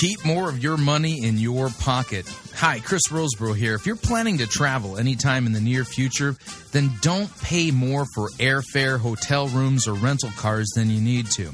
Keep 0.00 0.24
more 0.24 0.48
of 0.48 0.62
your 0.62 0.78
money 0.78 1.22
in 1.24 1.36
your 1.36 1.68
pocket. 1.78 2.24
Hi, 2.60 2.78
Chris 2.78 3.08
Rosebrough 3.08 3.56
here. 3.56 3.74
If 3.74 3.86
you're 3.86 3.96
planning 3.96 4.36
to 4.36 4.46
travel 4.46 4.98
anytime 4.98 5.46
in 5.46 5.52
the 5.52 5.62
near 5.62 5.82
future, 5.82 6.36
then 6.72 6.90
don't 7.00 7.34
pay 7.40 7.70
more 7.70 8.04
for 8.14 8.28
airfare, 8.32 9.00
hotel 9.00 9.48
rooms, 9.48 9.88
or 9.88 9.94
rental 9.94 10.28
cars 10.36 10.68
than 10.76 10.90
you 10.90 11.00
need 11.00 11.30
to. 11.36 11.50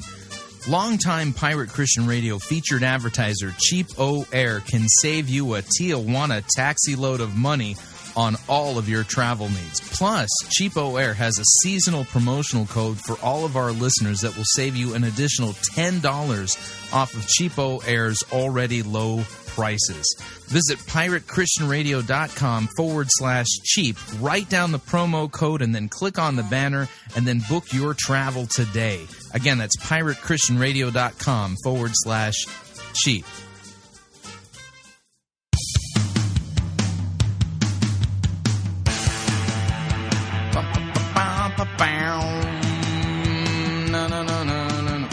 Longtime 0.69 1.33
Pirate 1.33 1.71
Christian 1.71 2.09
Radio 2.09 2.41
featured 2.41 2.83
advertiser 2.83 3.55
Cheap 3.57 3.87
O 3.99 4.27
Air 4.33 4.59
can 4.59 4.89
save 4.89 5.29
you 5.29 5.55
a 5.55 5.63
Tijuana 5.63 6.45
taxi 6.45 6.97
load 6.97 7.21
of 7.21 7.37
money 7.37 7.77
on 8.17 8.35
all 8.49 8.77
of 8.77 8.89
your 8.89 9.05
travel 9.05 9.49
needs. 9.49 9.81
Plus, 9.97 10.29
CheapOair 10.59 11.15
has 11.15 11.39
a 11.39 11.45
seasonal 11.63 12.05
promotional 12.07 12.67
code 12.67 12.99
for 12.99 13.17
all 13.23 13.45
of 13.45 13.57
our 13.57 13.71
listeners 13.71 14.23
that 14.23 14.37
will 14.37 14.45
save 14.45 14.75
you 14.75 14.95
an 14.95 15.05
additional 15.05 15.51
$10 15.53 16.93
off 16.93 17.15
of 17.15 17.27
CheapOair's 17.27 18.25
already 18.33 18.83
low 18.83 19.23
prices. 19.57 20.15
Visit 20.49 20.79
piratechristianradio.com 20.87 22.69
forward 22.77 23.07
slash 23.11 23.47
cheap, 23.65 23.97
write 24.21 24.51
down 24.51 24.71
the 24.71 24.79
promo 24.79 25.33
code, 25.33 25.63
and 25.63 25.75
then 25.75 25.89
click 25.89 26.19
on 26.19 26.37
the 26.37 26.43
banner 26.45 26.89
and 27.17 27.27
then 27.27 27.41
book 27.49 27.73
your 27.73 27.95
travel 27.95 28.47
today. 28.47 29.01
Again, 29.33 29.57
that's 29.59 29.77
piratechristianradio.com 29.79 31.57
forward 31.65 31.93
slash 31.95 32.47
cheap. 32.95 33.25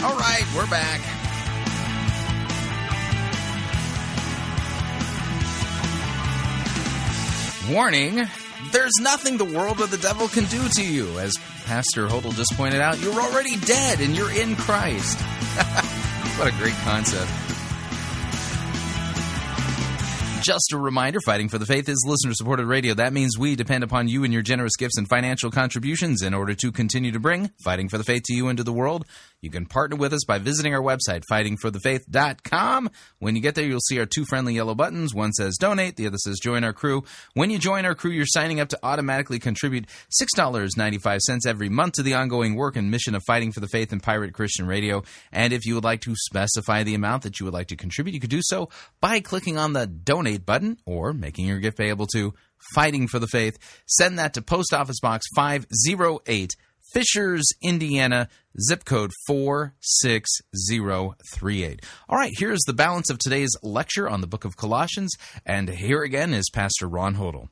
All 0.04 0.16
right, 0.18 0.44
we're 0.54 0.66
back. 0.66 1.13
Warning 7.74 8.22
there's 8.70 8.92
nothing 9.00 9.36
the 9.36 9.44
world 9.44 9.80
or 9.80 9.88
the 9.88 9.98
devil 9.98 10.28
can 10.28 10.44
do 10.44 10.68
to 10.68 10.86
you. 10.86 11.18
As 11.18 11.36
Pastor 11.64 12.06
Hodel 12.06 12.32
just 12.36 12.56
pointed 12.56 12.80
out, 12.80 13.00
you're 13.00 13.20
already 13.20 13.56
dead 13.56 14.00
and 14.00 14.16
you're 14.16 14.30
in 14.30 14.54
Christ. 14.54 15.18
what 16.38 16.46
a 16.46 16.56
great 16.56 16.74
concept. 16.84 17.43
Just 20.44 20.74
a 20.74 20.76
reminder 20.76 21.20
Fighting 21.24 21.48
for 21.48 21.56
the 21.56 21.64
Faith 21.64 21.88
is 21.88 22.04
listener 22.06 22.34
supported 22.34 22.66
radio. 22.66 22.92
That 22.92 23.14
means 23.14 23.38
we 23.38 23.56
depend 23.56 23.82
upon 23.82 24.08
you 24.08 24.24
and 24.24 24.32
your 24.32 24.42
generous 24.42 24.76
gifts 24.76 24.98
and 24.98 25.08
financial 25.08 25.50
contributions 25.50 26.20
in 26.20 26.34
order 26.34 26.52
to 26.52 26.70
continue 26.70 27.12
to 27.12 27.18
bring 27.18 27.50
Fighting 27.64 27.88
for 27.88 27.96
the 27.96 28.04
Faith 28.04 28.24
to 28.24 28.34
you 28.34 28.50
into 28.50 28.62
the 28.62 28.70
world. 28.70 29.06
You 29.40 29.48
can 29.50 29.64
partner 29.64 29.96
with 29.96 30.12
us 30.12 30.24
by 30.26 30.38
visiting 30.38 30.74
our 30.74 30.82
website, 30.82 31.22
fightingforthefaith.com. 31.30 32.90
When 33.20 33.36
you 33.36 33.42
get 33.42 33.54
there, 33.54 33.64
you'll 33.64 33.80
see 33.80 33.98
our 33.98 34.06
two 34.06 34.26
friendly 34.26 34.54
yellow 34.54 34.74
buttons. 34.74 35.14
One 35.14 35.32
says 35.32 35.56
donate, 35.58 35.96
the 35.96 36.06
other 36.06 36.18
says 36.18 36.38
join 36.42 36.62
our 36.62 36.74
crew. 36.74 37.04
When 37.32 37.50
you 37.50 37.58
join 37.58 37.86
our 37.86 37.94
crew, 37.94 38.10
you're 38.10 38.26
signing 38.26 38.60
up 38.60 38.68
to 38.70 38.78
automatically 38.82 39.38
contribute 39.38 39.86
$6.95 40.20 41.46
every 41.46 41.68
month 41.70 41.94
to 41.94 42.02
the 42.02 42.14
ongoing 42.14 42.54
work 42.54 42.76
and 42.76 42.90
mission 42.90 43.14
of 43.14 43.22
Fighting 43.26 43.52
for 43.52 43.60
the 43.60 43.68
Faith 43.68 43.92
and 43.92 44.02
Pirate 44.02 44.34
Christian 44.34 44.66
Radio. 44.66 45.04
And 45.32 45.54
if 45.54 45.64
you 45.64 45.74
would 45.74 45.84
like 45.84 46.02
to 46.02 46.14
specify 46.16 46.82
the 46.82 46.94
amount 46.94 47.22
that 47.22 47.40
you 47.40 47.44
would 47.44 47.54
like 47.54 47.68
to 47.68 47.76
contribute, 47.76 48.14
you 48.14 48.20
could 48.20 48.30
do 48.30 48.42
so 48.42 48.68
by 49.00 49.20
clicking 49.20 49.58
on 49.58 49.74
the 49.74 49.86
donate 49.86 50.33
button 50.38 50.78
or 50.86 51.12
making 51.12 51.46
your 51.46 51.58
gift 51.58 51.78
payable 51.78 52.06
to 52.08 52.34
Fighting 52.74 53.08
for 53.08 53.18
the 53.18 53.26
Faith. 53.26 53.58
Send 53.86 54.18
that 54.18 54.34
to 54.34 54.42
Post 54.42 54.72
Office 54.72 55.00
Box 55.00 55.26
508, 55.36 56.56
Fishers, 56.92 57.44
Indiana, 57.62 58.28
zip 58.60 58.84
code 58.84 59.12
46038. 59.26 61.84
All 62.08 62.16
right, 62.16 62.32
here's 62.36 62.62
the 62.66 62.72
balance 62.72 63.10
of 63.10 63.18
today's 63.18 63.54
lecture 63.62 64.08
on 64.08 64.20
the 64.20 64.26
book 64.26 64.44
of 64.44 64.56
Colossians, 64.56 65.12
and 65.44 65.68
here 65.68 66.02
again 66.02 66.32
is 66.32 66.50
Pastor 66.52 66.88
Ron 66.88 67.16
Hodel. 67.16 67.48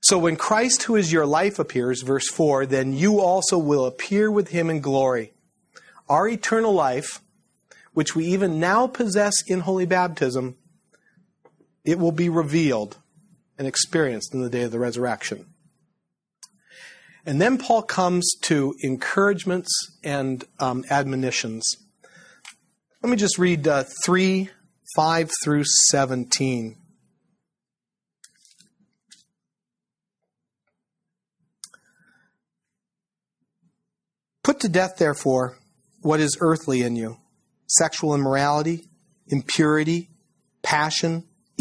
So 0.00 0.18
when 0.18 0.36
Christ, 0.36 0.84
who 0.84 0.96
is 0.96 1.12
your 1.12 1.26
life, 1.26 1.58
appears, 1.60 2.02
verse 2.02 2.28
4, 2.28 2.66
then 2.66 2.92
you 2.92 3.20
also 3.20 3.56
will 3.56 3.86
appear 3.86 4.32
with 4.32 4.48
him 4.48 4.68
in 4.68 4.80
glory. 4.80 5.32
Our 6.08 6.26
eternal 6.26 6.72
life, 6.72 7.20
which 7.92 8.16
we 8.16 8.24
even 8.26 8.58
now 8.58 8.88
possess 8.88 9.34
in 9.46 9.60
holy 9.60 9.86
baptism, 9.86 10.56
it 11.84 11.98
will 11.98 12.12
be 12.12 12.28
revealed 12.28 12.98
and 13.58 13.66
experienced 13.66 14.34
in 14.34 14.42
the 14.42 14.50
day 14.50 14.62
of 14.62 14.72
the 14.72 14.78
resurrection. 14.78 15.46
And 17.24 17.40
then 17.40 17.58
Paul 17.58 17.82
comes 17.82 18.28
to 18.42 18.74
encouragements 18.80 19.70
and 20.02 20.44
um, 20.58 20.84
admonitions. 20.90 21.64
Let 23.02 23.10
me 23.10 23.16
just 23.16 23.38
read 23.38 23.66
uh, 23.68 23.84
3 24.04 24.50
5 24.96 25.30
through 25.42 25.64
17. 25.64 26.76
Put 34.44 34.60
to 34.60 34.68
death, 34.68 34.96
therefore, 34.98 35.56
what 36.02 36.20
is 36.20 36.36
earthly 36.40 36.82
in 36.82 36.96
you 36.96 37.16
sexual 37.68 38.14
immorality, 38.14 38.88
impurity, 39.28 40.10
passion, 40.62 41.24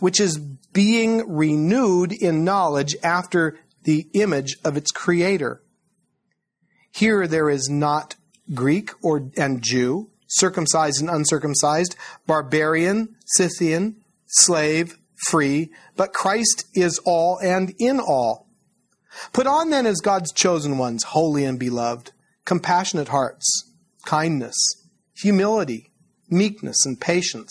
which 0.00 0.20
is 0.20 0.38
being 0.38 1.34
renewed 1.34 2.12
in 2.12 2.44
knowledge 2.44 2.96
after 3.02 3.58
the 3.84 4.06
image 4.14 4.56
of 4.64 4.76
its 4.76 4.90
creator. 4.90 5.62
Here 6.92 7.26
there 7.26 7.50
is 7.50 7.68
not 7.68 8.16
Greek 8.54 8.90
or 9.02 9.30
and 9.36 9.62
Jew, 9.62 10.10
circumcised 10.26 11.00
and 11.00 11.10
uncircumcised, 11.10 11.96
barbarian, 12.26 13.16
Scythian, 13.26 13.96
slave, 14.26 14.98
free, 15.26 15.70
but 15.96 16.12
Christ 16.12 16.66
is 16.74 17.00
all 17.04 17.38
and 17.38 17.74
in 17.78 18.00
all. 18.00 18.48
Put 19.32 19.46
on 19.46 19.70
then 19.70 19.86
as 19.86 20.00
God's 20.00 20.32
chosen 20.32 20.78
ones, 20.78 21.02
holy 21.02 21.44
and 21.44 21.58
beloved, 21.58 22.12
compassionate 22.44 23.08
hearts, 23.08 23.72
kindness, 24.04 24.56
humility, 25.16 25.90
meekness, 26.30 26.86
and 26.86 27.00
patience, 27.00 27.50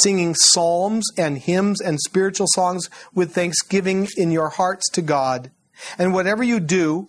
singing 0.00 0.34
psalms 0.34 1.06
and 1.16 1.38
hymns 1.38 1.80
and 1.80 1.98
spiritual 2.00 2.46
songs 2.50 2.88
with 3.14 3.34
thanksgiving 3.34 4.08
in 4.16 4.30
your 4.30 4.50
hearts 4.50 4.88
to 4.90 5.02
God. 5.02 5.50
And 5.98 6.14
whatever 6.14 6.42
you 6.42 6.60
do, 6.60 7.06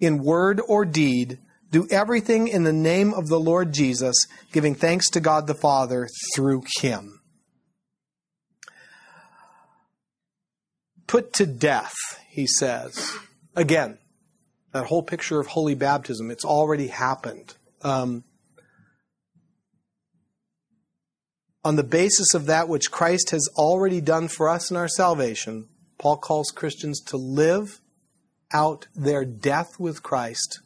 in 0.00 0.22
word 0.22 0.60
or 0.66 0.84
deed, 0.84 1.38
do 1.70 1.86
everything 1.90 2.48
in 2.48 2.64
the 2.64 2.72
name 2.72 3.12
of 3.12 3.28
the 3.28 3.40
Lord 3.40 3.72
Jesus, 3.72 4.14
giving 4.52 4.74
thanks 4.74 5.10
to 5.10 5.20
God 5.20 5.46
the 5.46 5.54
Father 5.54 6.08
through 6.34 6.64
him. 6.80 7.20
Put 11.06 11.32
to 11.34 11.46
death, 11.46 11.94
he 12.30 12.46
says. 12.46 13.16
Again, 13.54 13.98
that 14.72 14.86
whole 14.86 15.02
picture 15.02 15.40
of 15.40 15.46
holy 15.48 15.74
baptism, 15.74 16.30
it's 16.30 16.44
already 16.44 16.88
happened. 16.88 17.54
Um, 17.82 18.24
on 21.66 21.74
the 21.74 21.82
basis 21.82 22.32
of 22.32 22.46
that 22.46 22.68
which 22.68 22.92
Christ 22.92 23.30
has 23.30 23.48
already 23.56 24.00
done 24.00 24.28
for 24.28 24.48
us 24.48 24.70
in 24.70 24.76
our 24.76 24.86
salvation, 24.86 25.66
Paul 25.98 26.16
calls 26.16 26.52
Christians 26.54 27.00
to 27.06 27.16
live 27.16 27.80
out 28.52 28.86
their 28.94 29.24
death 29.24 29.80
with 29.80 30.00
Christ 30.00 30.60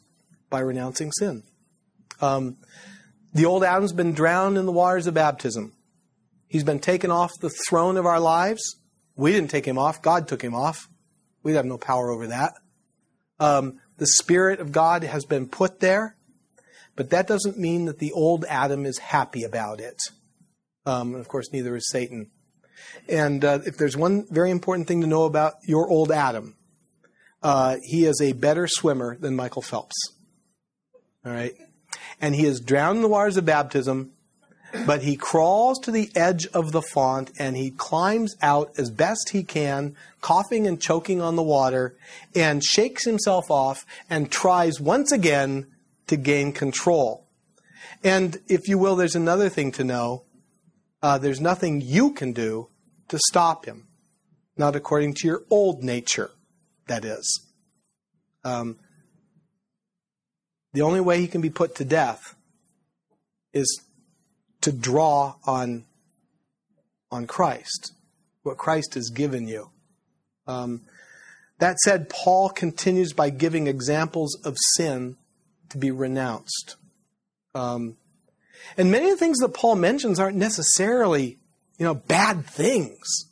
by 0.51 0.59
renouncing 0.59 1.11
sin. 1.11 1.41
Um, 2.21 2.57
the 3.33 3.45
old 3.45 3.63
Adam's 3.63 3.93
been 3.93 4.13
drowned 4.13 4.59
in 4.59 4.67
the 4.67 4.71
waters 4.71 5.07
of 5.07 5.15
baptism. 5.15 5.73
He's 6.47 6.63
been 6.63 6.77
taken 6.77 7.09
off 7.09 7.31
the 7.41 7.49
throne 7.67 7.97
of 7.97 8.05
our 8.05 8.19
lives. 8.19 8.75
We 9.15 9.31
didn't 9.31 9.49
take 9.49 9.65
him 9.65 9.79
off, 9.79 10.03
God 10.03 10.27
took 10.27 10.43
him 10.43 10.53
off. 10.53 10.87
We 11.41 11.53
have 11.53 11.65
no 11.65 11.79
power 11.79 12.11
over 12.11 12.27
that. 12.27 12.53
Um, 13.39 13.79
the 13.97 14.05
Spirit 14.05 14.59
of 14.59 14.71
God 14.71 15.01
has 15.01 15.25
been 15.25 15.47
put 15.47 15.79
there, 15.79 16.15
but 16.95 17.09
that 17.09 17.25
doesn't 17.25 17.57
mean 17.57 17.85
that 17.85 17.97
the 17.97 18.11
old 18.11 18.45
Adam 18.47 18.85
is 18.85 18.99
happy 18.99 19.43
about 19.43 19.79
it. 19.79 19.99
Um, 20.85 21.13
and 21.13 21.21
of 21.21 21.27
course, 21.27 21.51
neither 21.51 21.75
is 21.75 21.89
Satan. 21.89 22.31
And 23.07 23.43
uh, 23.45 23.59
if 23.65 23.77
there's 23.77 23.97
one 23.97 24.25
very 24.29 24.51
important 24.51 24.87
thing 24.87 25.01
to 25.01 25.07
know 25.07 25.25
about 25.25 25.53
your 25.63 25.89
old 25.89 26.11
Adam, 26.11 26.55
uh, 27.43 27.77
he 27.83 28.05
is 28.05 28.21
a 28.21 28.33
better 28.33 28.67
swimmer 28.67 29.17
than 29.17 29.35
Michael 29.35 29.61
Phelps. 29.61 29.95
All 31.25 31.31
right? 31.31 31.53
And 32.19 32.35
he 32.35 32.45
is 32.45 32.59
drowned 32.59 32.97
in 32.97 33.01
the 33.01 33.07
waters 33.07 33.37
of 33.37 33.45
baptism, 33.45 34.11
but 34.85 35.01
he 35.01 35.15
crawls 35.15 35.79
to 35.79 35.91
the 35.91 36.09
edge 36.15 36.47
of 36.47 36.71
the 36.71 36.81
font 36.81 37.31
and 37.37 37.57
he 37.57 37.71
climbs 37.71 38.35
out 38.41 38.71
as 38.77 38.89
best 38.89 39.29
he 39.31 39.43
can, 39.43 39.95
coughing 40.21 40.65
and 40.65 40.81
choking 40.81 41.21
on 41.21 41.35
the 41.35 41.43
water, 41.43 41.97
and 42.35 42.63
shakes 42.63 43.05
himself 43.05 43.51
off 43.51 43.85
and 44.09 44.31
tries 44.31 44.79
once 44.79 45.11
again 45.11 45.67
to 46.07 46.15
gain 46.15 46.53
control. 46.53 47.27
And 48.03 48.39
if 48.47 48.67
you 48.67 48.77
will, 48.77 48.95
there's 48.95 49.15
another 49.15 49.49
thing 49.49 49.71
to 49.73 49.83
know. 49.83 50.23
Uh, 51.01 51.17
there's 51.17 51.41
nothing 51.41 51.81
you 51.81 52.11
can 52.11 52.31
do 52.31 52.67
to 53.07 53.17
stop 53.27 53.65
him, 53.65 53.87
not 54.57 54.75
according 54.75 55.13
to 55.15 55.27
your 55.27 55.43
old 55.49 55.83
nature, 55.83 56.31
that 56.87 57.03
is. 57.03 57.41
Um, 58.43 58.77
the 60.73 60.81
only 60.81 61.01
way 61.01 61.19
he 61.19 61.27
can 61.27 61.41
be 61.41 61.49
put 61.49 61.75
to 61.75 61.85
death 61.85 62.35
is 63.53 63.81
to 64.61 64.71
draw 64.71 65.35
on 65.45 65.85
on 67.11 67.27
Christ, 67.27 67.91
what 68.43 68.57
Christ 68.57 68.93
has 68.93 69.09
given 69.09 69.47
you. 69.47 69.69
Um, 70.47 70.81
that 71.59 71.77
said, 71.79 72.09
Paul 72.09 72.49
continues 72.49 73.11
by 73.11 73.29
giving 73.29 73.67
examples 73.67 74.39
of 74.45 74.55
sin 74.75 75.17
to 75.69 75.77
be 75.77 75.91
renounced. 75.91 76.77
Um, 77.53 77.97
and 78.77 78.91
many 78.91 79.09
of 79.09 79.19
the 79.19 79.25
things 79.25 79.39
that 79.39 79.53
Paul 79.53 79.75
mentions 79.75 80.19
aren't 80.19 80.37
necessarily, 80.37 81.39
you 81.77 81.85
know, 81.85 81.95
bad 81.95 82.45
things. 82.45 83.27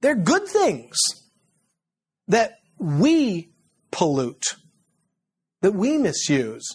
They're 0.00 0.14
good 0.14 0.46
things 0.46 0.96
that 2.28 2.58
we 2.78 3.50
pollute, 3.90 4.56
that 5.62 5.74
we 5.74 5.98
misuse. 5.98 6.66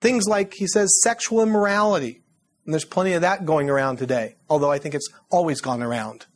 Things 0.00 0.24
like, 0.26 0.54
he 0.54 0.66
says, 0.66 1.00
sexual 1.02 1.42
immorality. 1.42 2.22
And 2.64 2.72
there's 2.72 2.84
plenty 2.84 3.12
of 3.12 3.22
that 3.22 3.44
going 3.44 3.70
around 3.70 3.96
today, 3.96 4.36
although 4.48 4.70
I 4.70 4.78
think 4.78 4.94
it's 4.94 5.08
always 5.30 5.60
gone 5.60 5.82
around. 5.82 6.26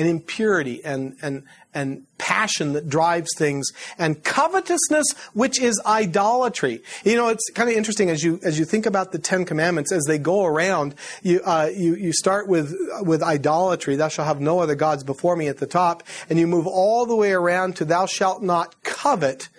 And 0.00 0.08
impurity 0.08 0.82
and, 0.82 1.14
and, 1.20 1.42
and 1.74 2.06
passion 2.16 2.72
that 2.72 2.88
drives 2.88 3.28
things, 3.36 3.66
and 3.98 4.24
covetousness, 4.24 5.12
which 5.34 5.60
is 5.60 5.78
idolatry. 5.84 6.82
You 7.04 7.16
know, 7.16 7.28
it's 7.28 7.50
kind 7.50 7.68
of 7.68 7.76
interesting 7.76 8.08
as 8.08 8.24
you 8.24 8.40
as 8.42 8.58
you 8.58 8.64
think 8.64 8.86
about 8.86 9.12
the 9.12 9.18
Ten 9.18 9.44
Commandments 9.44 9.92
as 9.92 10.04
they 10.06 10.16
go 10.16 10.44
around. 10.46 10.94
You 11.22 11.42
uh, 11.44 11.70
you 11.74 11.94
you 11.96 12.12
start 12.14 12.48
with 12.48 12.74
with 13.02 13.22
idolatry. 13.22 13.96
Thou 13.96 14.08
shalt 14.08 14.26
have 14.26 14.40
no 14.40 14.60
other 14.60 14.74
gods 14.74 15.04
before 15.04 15.36
me 15.36 15.48
at 15.48 15.58
the 15.58 15.66
top, 15.66 16.02
and 16.30 16.38
you 16.38 16.46
move 16.46 16.66
all 16.66 17.04
the 17.04 17.16
way 17.16 17.32
around 17.32 17.76
to 17.76 17.84
Thou 17.84 18.06
shalt 18.06 18.42
not 18.42 18.82
covet. 18.82 19.50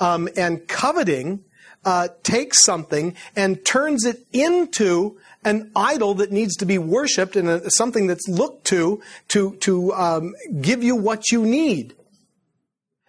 Um, 0.00 0.30
and 0.34 0.66
coveting 0.66 1.44
uh, 1.84 2.08
takes 2.22 2.64
something 2.64 3.14
and 3.36 3.64
turns 3.64 4.04
it 4.06 4.26
into 4.32 5.18
an 5.44 5.70
idol 5.74 6.14
that 6.14 6.30
needs 6.30 6.56
to 6.56 6.66
be 6.66 6.78
worshipped 6.78 7.36
and 7.36 7.48
a, 7.48 7.70
something 7.70 8.06
that's 8.06 8.28
looked 8.28 8.66
to 8.66 9.00
to 9.28 9.56
to 9.56 9.92
um, 9.94 10.34
give 10.60 10.82
you 10.82 10.96
what 10.96 11.30
you 11.30 11.44
need. 11.44 11.94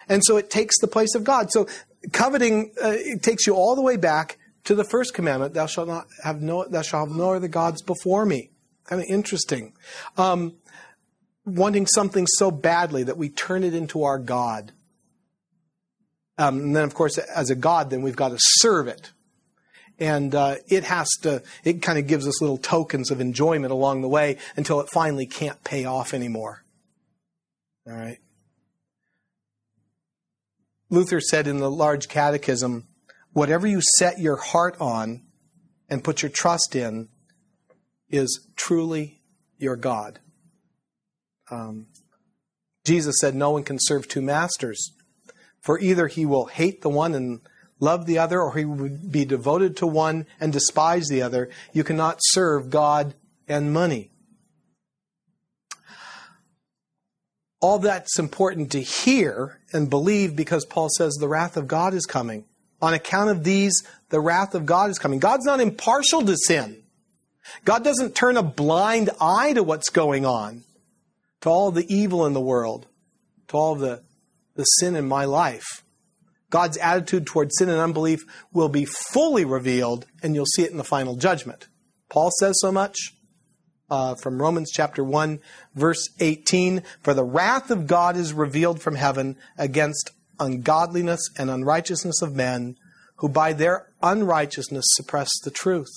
And 0.07 0.23
so 0.25 0.37
it 0.37 0.49
takes 0.49 0.79
the 0.79 0.87
place 0.87 1.15
of 1.15 1.23
God. 1.23 1.51
So 1.51 1.67
coveting 2.11 2.71
uh, 2.81 2.95
takes 3.21 3.45
you 3.47 3.55
all 3.55 3.75
the 3.75 3.81
way 3.81 3.97
back 3.97 4.37
to 4.65 4.75
the 4.75 4.83
first 4.83 5.13
commandment: 5.13 5.53
"Thou 5.53 5.65
shalt 5.65 5.87
not 5.87 6.07
have 6.23 6.41
no 6.41 6.65
thou 6.67 6.81
shalt 6.81 7.09
have 7.09 7.17
no 7.17 7.33
other 7.33 7.47
gods 7.47 7.81
before 7.81 8.25
me." 8.25 8.49
Kind 8.85 9.01
of 9.01 9.07
interesting. 9.09 9.73
Um, 10.17 10.55
wanting 11.45 11.87
something 11.87 12.27
so 12.27 12.51
badly 12.51 13.03
that 13.03 13.17
we 13.17 13.29
turn 13.29 13.63
it 13.63 13.73
into 13.73 14.03
our 14.03 14.19
god. 14.19 14.71
Um, 16.37 16.59
and 16.59 16.75
then, 16.75 16.83
of 16.83 16.93
course, 16.93 17.17
as 17.17 17.49
a 17.49 17.55
god, 17.55 17.89
then 17.89 18.01
we've 18.01 18.15
got 18.15 18.29
to 18.29 18.37
serve 18.39 18.87
it 18.87 19.11
and 20.01 20.33
uh, 20.33 20.55
it 20.67 20.83
has 20.83 21.07
to 21.21 21.43
it 21.63 21.83
kind 21.83 21.99
of 21.99 22.07
gives 22.07 22.27
us 22.27 22.41
little 22.41 22.57
tokens 22.57 23.11
of 23.11 23.21
enjoyment 23.21 23.71
along 23.71 24.01
the 24.01 24.09
way 24.09 24.37
until 24.57 24.81
it 24.81 24.89
finally 24.89 25.27
can't 25.27 25.63
pay 25.63 25.85
off 25.85 26.13
anymore. 26.13 26.63
All 27.87 27.93
right. 27.93 28.17
Luther 30.89 31.21
said 31.21 31.47
in 31.47 31.59
the 31.59 31.69
large 31.69 32.09
catechism 32.09 32.87
whatever 33.31 33.67
you 33.67 33.79
set 33.97 34.19
your 34.19 34.37
heart 34.37 34.75
on 34.81 35.21
and 35.87 36.03
put 36.03 36.23
your 36.23 36.31
trust 36.31 36.75
in 36.75 37.07
is 38.09 38.49
truly 38.55 39.21
your 39.57 39.75
god. 39.75 40.19
Um, 41.51 41.87
jesus 42.85 43.17
said 43.19 43.35
no 43.35 43.51
one 43.51 43.63
can 43.63 43.77
serve 43.79 44.07
two 44.07 44.21
masters 44.21 44.93
for 45.59 45.79
either 45.79 46.07
he 46.07 46.25
will 46.25 46.45
hate 46.45 46.81
the 46.81 46.89
one 46.89 47.13
and 47.13 47.41
love 47.81 48.05
the 48.05 48.19
other, 48.19 48.41
or 48.41 48.55
he 48.55 48.63
would 48.63 49.11
be 49.11 49.25
devoted 49.25 49.75
to 49.77 49.87
one 49.87 50.25
and 50.39 50.53
despise 50.53 51.07
the 51.07 51.21
other. 51.21 51.49
You 51.73 51.83
cannot 51.83 52.19
serve 52.21 52.69
God 52.69 53.15
and 53.47 53.73
money. 53.73 54.11
All 57.59 57.79
that's 57.79 58.17
important 58.17 58.71
to 58.71 58.81
hear 58.81 59.59
and 59.73 59.89
believe 59.89 60.35
because 60.35 60.65
Paul 60.65 60.89
says 60.89 61.13
the 61.15 61.27
wrath 61.27 61.57
of 61.57 61.67
God 61.67 61.93
is 61.93 62.05
coming. 62.05 62.45
On 62.81 62.93
account 62.93 63.29
of 63.29 63.43
these, 63.43 63.83
the 64.09 64.19
wrath 64.19 64.55
of 64.55 64.65
God 64.65 64.89
is 64.89 64.97
coming. 64.97 65.19
God's 65.19 65.45
not 65.45 65.59
impartial 65.59 66.23
to 66.23 66.35
sin. 66.37 66.81
God 67.65 67.83
doesn't 67.83 68.15
turn 68.15 68.37
a 68.37 68.43
blind 68.43 69.09
eye 69.19 69.53
to 69.53 69.63
what's 69.63 69.89
going 69.89 70.25
on, 70.25 70.63
to 71.41 71.49
all 71.49 71.71
the 71.71 71.85
evil 71.93 72.25
in 72.25 72.33
the 72.33 72.41
world, 72.41 72.87
to 73.49 73.57
all 73.57 73.75
the, 73.75 74.01
the 74.55 74.63
sin 74.63 74.95
in 74.95 75.07
my 75.07 75.25
life. 75.25 75.80
God's 76.51 76.77
attitude 76.77 77.25
towards 77.25 77.57
sin 77.57 77.69
and 77.69 77.79
unbelief 77.79 78.23
will 78.53 78.69
be 78.69 78.85
fully 78.85 79.43
revealed, 79.43 80.05
and 80.21 80.35
you'll 80.35 80.45
see 80.45 80.63
it 80.63 80.71
in 80.71 80.77
the 80.77 80.83
final 80.83 81.15
judgment. 81.15 81.67
Paul 82.09 82.29
says 82.39 82.59
so 82.59 82.71
much 82.71 83.15
uh, 83.89 84.15
from 84.15 84.41
Romans 84.41 84.69
chapter 84.71 85.03
1, 85.03 85.39
verse 85.73 86.09
18 86.19 86.83
For 87.01 87.13
the 87.13 87.23
wrath 87.23 87.71
of 87.71 87.87
God 87.87 88.15
is 88.15 88.33
revealed 88.33 88.81
from 88.81 88.95
heaven 88.95 89.37
against 89.57 90.11
ungodliness 90.39 91.21
and 91.37 91.49
unrighteousness 91.49 92.21
of 92.21 92.35
men, 92.35 92.75
who 93.15 93.29
by 93.29 93.53
their 93.53 93.87
unrighteousness 94.03 94.85
suppress 94.89 95.29
the 95.43 95.51
truth. 95.51 95.91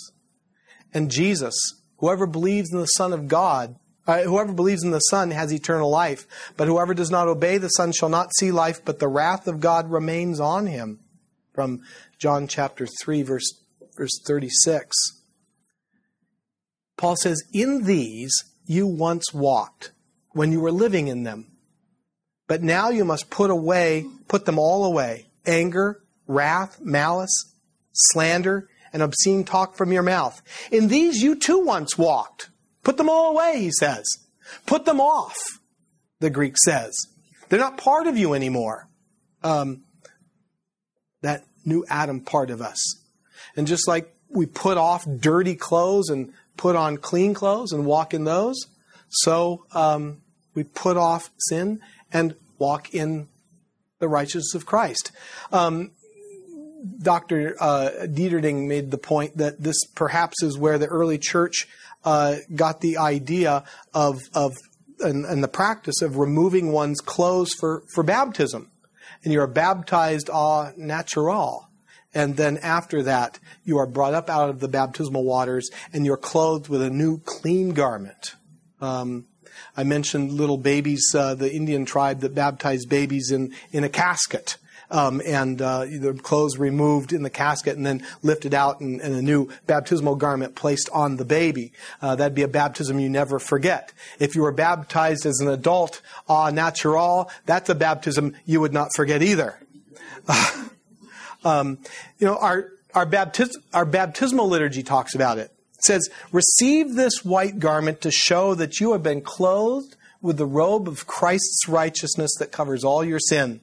And 0.92 1.10
Jesus, 1.10 1.54
whoever 1.98 2.26
believes 2.26 2.72
in 2.72 2.78
the 2.78 2.86
Son 2.86 3.12
of 3.12 3.26
God, 3.26 3.76
uh, 4.06 4.22
whoever 4.22 4.52
believes 4.52 4.84
in 4.84 4.90
the 4.90 4.98
Son 5.00 5.30
has 5.30 5.52
eternal 5.52 5.90
life, 5.90 6.26
but 6.56 6.68
whoever 6.68 6.94
does 6.94 7.10
not 7.10 7.28
obey 7.28 7.58
the 7.58 7.68
Son 7.68 7.92
shall 7.92 8.08
not 8.08 8.34
see 8.36 8.50
life, 8.52 8.84
but 8.84 8.98
the 8.98 9.08
wrath 9.08 9.48
of 9.48 9.60
God 9.60 9.90
remains 9.90 10.40
on 10.40 10.66
him. 10.66 11.00
From 11.52 11.82
John 12.18 12.48
chapter 12.48 12.86
3, 13.02 13.22
verse, 13.22 13.62
verse 13.96 14.20
36. 14.26 14.96
Paul 16.96 17.16
says, 17.16 17.42
In 17.52 17.84
these 17.84 18.32
you 18.66 18.86
once 18.86 19.32
walked 19.32 19.92
when 20.32 20.52
you 20.52 20.60
were 20.60 20.72
living 20.72 21.08
in 21.08 21.22
them. 21.22 21.46
But 22.46 22.62
now 22.62 22.90
you 22.90 23.04
must 23.04 23.30
put 23.30 23.50
away, 23.50 24.06
put 24.28 24.44
them 24.44 24.58
all 24.58 24.84
away 24.84 25.26
anger, 25.46 26.02
wrath, 26.26 26.80
malice, 26.80 27.52
slander, 27.92 28.68
and 28.92 29.02
obscene 29.02 29.44
talk 29.44 29.76
from 29.76 29.92
your 29.92 30.02
mouth. 30.02 30.40
In 30.70 30.88
these 30.88 31.22
you 31.22 31.36
too 31.36 31.58
once 31.58 31.98
walked 31.98 32.48
Put 32.84 32.98
them 32.98 33.08
all 33.08 33.32
away, 33.32 33.60
he 33.60 33.70
says. 33.70 34.04
Put 34.66 34.84
them 34.84 35.00
off, 35.00 35.36
the 36.20 36.30
Greek 36.30 36.56
says. 36.58 36.94
They're 37.48 37.58
not 37.58 37.78
part 37.78 38.06
of 38.06 38.16
you 38.16 38.34
anymore. 38.34 38.88
Um, 39.42 39.82
that 41.22 41.44
new 41.64 41.84
Adam 41.88 42.20
part 42.20 42.50
of 42.50 42.60
us. 42.60 42.80
And 43.56 43.66
just 43.66 43.88
like 43.88 44.14
we 44.28 44.46
put 44.46 44.76
off 44.76 45.06
dirty 45.20 45.54
clothes 45.54 46.10
and 46.10 46.32
put 46.56 46.76
on 46.76 46.98
clean 46.98 47.34
clothes 47.34 47.72
and 47.72 47.86
walk 47.86 48.14
in 48.14 48.24
those, 48.24 48.66
so 49.08 49.64
um, 49.72 50.22
we 50.54 50.64
put 50.64 50.96
off 50.96 51.30
sin 51.38 51.80
and 52.12 52.34
walk 52.58 52.94
in 52.94 53.28
the 53.98 54.08
righteousness 54.08 54.54
of 54.54 54.66
Christ. 54.66 55.12
Um, 55.52 55.92
Dr. 56.98 57.56
Uh, 57.58 57.90
Deterding 58.02 58.66
made 58.66 58.90
the 58.90 58.98
point 58.98 59.38
that 59.38 59.62
this 59.62 59.84
perhaps 59.94 60.42
is 60.42 60.58
where 60.58 60.78
the 60.78 60.86
early 60.86 61.18
church 61.18 61.66
uh, 62.04 62.36
got 62.54 62.80
the 62.80 62.98
idea 62.98 63.64
of, 63.92 64.20
of 64.34 64.52
and, 65.00 65.24
and, 65.24 65.42
the 65.42 65.48
practice 65.48 66.02
of 66.02 66.18
removing 66.18 66.70
one's 66.70 67.00
clothes 67.00 67.52
for, 67.58 67.82
for 67.94 68.04
baptism. 68.04 68.70
And 69.24 69.32
you're 69.32 69.46
baptized 69.46 70.30
au 70.32 70.72
natural. 70.76 71.68
And 72.14 72.36
then 72.36 72.58
after 72.58 73.02
that, 73.02 73.40
you 73.64 73.78
are 73.78 73.86
brought 73.86 74.14
up 74.14 74.30
out 74.30 74.50
of 74.50 74.60
the 74.60 74.68
baptismal 74.68 75.24
waters 75.24 75.68
and 75.92 76.06
you're 76.06 76.16
clothed 76.16 76.68
with 76.68 76.80
a 76.82 76.90
new 76.90 77.18
clean 77.18 77.70
garment. 77.70 78.36
Um, 78.80 79.26
I 79.76 79.82
mentioned 79.82 80.32
little 80.32 80.58
babies, 80.58 81.04
uh, 81.14 81.34
the 81.34 81.52
Indian 81.52 81.84
tribe 81.84 82.20
that 82.20 82.34
baptized 82.34 82.88
babies 82.88 83.30
in, 83.30 83.52
in 83.72 83.82
a 83.82 83.88
casket. 83.88 84.58
Um, 84.90 85.22
and 85.24 85.60
uh, 85.60 85.86
the 85.86 86.18
clothes 86.22 86.58
removed 86.58 87.12
in 87.12 87.22
the 87.22 87.30
casket 87.30 87.76
and 87.76 87.86
then 87.86 88.04
lifted 88.22 88.54
out 88.54 88.80
and, 88.80 89.00
and 89.00 89.14
a 89.14 89.22
new 89.22 89.48
baptismal 89.66 90.16
garment 90.16 90.54
placed 90.54 90.88
on 90.92 91.16
the 91.16 91.24
baby. 91.24 91.72
Uh, 92.02 92.14
that'd 92.16 92.34
be 92.34 92.42
a 92.42 92.48
baptism 92.48 92.98
you 92.98 93.08
never 93.08 93.38
forget. 93.38 93.92
If 94.18 94.34
you 94.34 94.42
were 94.42 94.52
baptized 94.52 95.26
as 95.26 95.40
an 95.40 95.48
adult, 95.48 96.02
ah, 96.28 96.50
natural, 96.50 97.30
that's 97.46 97.68
a 97.70 97.74
baptism 97.74 98.34
you 98.44 98.60
would 98.60 98.72
not 98.72 98.88
forget 98.94 99.22
either. 99.22 99.58
um, 101.44 101.78
you 102.18 102.26
know, 102.26 102.36
our 102.36 102.70
our, 102.94 103.06
baptis- 103.06 103.56
our 103.72 103.84
baptismal 103.84 104.48
liturgy 104.48 104.82
talks 104.82 105.14
about 105.14 105.38
it. 105.38 105.52
It 105.74 105.84
says, 105.84 106.08
"Receive 106.32 106.94
this 106.94 107.24
white 107.24 107.58
garment 107.58 108.00
to 108.02 108.10
show 108.10 108.54
that 108.54 108.80
you 108.80 108.92
have 108.92 109.02
been 109.02 109.20
clothed 109.20 109.96
with 110.22 110.38
the 110.38 110.46
robe 110.46 110.88
of 110.88 111.06
Christ's 111.06 111.68
righteousness 111.68 112.34
that 112.38 112.52
covers 112.52 112.84
all 112.84 113.04
your 113.04 113.18
sin." 113.18 113.60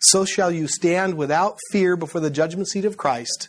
So 0.00 0.24
shall 0.24 0.50
you 0.50 0.68
stand 0.68 1.16
without 1.16 1.58
fear 1.70 1.96
before 1.96 2.20
the 2.20 2.30
judgment 2.30 2.68
seat 2.68 2.84
of 2.84 2.96
Christ 2.96 3.48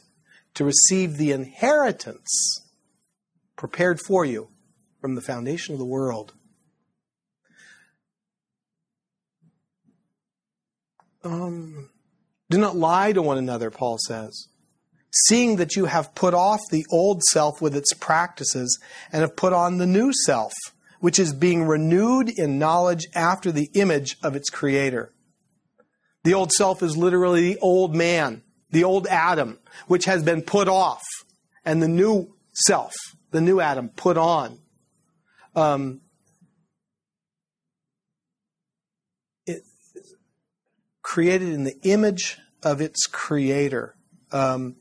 to 0.55 0.65
receive 0.65 1.17
the 1.17 1.31
inheritance 1.31 2.61
prepared 3.55 3.99
for 3.99 4.25
you 4.25 4.49
from 5.01 5.15
the 5.15 5.21
foundation 5.21 5.73
of 5.73 5.79
the 5.79 5.85
world. 5.85 6.33
Um, 11.23 11.89
do 12.49 12.57
not 12.57 12.75
lie 12.75 13.11
to 13.11 13.21
one 13.21 13.37
another, 13.37 13.69
Paul 13.69 13.97
says, 14.07 14.47
seeing 15.27 15.57
that 15.57 15.75
you 15.75 15.85
have 15.85 16.15
put 16.15 16.33
off 16.33 16.61
the 16.71 16.85
old 16.91 17.21
self 17.23 17.61
with 17.61 17.75
its 17.75 17.93
practices 17.93 18.79
and 19.11 19.21
have 19.21 19.35
put 19.35 19.53
on 19.53 19.77
the 19.77 19.85
new 19.85 20.13
self, 20.25 20.53
which 20.99 21.19
is 21.19 21.33
being 21.33 21.63
renewed 21.63 22.29
in 22.29 22.57
knowledge 22.57 23.07
after 23.13 23.51
the 23.51 23.69
image 23.73 24.17
of 24.23 24.35
its 24.35 24.49
creator. 24.49 25.11
The 26.23 26.33
old 26.33 26.51
self 26.51 26.83
is 26.83 26.97
literally 26.97 27.53
the 27.53 27.59
old 27.59 27.95
man, 27.95 28.43
the 28.71 28.83
old 28.83 29.07
Adam, 29.07 29.59
which 29.87 30.05
has 30.05 30.23
been 30.23 30.41
put 30.41 30.67
off, 30.67 31.03
and 31.63 31.81
the 31.81 31.87
new 31.87 32.35
self, 32.53 32.93
the 33.31 33.41
new 33.41 33.61
Adam, 33.61 33.89
put 33.89 34.17
on. 34.17 34.59
Um, 35.55 36.01
it, 39.45 39.63
created 41.01 41.49
in 41.49 41.63
the 41.63 41.79
image 41.83 42.37
of 42.63 42.81
its 42.81 43.05
creator. 43.07 43.95
Um, 44.31 44.75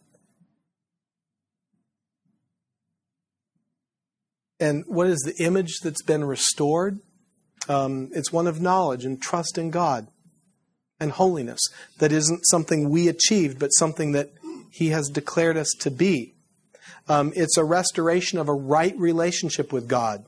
and 4.58 4.84
what 4.88 5.06
is 5.06 5.20
the 5.20 5.42
image 5.42 5.78
that's 5.82 6.02
been 6.02 6.24
restored? 6.24 6.98
Um, 7.68 8.10
it's 8.12 8.32
one 8.32 8.48
of 8.48 8.60
knowledge 8.60 9.04
and 9.04 9.22
trust 9.22 9.56
in 9.56 9.70
God 9.70 10.08
and 11.00 11.12
holiness. 11.12 11.60
That 11.98 12.12
isn't 12.12 12.42
something 12.46 12.90
we 12.90 13.08
achieved, 13.08 13.58
but 13.58 13.68
something 13.68 14.12
that 14.12 14.30
He 14.70 14.88
has 14.88 15.08
declared 15.08 15.56
us 15.56 15.72
to 15.80 15.90
be. 15.90 16.34
Um, 17.08 17.32
it's 17.34 17.56
a 17.56 17.64
restoration 17.64 18.38
of 18.38 18.48
a 18.48 18.54
right 18.54 18.96
relationship 18.98 19.72
with 19.72 19.88
God. 19.88 20.26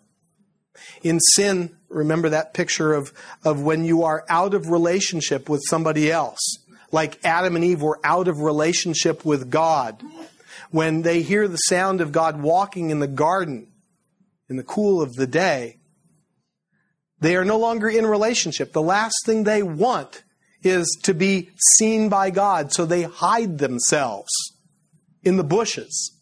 In 1.03 1.21
sin, 1.35 1.77
remember 1.89 2.31
that 2.31 2.55
picture 2.55 2.95
of, 2.95 3.13
of 3.45 3.61
when 3.61 3.85
you 3.85 4.05
are 4.05 4.25
out 4.29 4.55
of 4.55 4.69
relationship 4.69 5.49
with 5.49 5.63
somebody 5.69 6.11
else. 6.11 6.59
Like 6.93 7.25
Adam 7.25 7.57
and 7.57 7.65
Eve 7.65 7.83
were 7.83 8.01
out 8.03 8.29
of 8.29 8.41
relationship 8.41 9.25
with 9.25 9.51
God. 9.51 10.03
When 10.71 11.03
they 11.03 11.23
hear 11.23 11.49
the 11.49 11.57
sound 11.57 12.01
of 12.01 12.13
God 12.13 12.41
walking 12.41 12.91
in 12.91 13.01
the 13.01 13.07
garden 13.07 13.69
in 14.49 14.57
the 14.57 14.65
cool 14.65 15.03
of 15.03 15.15
the 15.15 15.27
day, 15.27 15.77
they 17.21 17.37
are 17.37 17.45
no 17.45 17.59
longer 17.59 17.89
in 17.89 18.07
relationship. 18.07 18.73
The 18.73 18.83
last 18.83 19.15
thing 19.27 19.45
they 19.45 19.63
want 19.63 20.23
is 20.63 20.99
to 21.03 21.15
be 21.15 21.51
seen 21.77 22.09
by 22.09 22.31
God, 22.31 22.73
so 22.73 22.85
they 22.85 23.03
hide 23.03 23.59
themselves 23.59 24.31
in 25.23 25.37
the 25.37 25.45
bushes. 25.45 26.13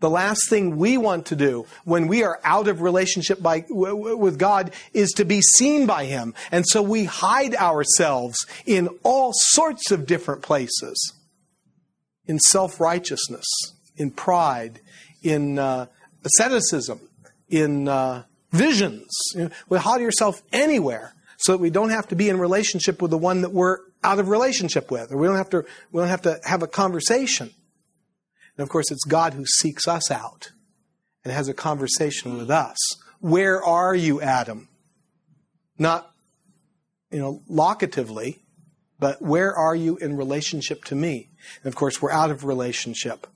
The 0.00 0.10
last 0.10 0.48
thing 0.48 0.76
we 0.76 0.96
want 0.96 1.26
to 1.26 1.36
do 1.36 1.66
when 1.84 2.06
we 2.06 2.22
are 2.22 2.38
out 2.44 2.68
of 2.68 2.82
relationship 2.82 3.42
by, 3.42 3.64
with 3.68 4.38
God 4.38 4.72
is 4.92 5.10
to 5.12 5.24
be 5.24 5.40
seen 5.40 5.86
by 5.86 6.04
Him. 6.04 6.34
And 6.52 6.64
so 6.66 6.82
we 6.82 7.04
hide 7.04 7.56
ourselves 7.56 8.46
in 8.64 8.88
all 9.02 9.32
sorts 9.34 9.90
of 9.90 10.06
different 10.06 10.42
places 10.42 11.14
in 12.26 12.38
self 12.38 12.78
righteousness, 12.78 13.46
in 13.96 14.12
pride, 14.12 14.80
in 15.22 15.58
uh, 15.58 15.86
asceticism, 16.24 17.00
in 17.48 17.88
uh, 17.88 18.22
visions. 18.52 19.10
You 19.34 19.44
know, 19.44 19.50
we 19.68 19.78
hide 19.78 20.00
yourself 20.00 20.42
anywhere 20.52 21.14
so 21.38 21.52
that 21.52 21.58
we 21.58 21.70
don't 21.70 21.90
have 21.90 22.08
to 22.08 22.16
be 22.16 22.28
in 22.28 22.38
relationship 22.38 23.00
with 23.00 23.12
the 23.12 23.18
one 23.18 23.42
that 23.42 23.52
we're 23.52 23.78
out 24.02 24.18
of 24.18 24.28
relationship 24.28 24.90
with, 24.90 25.12
or 25.12 25.16
we 25.16 25.26
don't 25.26 25.36
have 25.36 25.50
to 25.50 25.64
we 25.92 26.00
don't 26.00 26.08
have 26.08 26.22
to 26.22 26.38
have 26.44 26.62
a 26.62 26.66
conversation. 26.66 27.50
And 28.56 28.62
of 28.62 28.68
course, 28.68 28.90
it's 28.90 29.04
God 29.04 29.34
who 29.34 29.44
seeks 29.46 29.86
us 29.86 30.10
out 30.10 30.50
and 31.24 31.32
has 31.32 31.48
a 31.48 31.54
conversation 31.54 32.36
with 32.36 32.50
us. 32.50 32.76
Where 33.20 33.62
are 33.62 33.94
you, 33.94 34.20
Adam? 34.20 34.68
Not, 35.78 36.10
you 37.10 37.20
know, 37.20 37.42
locatively, 37.48 38.40
but 38.98 39.22
where 39.22 39.54
are 39.54 39.76
you 39.76 39.96
in 39.98 40.16
relationship 40.16 40.84
to 40.86 40.96
me? 40.96 41.30
And 41.62 41.72
of 41.72 41.76
course, 41.76 42.02
we're 42.02 42.10
out 42.10 42.32
of 42.32 42.44
relationship. 42.44 43.28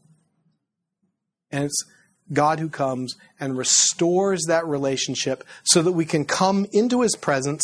And 1.52 1.64
it's 1.64 1.84
God 2.32 2.58
who 2.58 2.68
comes 2.68 3.14
and 3.38 3.56
restores 3.56 4.44
that 4.48 4.66
relationship 4.66 5.44
so 5.62 5.82
that 5.82 5.92
we 5.92 6.04
can 6.04 6.24
come 6.24 6.66
into 6.72 7.02
his 7.02 7.14
presence 7.14 7.62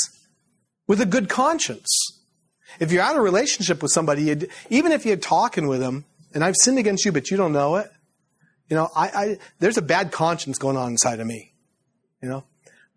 with 0.88 1.00
a 1.00 1.06
good 1.06 1.28
conscience. 1.28 1.86
If 2.80 2.90
you're 2.90 3.02
out 3.02 3.16
of 3.16 3.22
relationship 3.22 3.82
with 3.82 3.92
somebody, 3.92 4.48
even 4.70 4.92
if 4.92 5.06
you're 5.06 5.16
talking 5.16 5.68
with 5.68 5.80
them, 5.80 6.04
and 6.34 6.42
I've 6.42 6.56
sinned 6.56 6.78
against 6.78 7.04
you, 7.04 7.12
but 7.12 7.30
you 7.30 7.36
don't 7.36 7.52
know 7.52 7.76
it, 7.76 7.90
you 8.68 8.76
know, 8.76 8.90
I, 8.94 9.08
I, 9.08 9.38
there's 9.60 9.78
a 9.78 9.82
bad 9.82 10.12
conscience 10.12 10.58
going 10.58 10.76
on 10.76 10.90
inside 10.90 11.20
of 11.20 11.26
me, 11.26 11.52
you 12.22 12.28
know. 12.28 12.44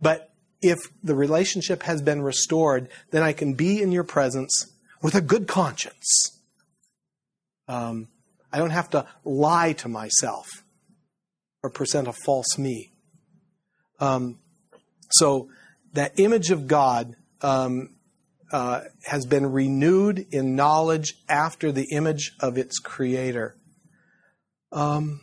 But 0.01 0.33
if 0.61 0.77
the 1.03 1.15
relationship 1.15 1.83
has 1.83 2.01
been 2.01 2.21
restored, 2.21 2.89
then 3.11 3.23
I 3.23 3.33
can 3.33 3.53
be 3.53 3.81
in 3.81 3.91
your 3.91 4.03
presence 4.03 4.67
with 5.01 5.15
a 5.15 5.21
good 5.21 5.47
conscience. 5.47 6.39
Um, 7.67 8.09
I 8.51 8.57
don't 8.57 8.71
have 8.71 8.89
to 8.91 9.05
lie 9.23 9.73
to 9.73 9.87
myself 9.87 10.47
or 11.63 11.69
present 11.69 12.07
a 12.07 12.13
false 12.13 12.57
me. 12.57 12.91
Um, 13.99 14.39
so 15.09 15.49
that 15.93 16.19
image 16.19 16.51
of 16.51 16.67
God 16.67 17.15
um, 17.41 17.89
uh, 18.51 18.81
has 19.05 19.25
been 19.25 19.51
renewed 19.51 20.25
in 20.31 20.55
knowledge 20.55 21.13
after 21.29 21.71
the 21.71 21.87
image 21.91 22.33
of 22.39 22.57
its 22.57 22.79
creator. 22.79 23.55
Um, 24.71 25.21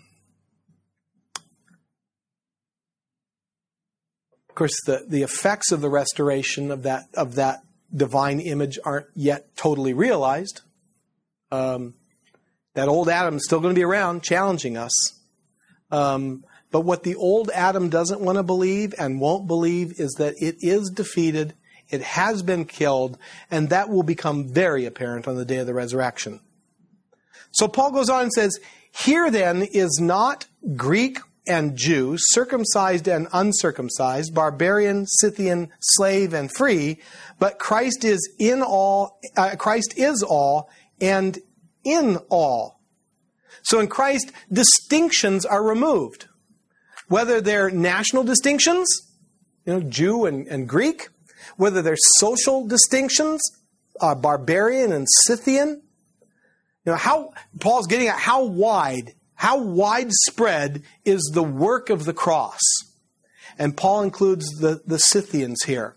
of 4.49 4.55
course, 4.55 4.75
the, 4.87 5.05
the 5.07 5.23
effects 5.23 5.73
of 5.73 5.81
the 5.81 5.91
restoration 5.91 6.71
of 6.71 6.83
that 6.83 7.05
of 7.15 7.37
that 7.37 7.61
divine 7.95 8.41
image 8.41 8.79
aren't 8.85 9.07
yet 9.15 9.57
totally 9.57 9.95
realized. 9.95 10.63
Um, 11.51 11.95
that 12.75 12.89
old 12.89 13.09
Adam 13.09 13.37
is 13.37 13.45
still 13.45 13.61
going 13.61 13.75
to 13.75 13.79
be 13.79 13.85
around, 13.85 14.23
challenging 14.23 14.77
us. 14.77 14.93
Um, 15.91 16.45
but 16.71 16.83
what 16.83 17.03
the 17.03 17.17
old 17.17 17.51
Adam 17.55 17.89
doesn't 17.89 18.21
want 18.21 18.37
to 18.37 18.43
believe 18.43 18.95
and 18.99 19.21
won't 19.21 19.47
believe 19.47 19.99
is 19.99 20.15
that 20.19 20.35
it 20.39 20.57
is 20.61 20.91
defeated 20.91 21.55
it 21.91 22.03
has 22.03 22.43
been 22.43 22.65
killed, 22.65 23.19
and 23.51 23.71
that 23.71 23.89
will 23.89 24.03
become 24.03 24.49
very 24.49 24.85
apparent 24.85 25.27
on 25.27 25.37
the 25.37 25.45
day 25.45 25.57
of 25.57 25.67
the 25.67 25.75
resurrection. 25.75 26.41
So 27.51 27.69
Paul 27.69 27.93
goes 27.93 28.11
on 28.11 28.25
and 28.25 28.33
says, 28.33 28.59
Here 28.93 29.31
then 29.31 29.63
is 29.63 29.99
not 30.01 30.47
Greek 30.77 31.19
and 31.47 31.77
Jew, 31.77 32.17
circumcised 32.19 33.09
and 33.09 33.27
uncircumcised, 33.33 34.35
barbarian, 34.35 35.07
Scythian, 35.07 35.71
slave 35.81 36.35
and 36.35 36.53
free, 36.55 37.01
but 37.39 37.59
Christ 37.59 38.05
is 38.05 38.31
in 38.39 38.63
all, 38.63 39.19
uh, 39.37 39.57
Christ 39.57 39.95
is 39.97 40.23
all 40.23 40.71
and 41.01 41.39
in 41.85 42.19
all. 42.29 42.81
So 43.63 43.81
in 43.81 43.89
Christ, 43.89 44.31
distinctions 44.53 45.47
are 45.47 45.63
removed. 45.63 46.27
Whether 47.09 47.41
they're 47.41 47.71
national 47.71 48.25
distinctions, 48.25 48.87
you 49.65 49.73
know, 49.73 49.81
Jew 49.81 50.27
and, 50.27 50.47
and 50.49 50.69
Greek, 50.69 51.09
whether 51.59 51.83
they're 51.83 51.97
social 52.17 52.67
distinctions, 52.67 53.43
uh, 54.01 54.15
barbarian 54.15 54.93
and 54.93 55.07
Scythian. 55.11 55.83
You 56.87 56.93
know, 56.93 56.97
how 56.97 57.33
Paul's 57.61 57.89
getting 57.89 58.09
at 58.09 58.19
how 58.19 58.45
wide, 58.45 59.13
how 59.35 59.61
widespread 59.61 60.85
is 61.05 61.31
the 61.35 61.43
work 61.43 61.91
of 61.91 62.05
the 62.05 62.15
cross. 62.15 62.61
And 63.59 63.77
Paul 63.77 64.03
includes 64.03 64.47
the, 64.61 64.81
the 64.87 65.01
Scythians 65.01 65.59
here. 65.67 65.97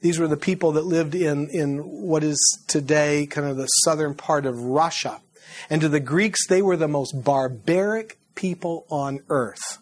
These 0.00 0.18
were 0.18 0.28
the 0.28 0.36
people 0.38 0.72
that 0.72 0.86
lived 0.86 1.14
in, 1.14 1.48
in 1.50 1.78
what 1.78 2.24
is 2.24 2.40
today 2.66 3.26
kind 3.26 3.46
of 3.46 3.56
the 3.58 3.66
southern 3.66 4.14
part 4.14 4.46
of 4.46 4.58
Russia. 4.60 5.20
And 5.68 5.82
to 5.82 5.90
the 5.90 6.00
Greeks, 6.00 6.46
they 6.48 6.62
were 6.62 6.78
the 6.78 6.88
most 6.88 7.22
barbaric 7.22 8.18
people 8.34 8.86
on 8.90 9.20
earth. 9.28 9.78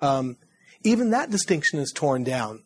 Um, 0.00 0.36
even 0.82 1.10
that 1.10 1.30
distinction 1.30 1.78
is 1.78 1.92
torn 1.94 2.24
down. 2.24 2.63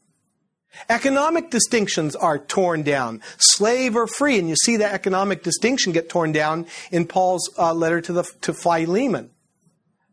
Economic 0.88 1.50
distinctions 1.50 2.14
are 2.14 2.38
torn 2.38 2.82
down, 2.82 3.20
slave 3.38 3.96
or 3.96 4.06
free, 4.06 4.38
and 4.38 4.48
you 4.48 4.56
see 4.56 4.76
that 4.76 4.92
economic 4.92 5.42
distinction 5.42 5.92
get 5.92 6.08
torn 6.08 6.32
down 6.32 6.66
in 6.90 7.06
Paul's 7.06 7.50
uh, 7.58 7.72
letter 7.74 8.00
to 8.00 8.12
the 8.12 8.24
to 8.42 8.52
Philemon. 8.52 9.30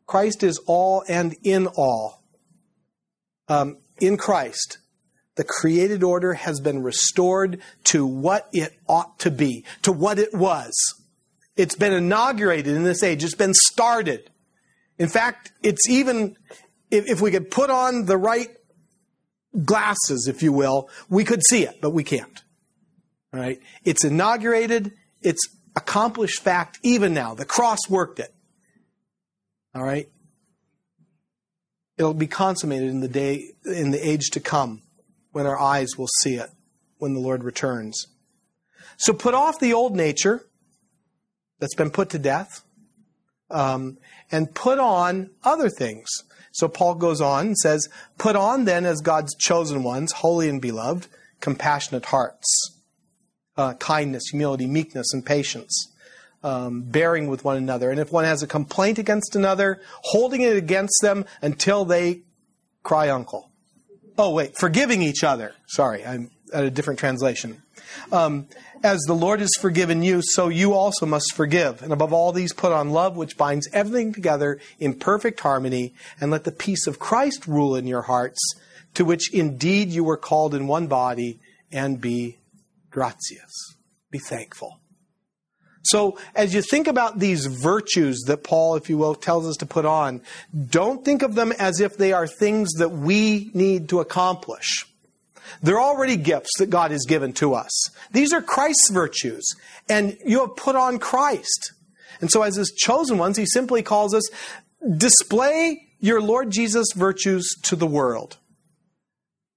Christ 0.06 0.44
is 0.44 0.60
all 0.66 1.04
and 1.08 1.36
in 1.44 1.68
all. 1.68 2.24
Um, 3.48 3.78
in 4.00 4.18
Christ, 4.18 4.80
the 5.36 5.44
created 5.44 6.04
order 6.04 6.34
has 6.34 6.60
been 6.60 6.82
restored 6.82 7.60
to 7.86 8.06
what 8.06 8.48
it 8.52 8.74
ought 8.88 9.20
to 9.20 9.32
be, 9.32 9.66
to 9.84 9.92
what 9.92 10.20
it 10.20 10.34
was. 10.34 10.74
It's 11.56 11.76
been 11.76 11.94
inaugurated 11.94 12.76
in 12.76 12.84
this 12.84 13.04
age. 13.04 13.24
It's 13.24 13.36
been 13.36 13.54
started. 13.54 14.30
In 14.98 15.08
fact, 15.10 15.52
it's 15.62 15.90
even, 15.90 16.38
if, 16.92 17.10
if 17.10 17.22
we 17.22 17.32
could 17.32 17.52
put 17.52 17.70
on 17.70 18.06
the 18.06 18.18
right 18.18 18.50
glasses, 19.64 20.28
if 20.28 20.44
you 20.44 20.52
will, 20.52 20.90
we 21.10 21.24
could 21.24 21.42
see 21.50 21.64
it, 21.64 21.80
but 21.82 21.92
we 21.92 22.04
can't. 22.04 22.44
All 23.34 23.40
right? 23.40 23.60
It's 23.84 24.04
inaugurated. 24.04 24.94
It's 25.22 25.48
accomplished 25.76 26.42
fact 26.42 26.80
even 26.84 27.14
now. 27.14 27.34
The 27.34 27.46
cross 27.46 27.80
worked 27.90 28.20
it. 28.20 28.34
All 29.74 29.84
right? 29.84 30.08
It'll 31.98 32.14
be 32.14 32.28
consummated 32.28 32.90
in 32.90 33.00
the 33.00 33.08
day, 33.08 33.52
in 33.66 33.92
the 33.92 34.06
age 34.06 34.30
to 34.32 34.40
come, 34.40 34.82
when 35.32 35.46
our 35.46 35.60
eyes 35.60 35.98
will 35.98 36.10
see 36.22 36.36
it, 36.36 36.50
when 36.98 37.14
the 37.14 37.20
Lord 37.20 37.44
returns. 37.44 38.08
So 38.98 39.14
put 39.14 39.34
off 39.34 39.60
the 39.60 39.74
old 39.74 39.96
nature 39.96 40.46
that's 41.60 41.76
been 41.76 41.92
put 41.92 42.10
to 42.10 42.20
death, 42.20 42.64
um, 43.50 43.98
and 44.32 44.54
put 44.54 44.80
on 44.80 45.30
other 45.44 45.70
things. 45.70 46.10
So 46.56 46.70
Paul 46.70 46.96
goes 46.96 47.20
on 47.20 47.48
and 47.48 47.58
says, 47.58 47.90
Put 48.18 48.38
on 48.38 48.64
then 48.64 48.86
as 48.86 49.02
God's 49.02 49.36
chosen 49.36 49.84
ones, 49.84 50.14
holy 50.14 50.48
and 50.48 50.62
beloved, 50.62 51.08
compassionate 51.42 52.06
hearts, 52.06 52.80
uh, 53.58 53.74
kindness, 53.74 54.30
humility, 54.32 54.66
meekness, 54.66 55.14
and 55.14 55.26
patience, 55.26 55.92
um, 56.44 56.84
bearing 56.84 57.28
with 57.28 57.44
one 57.44 57.58
another. 57.58 57.92
And 57.92 58.00
if 58.00 58.10
one 58.10 58.24
has 58.24 58.42
a 58.42 58.48
complaint 58.48 58.98
against 58.98 59.36
another, 59.36 59.82
holding 60.04 60.40
it 60.40 60.56
against 60.56 61.02
them 61.02 61.26
until 61.42 61.84
they 61.84 62.22
cry 62.84 63.10
uncle. 63.10 63.52
Oh, 64.18 64.34
wait, 64.34 64.58
forgiving 64.58 65.02
each 65.02 65.26
other. 65.26 65.54
Sorry, 65.68 66.06
I'm 66.06 66.32
at 66.54 66.64
a 66.64 66.72
different 66.72 67.00
translation. 67.00 67.62
Um, 68.12 68.48
as 68.84 69.02
the 69.08 69.16
Lord 69.16 69.40
has 69.40 69.52
forgiven 69.60 70.04
you, 70.04 70.22
so 70.22 70.48
you 70.48 70.74
also 70.74 71.06
must 71.06 71.34
forgive. 71.34 71.82
And 71.82 71.92
above 71.92 72.14
all 72.14 72.32
these, 72.32 72.54
put 72.54 72.72
on 72.72 72.92
love, 72.92 73.18
which 73.18 73.38
binds 73.38 73.68
everything 73.74 74.14
together 74.14 74.60
in 74.80 75.00
perfect 75.00 75.40
harmony, 75.40 75.94
and 76.22 76.30
let 76.30 76.44
the 76.44 76.52
peace 76.52 76.86
of 76.86 77.00
Christ 77.00 77.48
rule 77.48 77.76
in 77.76 77.88
your 77.88 78.04
hearts, 78.04 78.40
to 78.94 79.04
which 79.04 79.34
indeed 79.34 79.90
you 79.90 80.04
were 80.04 80.18
called 80.18 80.54
in 80.54 80.68
one 80.68 80.88
body, 80.88 81.40
and 81.72 82.00
be 82.00 82.38
gratious. 82.92 83.76
Be 84.12 84.20
thankful. 84.20 84.80
So, 85.86 86.18
as 86.34 86.56
you 86.56 86.64
think 86.64 86.88
about 86.88 87.20
these 87.20 87.46
virtues 87.46 88.24
that 88.26 88.44
Paul, 88.44 88.76
if 88.76 88.90
you 88.90 88.98
will, 88.98 89.14
tells 89.14 89.48
us 89.48 89.58
to 89.58 89.68
put 89.68 89.86
on, 89.86 90.22
don't 90.68 91.06
think 91.06 91.22
of 91.22 91.36
them 91.36 91.52
as 91.60 91.80
if 91.80 91.96
they 91.96 92.12
are 92.12 92.26
things 92.26 92.72
that 92.80 92.90
we 92.90 93.52
need 93.54 93.90
to 93.90 94.00
accomplish. 94.00 94.86
They're 95.62 95.82
already 95.82 96.18
gifts 96.18 96.52
that 96.60 96.70
God 96.70 96.92
has 96.92 97.06
given 97.08 97.34
to 97.34 97.54
us. 97.54 97.72
These 98.12 98.34
are 98.34 98.42
Christ's 98.42 98.90
virtues, 98.92 99.46
and 99.90 100.18
you 100.26 100.40
have 100.42 100.56
put 100.56 100.76
on 100.76 101.00
Christ. 101.00 101.74
And 102.22 102.32
so, 102.32 102.42
as 102.44 102.56
his 102.56 102.72
chosen 102.72 103.18
ones, 103.18 103.38
he 103.38 103.46
simply 103.46 103.82
calls 103.82 104.14
us 104.14 104.24
display 104.98 105.88
your 106.00 106.22
Lord 106.22 106.52
Jesus' 106.52 106.94
virtues 106.96 107.50
to 107.64 107.76
the 107.76 107.88
world. 107.88 108.38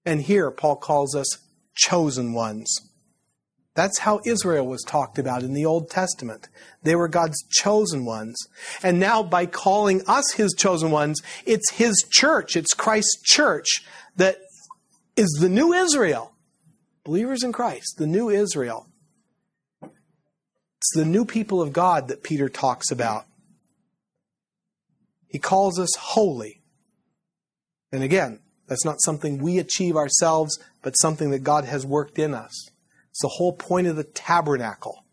And 0.05 0.22
here, 0.22 0.51
Paul 0.51 0.76
calls 0.76 1.14
us 1.14 1.26
chosen 1.74 2.32
ones. 2.32 2.74
That's 3.74 4.01
how 4.01 4.20
Israel 4.24 4.66
was 4.66 4.82
talked 4.82 5.18
about 5.20 5.45
in 5.45 5.53
the 5.53 5.64
Old 5.64 5.89
Testament. 5.89 6.49
They 6.82 6.97
were 6.97 7.07
God's 7.07 7.41
chosen 7.49 8.05
ones. 8.05 8.36
And 8.82 8.99
now, 8.99 9.22
by 9.22 9.47
calling 9.47 10.03
us 10.09 10.32
his 10.32 10.53
chosen 10.59 10.91
ones, 10.91 11.20
it's 11.47 11.70
his 11.70 11.95
church, 12.11 12.57
it's 12.57 12.74
Christ's 12.74 13.22
church 13.22 13.68
that 14.16 14.39
is 15.19 15.37
the 15.41 15.49
new 15.49 15.73
Israel. 15.73 16.33
Believers 17.05 17.43
in 17.43 17.53
Christ, 17.53 17.97
the 17.99 18.07
new 18.07 18.31
Israel. 18.31 18.87
It's 19.83 20.95
the 20.95 21.05
new 21.05 21.25
people 21.25 21.61
of 21.61 21.73
God 21.73 22.09
that 22.09 22.23
Peter 22.23 22.49
talks 22.49 22.91
about. 22.91 23.25
He 25.27 25.39
calls 25.39 25.79
us 25.79 25.91
holy. 25.99 26.62
And 27.91 28.03
again, 28.03 28.41
that's 28.69 28.85
not 28.85 29.03
something 29.03 29.39
we 29.39 29.59
achieve 29.59 29.97
ourselves, 29.97 30.59
but 30.83 30.93
something 30.93 31.31
that 31.31 31.41
God 31.41 31.64
has 31.64 31.85
worked 31.85 32.19
in 32.19 32.33
us. 32.33 32.71
It's 33.11 33.23
the 33.23 33.29
whole 33.29 33.53
point 33.53 33.89
of 33.89 33.97
the 33.97 34.05
tabernacle. 34.05 35.05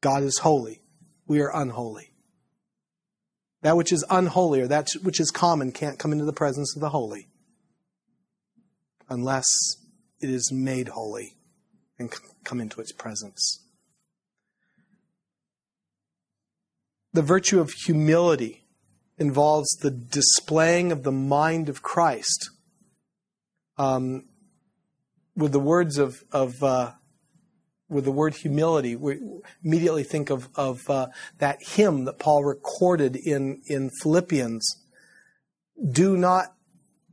God 0.00 0.22
is 0.22 0.38
holy. 0.38 0.80
We 1.26 1.40
are 1.40 1.54
unholy. 1.54 2.12
That 3.62 3.76
which 3.76 3.92
is 3.92 4.04
unholy 4.08 4.62
or 4.62 4.68
that 4.68 4.88
which 5.02 5.20
is 5.20 5.30
common 5.30 5.72
can't 5.72 5.98
come 5.98 6.12
into 6.12 6.24
the 6.24 6.32
presence 6.32 6.74
of 6.74 6.80
the 6.80 6.90
holy 6.90 7.28
unless 9.08 9.46
it 10.20 10.30
is 10.30 10.50
made 10.52 10.88
holy 10.88 11.36
and 11.98 12.12
come 12.44 12.60
into 12.60 12.80
its 12.80 12.92
presence. 12.92 13.62
The 17.12 17.22
virtue 17.22 17.60
of 17.60 17.70
humility 17.70 18.66
involves 19.18 19.68
the 19.80 19.90
displaying 19.90 20.92
of 20.92 21.02
the 21.02 21.12
mind 21.12 21.68
of 21.68 21.82
Christ. 21.82 22.50
Um, 23.78 24.24
with 25.34 25.52
the 25.52 25.60
words 25.60 25.98
of, 25.98 26.16
of 26.32 26.62
uh, 26.62 26.92
with 27.88 28.04
the 28.04 28.12
word 28.12 28.34
humility, 28.34 28.96
we 28.96 29.20
immediately 29.64 30.02
think 30.02 30.30
of, 30.30 30.48
of 30.56 30.88
uh, 30.90 31.08
that 31.38 31.58
hymn 31.60 32.04
that 32.04 32.18
Paul 32.18 32.44
recorded 32.44 33.16
in, 33.16 33.62
in 33.66 33.90
Philippians. 34.02 34.82
Do 35.92 36.16
not 36.16 36.55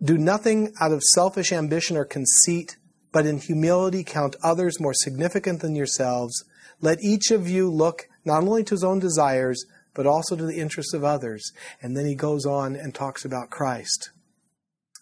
do 0.04 0.18
nothing 0.18 0.74
out 0.82 0.92
of 0.92 1.02
selfish 1.14 1.52
ambition 1.52 1.96
or 1.96 2.06
conceit, 2.06 2.78
but 3.12 3.26
in 3.26 3.38
humility 3.40 4.04
count 4.04 4.36
others 4.44 4.80
more 4.80 4.94
significant 4.94 5.62
than 5.62 5.76
yourselves. 5.76 6.44
Let 6.82 7.02
each 7.02 7.32
of 7.32 7.48
you 7.48 7.72
look 7.72 8.08
not 8.26 8.44
only 8.44 8.64
to 8.66 8.74
his 8.74 8.84
own 8.84 9.00
desires, 9.00 9.64
but 9.94 10.08
also 10.08 10.36
to 10.36 10.46
the 10.46 10.60
interests 10.60 10.94
of 10.94 11.04
others. 11.04 11.52
And 11.82 11.96
then 11.96 12.06
he 12.06 12.16
goes 12.16 12.46
on 12.46 12.76
and 12.76 12.94
talks 12.94 13.24
about 13.24 13.50
Christ. 13.50 14.10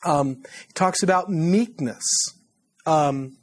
Um, 0.03 0.43
he 0.67 0.73
talks 0.73 1.03
about 1.03 1.29
meekness. 1.29 2.03
Um, 2.85 3.37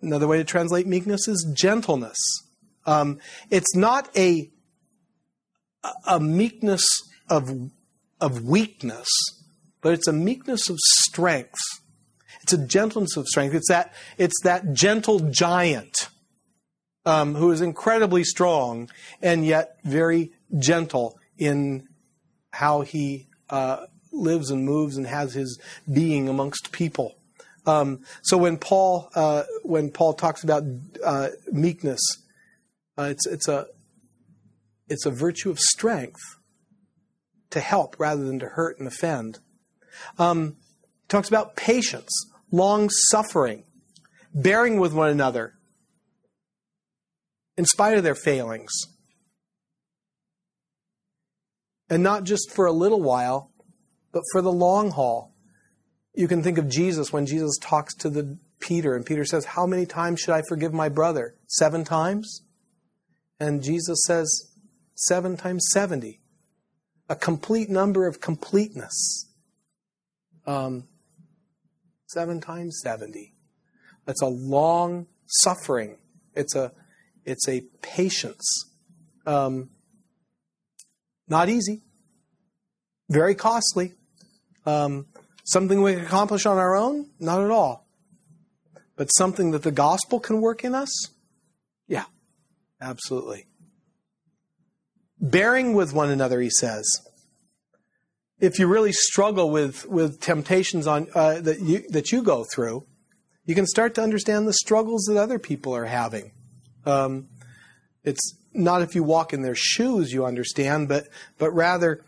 another 0.00 0.26
way 0.26 0.38
to 0.38 0.44
translate 0.44 0.86
meekness 0.86 1.28
is 1.28 1.52
gentleness. 1.54 2.18
Um, 2.86 3.18
it's 3.50 3.74
not 3.76 4.08
a 4.16 4.50
a 6.06 6.20
meekness 6.20 6.84
of 7.28 7.70
of 8.20 8.44
weakness, 8.44 9.08
but 9.82 9.92
it's 9.92 10.08
a 10.08 10.12
meekness 10.12 10.70
of 10.70 10.78
strength. 10.78 11.60
It's 12.42 12.52
a 12.52 12.58
gentleness 12.58 13.16
of 13.16 13.28
strength. 13.28 13.54
It's 13.54 13.68
that, 13.68 13.92
it's 14.16 14.40
that 14.42 14.72
gentle 14.72 15.20
giant 15.20 16.08
um, 17.04 17.34
who 17.34 17.50
is 17.50 17.60
incredibly 17.60 18.24
strong 18.24 18.90
and 19.20 19.44
yet 19.44 19.76
very 19.84 20.32
gentle 20.58 21.18
in 21.36 21.88
how 22.52 22.82
he 22.82 23.28
uh, 23.50 23.86
lives 24.12 24.50
and 24.50 24.64
moves 24.64 24.96
and 24.96 25.06
has 25.06 25.34
his 25.34 25.60
being 25.92 26.28
amongst 26.28 26.72
people. 26.72 27.16
Um, 27.64 28.00
so 28.22 28.36
when 28.36 28.56
Paul 28.56 29.08
uh, 29.14 29.44
when 29.62 29.90
Paul 29.90 30.14
talks 30.14 30.42
about 30.42 30.64
uh, 31.04 31.28
meekness, 31.52 32.00
uh, 32.98 33.04
it's 33.04 33.26
it's 33.26 33.48
a 33.48 33.66
it's 34.88 35.06
a 35.06 35.10
virtue 35.10 35.50
of 35.50 35.60
strength 35.60 36.20
to 37.50 37.60
help 37.60 37.94
rather 37.98 38.24
than 38.24 38.40
to 38.40 38.46
hurt 38.46 38.78
and 38.78 38.88
offend. 38.88 39.38
Um, 40.18 40.56
talks 41.08 41.28
about 41.28 41.56
patience, 41.56 42.10
long 42.50 42.88
suffering, 42.90 43.64
bearing 44.34 44.78
with 44.80 44.92
one 44.92 45.10
another 45.10 45.54
in 47.56 47.64
spite 47.64 47.96
of 47.96 48.04
their 48.04 48.14
failings. 48.14 48.72
And 51.90 52.02
not 52.02 52.24
just 52.24 52.50
for 52.50 52.66
a 52.66 52.72
little 52.72 53.02
while, 53.02 53.50
but 54.12 54.22
for 54.32 54.40
the 54.40 54.52
long 54.52 54.90
haul. 54.90 55.34
You 56.14 56.28
can 56.28 56.42
think 56.42 56.58
of 56.58 56.68
Jesus 56.68 57.12
when 57.12 57.26
Jesus 57.26 57.58
talks 57.60 57.94
to 57.96 58.10
the 58.10 58.38
Peter, 58.60 58.94
and 58.94 59.04
Peter 59.04 59.24
says, 59.24 59.44
How 59.44 59.66
many 59.66 59.86
times 59.86 60.20
should 60.20 60.34
I 60.34 60.42
forgive 60.48 60.72
my 60.72 60.88
brother? 60.88 61.34
Seven 61.48 61.84
times? 61.84 62.42
And 63.40 63.62
Jesus 63.62 63.98
says, 64.06 64.52
Seven 64.94 65.36
times 65.36 65.66
seventy. 65.72 66.20
A 67.08 67.16
complete 67.16 67.68
number 67.68 68.06
of 68.06 68.20
completeness. 68.20 69.28
Um, 70.46 70.84
seven 72.06 72.40
times 72.40 72.80
70. 72.82 73.32
That's 74.04 74.22
a 74.22 74.26
long 74.26 75.06
suffering. 75.26 75.96
It's 76.34 76.54
a, 76.54 76.72
it's 77.24 77.48
a 77.48 77.62
patience. 77.80 78.44
Um, 79.26 79.70
Not 81.28 81.48
easy. 81.48 81.82
Very 83.08 83.34
costly. 83.34 83.94
Um, 84.66 85.06
something 85.44 85.82
we 85.82 85.94
can 85.94 86.04
accomplish 86.04 86.46
on 86.46 86.58
our 86.58 86.74
own? 86.76 87.10
Not 87.18 87.42
at 87.42 87.50
all. 87.50 87.86
But 88.96 89.08
something 89.08 89.50
that 89.52 89.62
the 89.62 89.72
gospel 89.72 90.20
can 90.20 90.40
work 90.40 90.64
in 90.64 90.74
us? 90.74 90.90
Yeah, 91.88 92.04
absolutely. 92.80 93.46
Bearing 95.20 95.74
with 95.74 95.92
one 95.92 96.10
another, 96.10 96.40
he 96.40 96.50
says. 96.50 96.84
If 98.42 98.58
you 98.58 98.66
really 98.66 98.90
struggle 98.92 99.50
with, 99.50 99.86
with 99.86 100.20
temptations 100.20 100.88
on, 100.88 101.06
uh, 101.14 101.40
that, 101.42 101.60
you, 101.60 101.88
that 101.90 102.10
you 102.10 102.22
go 102.22 102.44
through, 102.44 102.84
you 103.46 103.54
can 103.54 103.66
start 103.66 103.94
to 103.94 104.02
understand 104.02 104.48
the 104.48 104.52
struggles 104.52 105.04
that 105.04 105.16
other 105.16 105.38
people 105.38 105.76
are 105.76 105.84
having. 105.84 106.32
Um, 106.84 107.28
it's 108.02 108.36
not 108.52 108.82
if 108.82 108.96
you 108.96 109.04
walk 109.04 109.32
in 109.32 109.42
their 109.42 109.54
shoes 109.54 110.12
you 110.12 110.26
understand, 110.26 110.88
but 110.88 111.06
but 111.38 111.52
rather 111.52 112.04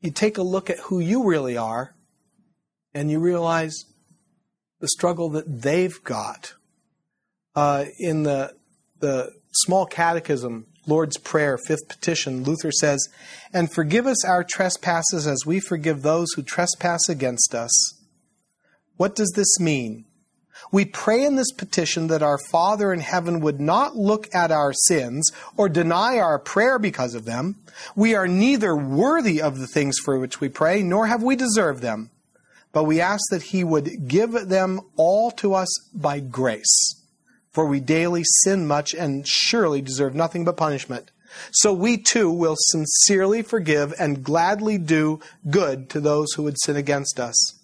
you 0.00 0.10
take 0.10 0.38
a 0.38 0.42
look 0.42 0.68
at 0.70 0.78
who 0.80 0.98
you 0.98 1.24
really 1.24 1.56
are, 1.56 1.94
and 2.92 3.08
you 3.08 3.20
realize 3.20 3.84
the 4.80 4.88
struggle 4.88 5.28
that 5.30 5.62
they've 5.62 6.02
got. 6.02 6.54
Uh, 7.54 7.84
in 8.00 8.24
the 8.24 8.56
the 8.98 9.30
small 9.52 9.86
catechism, 9.86 10.66
Lord's 10.88 11.18
Prayer, 11.18 11.58
fifth 11.58 11.86
petition, 11.88 12.42
Luther 12.42 12.72
says, 12.72 13.08
"And 13.52 13.72
forgive 13.72 14.06
us 14.06 14.24
our 14.24 14.42
trespasses 14.42 15.26
as 15.26 15.46
we 15.46 15.60
forgive 15.60 16.02
those 16.02 16.28
who 16.34 16.42
trespass 16.42 17.08
against 17.08 17.54
us." 17.54 17.94
What 18.96 19.14
does 19.14 19.32
this 19.36 19.60
mean? 19.60 20.06
We 20.72 20.84
pray 20.84 21.24
in 21.24 21.36
this 21.36 21.52
petition 21.52 22.08
that 22.08 22.22
our 22.22 22.38
Father 22.50 22.92
in 22.92 23.00
heaven 23.00 23.40
would 23.40 23.60
not 23.60 23.96
look 23.96 24.28
at 24.34 24.50
our 24.50 24.72
sins 24.72 25.30
or 25.56 25.68
deny 25.68 26.18
our 26.18 26.38
prayer 26.38 26.78
because 26.78 27.14
of 27.14 27.24
them. 27.24 27.56
We 27.94 28.14
are 28.14 28.26
neither 28.26 28.74
worthy 28.74 29.40
of 29.40 29.58
the 29.58 29.68
things 29.68 29.96
for 30.04 30.18
which 30.18 30.40
we 30.40 30.48
pray, 30.48 30.82
nor 30.82 31.06
have 31.06 31.22
we 31.22 31.36
deserved 31.36 31.80
them. 31.80 32.10
But 32.72 32.84
we 32.84 33.00
ask 33.00 33.22
that 33.30 33.44
He 33.44 33.62
would 33.62 34.08
give 34.08 34.48
them 34.48 34.80
all 34.96 35.30
to 35.32 35.54
us 35.54 35.68
by 35.94 36.20
grace. 36.20 36.96
For 37.50 37.66
we 37.66 37.80
daily 37.80 38.22
sin 38.44 38.66
much 38.66 38.94
and 38.94 39.26
surely 39.26 39.82
deserve 39.82 40.14
nothing 40.14 40.44
but 40.44 40.56
punishment. 40.56 41.10
So 41.50 41.72
we 41.72 41.98
too 41.98 42.30
will 42.30 42.56
sincerely 42.58 43.42
forgive 43.42 43.94
and 43.98 44.24
gladly 44.24 44.78
do 44.78 45.20
good 45.50 45.90
to 45.90 46.00
those 46.00 46.32
who 46.34 46.44
would 46.44 46.56
sin 46.60 46.76
against 46.76 47.20
us 47.20 47.58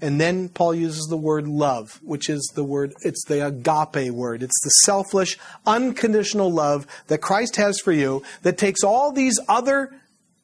and 0.00 0.20
then 0.20 0.48
Paul 0.48 0.74
uses 0.74 1.06
the 1.06 1.16
word 1.16 1.48
love, 1.48 2.00
which 2.02 2.30
is 2.30 2.52
the 2.54 2.62
word, 2.62 2.94
it's 3.02 3.24
the 3.24 3.44
agape 3.46 4.12
word. 4.12 4.42
It's 4.42 4.60
the 4.62 4.70
selfish, 4.84 5.38
unconditional 5.66 6.52
love 6.52 6.86
that 7.08 7.18
Christ 7.18 7.56
has 7.56 7.80
for 7.80 7.92
you 7.92 8.22
that 8.42 8.58
takes 8.58 8.84
all 8.84 9.12
these 9.12 9.38
other 9.48 9.92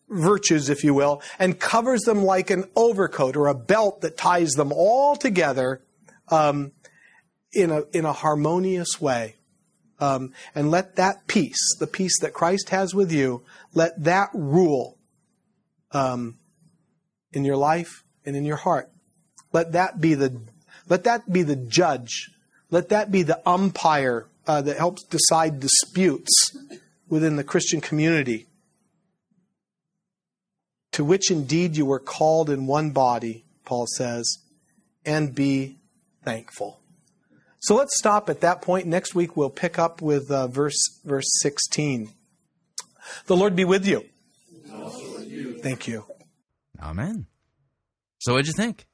virtues, 0.09 0.69
if 0.69 0.83
you 0.83 0.93
will, 0.93 1.23
and 1.39 1.61
covers 1.61 2.03
them 2.03 2.25
like 2.25 2.51
an 2.51 2.65
overcoat 2.75 3.37
or 3.37 3.47
a 3.47 3.55
belt 3.55 4.01
that 4.01 4.17
ties 4.17 4.53
them 4.53 4.73
all 4.73 5.15
together 5.15 5.81
um, 6.29 6.73
in, 7.55 7.71
a, 7.71 7.83
in 7.93 8.05
a 8.05 8.13
harmonious 8.13 9.01
way. 9.01 9.37
Um, 10.01 10.33
and 10.55 10.71
let 10.71 10.97
that 10.97 11.27
peace, 11.27 11.77
the 11.79 11.87
peace 11.87 12.19
that 12.21 12.35
Christ 12.35 12.71
has 12.71 12.95
with 12.95 13.13
you, 13.13 13.43
let 13.75 14.03
that 14.05 14.31
rule 14.35 14.99
um, 15.93 16.37
in 17.33 17.45
your 17.45 17.57
life 17.57 18.03
and 18.27 18.37
in 18.37 18.45
your 18.45 18.57
heart. 18.57 18.91
Let 19.53 19.73
that 19.73 20.01
be 20.01 20.15
the 20.15 20.41
let 20.89 21.05
that 21.05 21.33
be 21.33 21.43
the 21.43 21.57
judge. 21.57 22.31
Let 22.71 22.91
that 22.91 23.11
be 23.11 23.23
the 23.23 23.41
umpire 23.49 24.27
uh, 24.47 24.61
that 24.63 24.77
helps 24.77 25.05
decide 25.05 25.61
disputes 25.61 26.57
within 27.09 27.37
the 27.37 27.45
Christian 27.45 27.81
community. 27.81 28.47
To 30.93 31.05
which 31.05 31.31
indeed 31.31 31.77
you 31.77 31.87
were 31.87 32.01
called 32.01 32.51
in 32.51 32.67
one 32.67 32.91
body, 32.91 33.45
Paul 33.65 33.87
says, 33.97 34.39
and 35.07 35.35
be 35.35 35.77
thankful. 36.25 36.81
So 37.65 37.75
let's 37.75 37.97
stop 37.97 38.29
at 38.29 38.43
that 38.43 38.61
point. 38.61 38.87
Next 38.87 39.15
week 39.15 39.39
we'll 39.39 39.49
pick 39.49 39.79
up 39.79 40.03
with 40.03 40.31
uh, 40.31 40.49
verse 40.49 40.77
verse 41.03 41.25
16. 41.41 42.11
The 43.27 43.35
Lord 43.35 43.57
be 43.57 43.65
with 43.65 43.87
you. 43.87 44.05
Thank 45.63 45.89
you. 45.89 46.05
Amen. 46.83 47.25
So 48.19 48.35
what'd 48.35 48.47
you 48.47 48.53
think? 48.53 48.85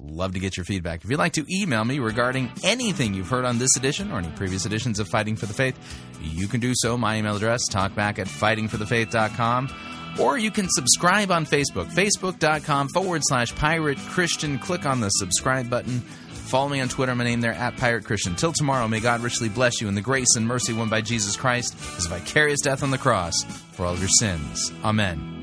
Love 0.00 0.32
to 0.32 0.40
get 0.40 0.56
your 0.56 0.64
feedback. 0.64 1.04
If 1.04 1.10
you'd 1.10 1.20
like 1.20 1.34
to 1.34 1.46
email 1.48 1.84
me 1.84 2.00
regarding 2.00 2.50
anything 2.64 3.14
you've 3.14 3.28
heard 3.28 3.44
on 3.44 3.58
this 3.58 3.76
edition 3.76 4.10
or 4.10 4.18
any 4.18 4.30
previous 4.30 4.66
editions 4.66 4.98
of 4.98 5.06
Fighting 5.06 5.36
for 5.36 5.46
the 5.46 5.54
Faith, 5.54 5.78
you 6.20 6.48
can 6.48 6.58
do 6.58 6.72
so. 6.74 6.98
My 6.98 7.16
email 7.16 7.36
address, 7.36 7.60
talkback 7.70 8.18
at 8.18 8.26
fightingforthefaith.com. 8.26 9.70
Or 10.18 10.36
you 10.36 10.50
can 10.50 10.68
subscribe 10.68 11.30
on 11.30 11.46
Facebook, 11.46 11.86
facebook.com 11.92 12.88
forward 12.88 13.22
slash 13.24 13.54
pirate 13.54 13.98
Christian. 13.98 14.58
Click 14.58 14.84
on 14.84 14.98
the 14.98 15.10
subscribe 15.10 15.70
button. 15.70 16.02
Follow 16.50 16.68
me 16.68 16.80
on 16.80 16.88
Twitter, 16.88 17.14
my 17.14 17.22
name 17.22 17.40
there 17.40 17.52
at 17.52 17.76
Pirate 17.76 18.04
Christian. 18.04 18.34
Till 18.34 18.52
tomorrow, 18.52 18.88
may 18.88 18.98
God 18.98 19.20
richly 19.20 19.48
bless 19.48 19.80
you 19.80 19.86
in 19.86 19.94
the 19.94 20.00
grace 20.00 20.34
and 20.34 20.48
mercy 20.48 20.72
won 20.72 20.88
by 20.88 21.00
Jesus 21.00 21.36
Christ, 21.36 21.78
his 21.94 22.08
vicarious 22.08 22.60
death 22.60 22.82
on 22.82 22.90
the 22.90 22.98
cross 22.98 23.44
for 23.70 23.86
all 23.86 23.92
of 23.92 24.00
your 24.00 24.08
sins. 24.08 24.72
Amen. 24.82 25.39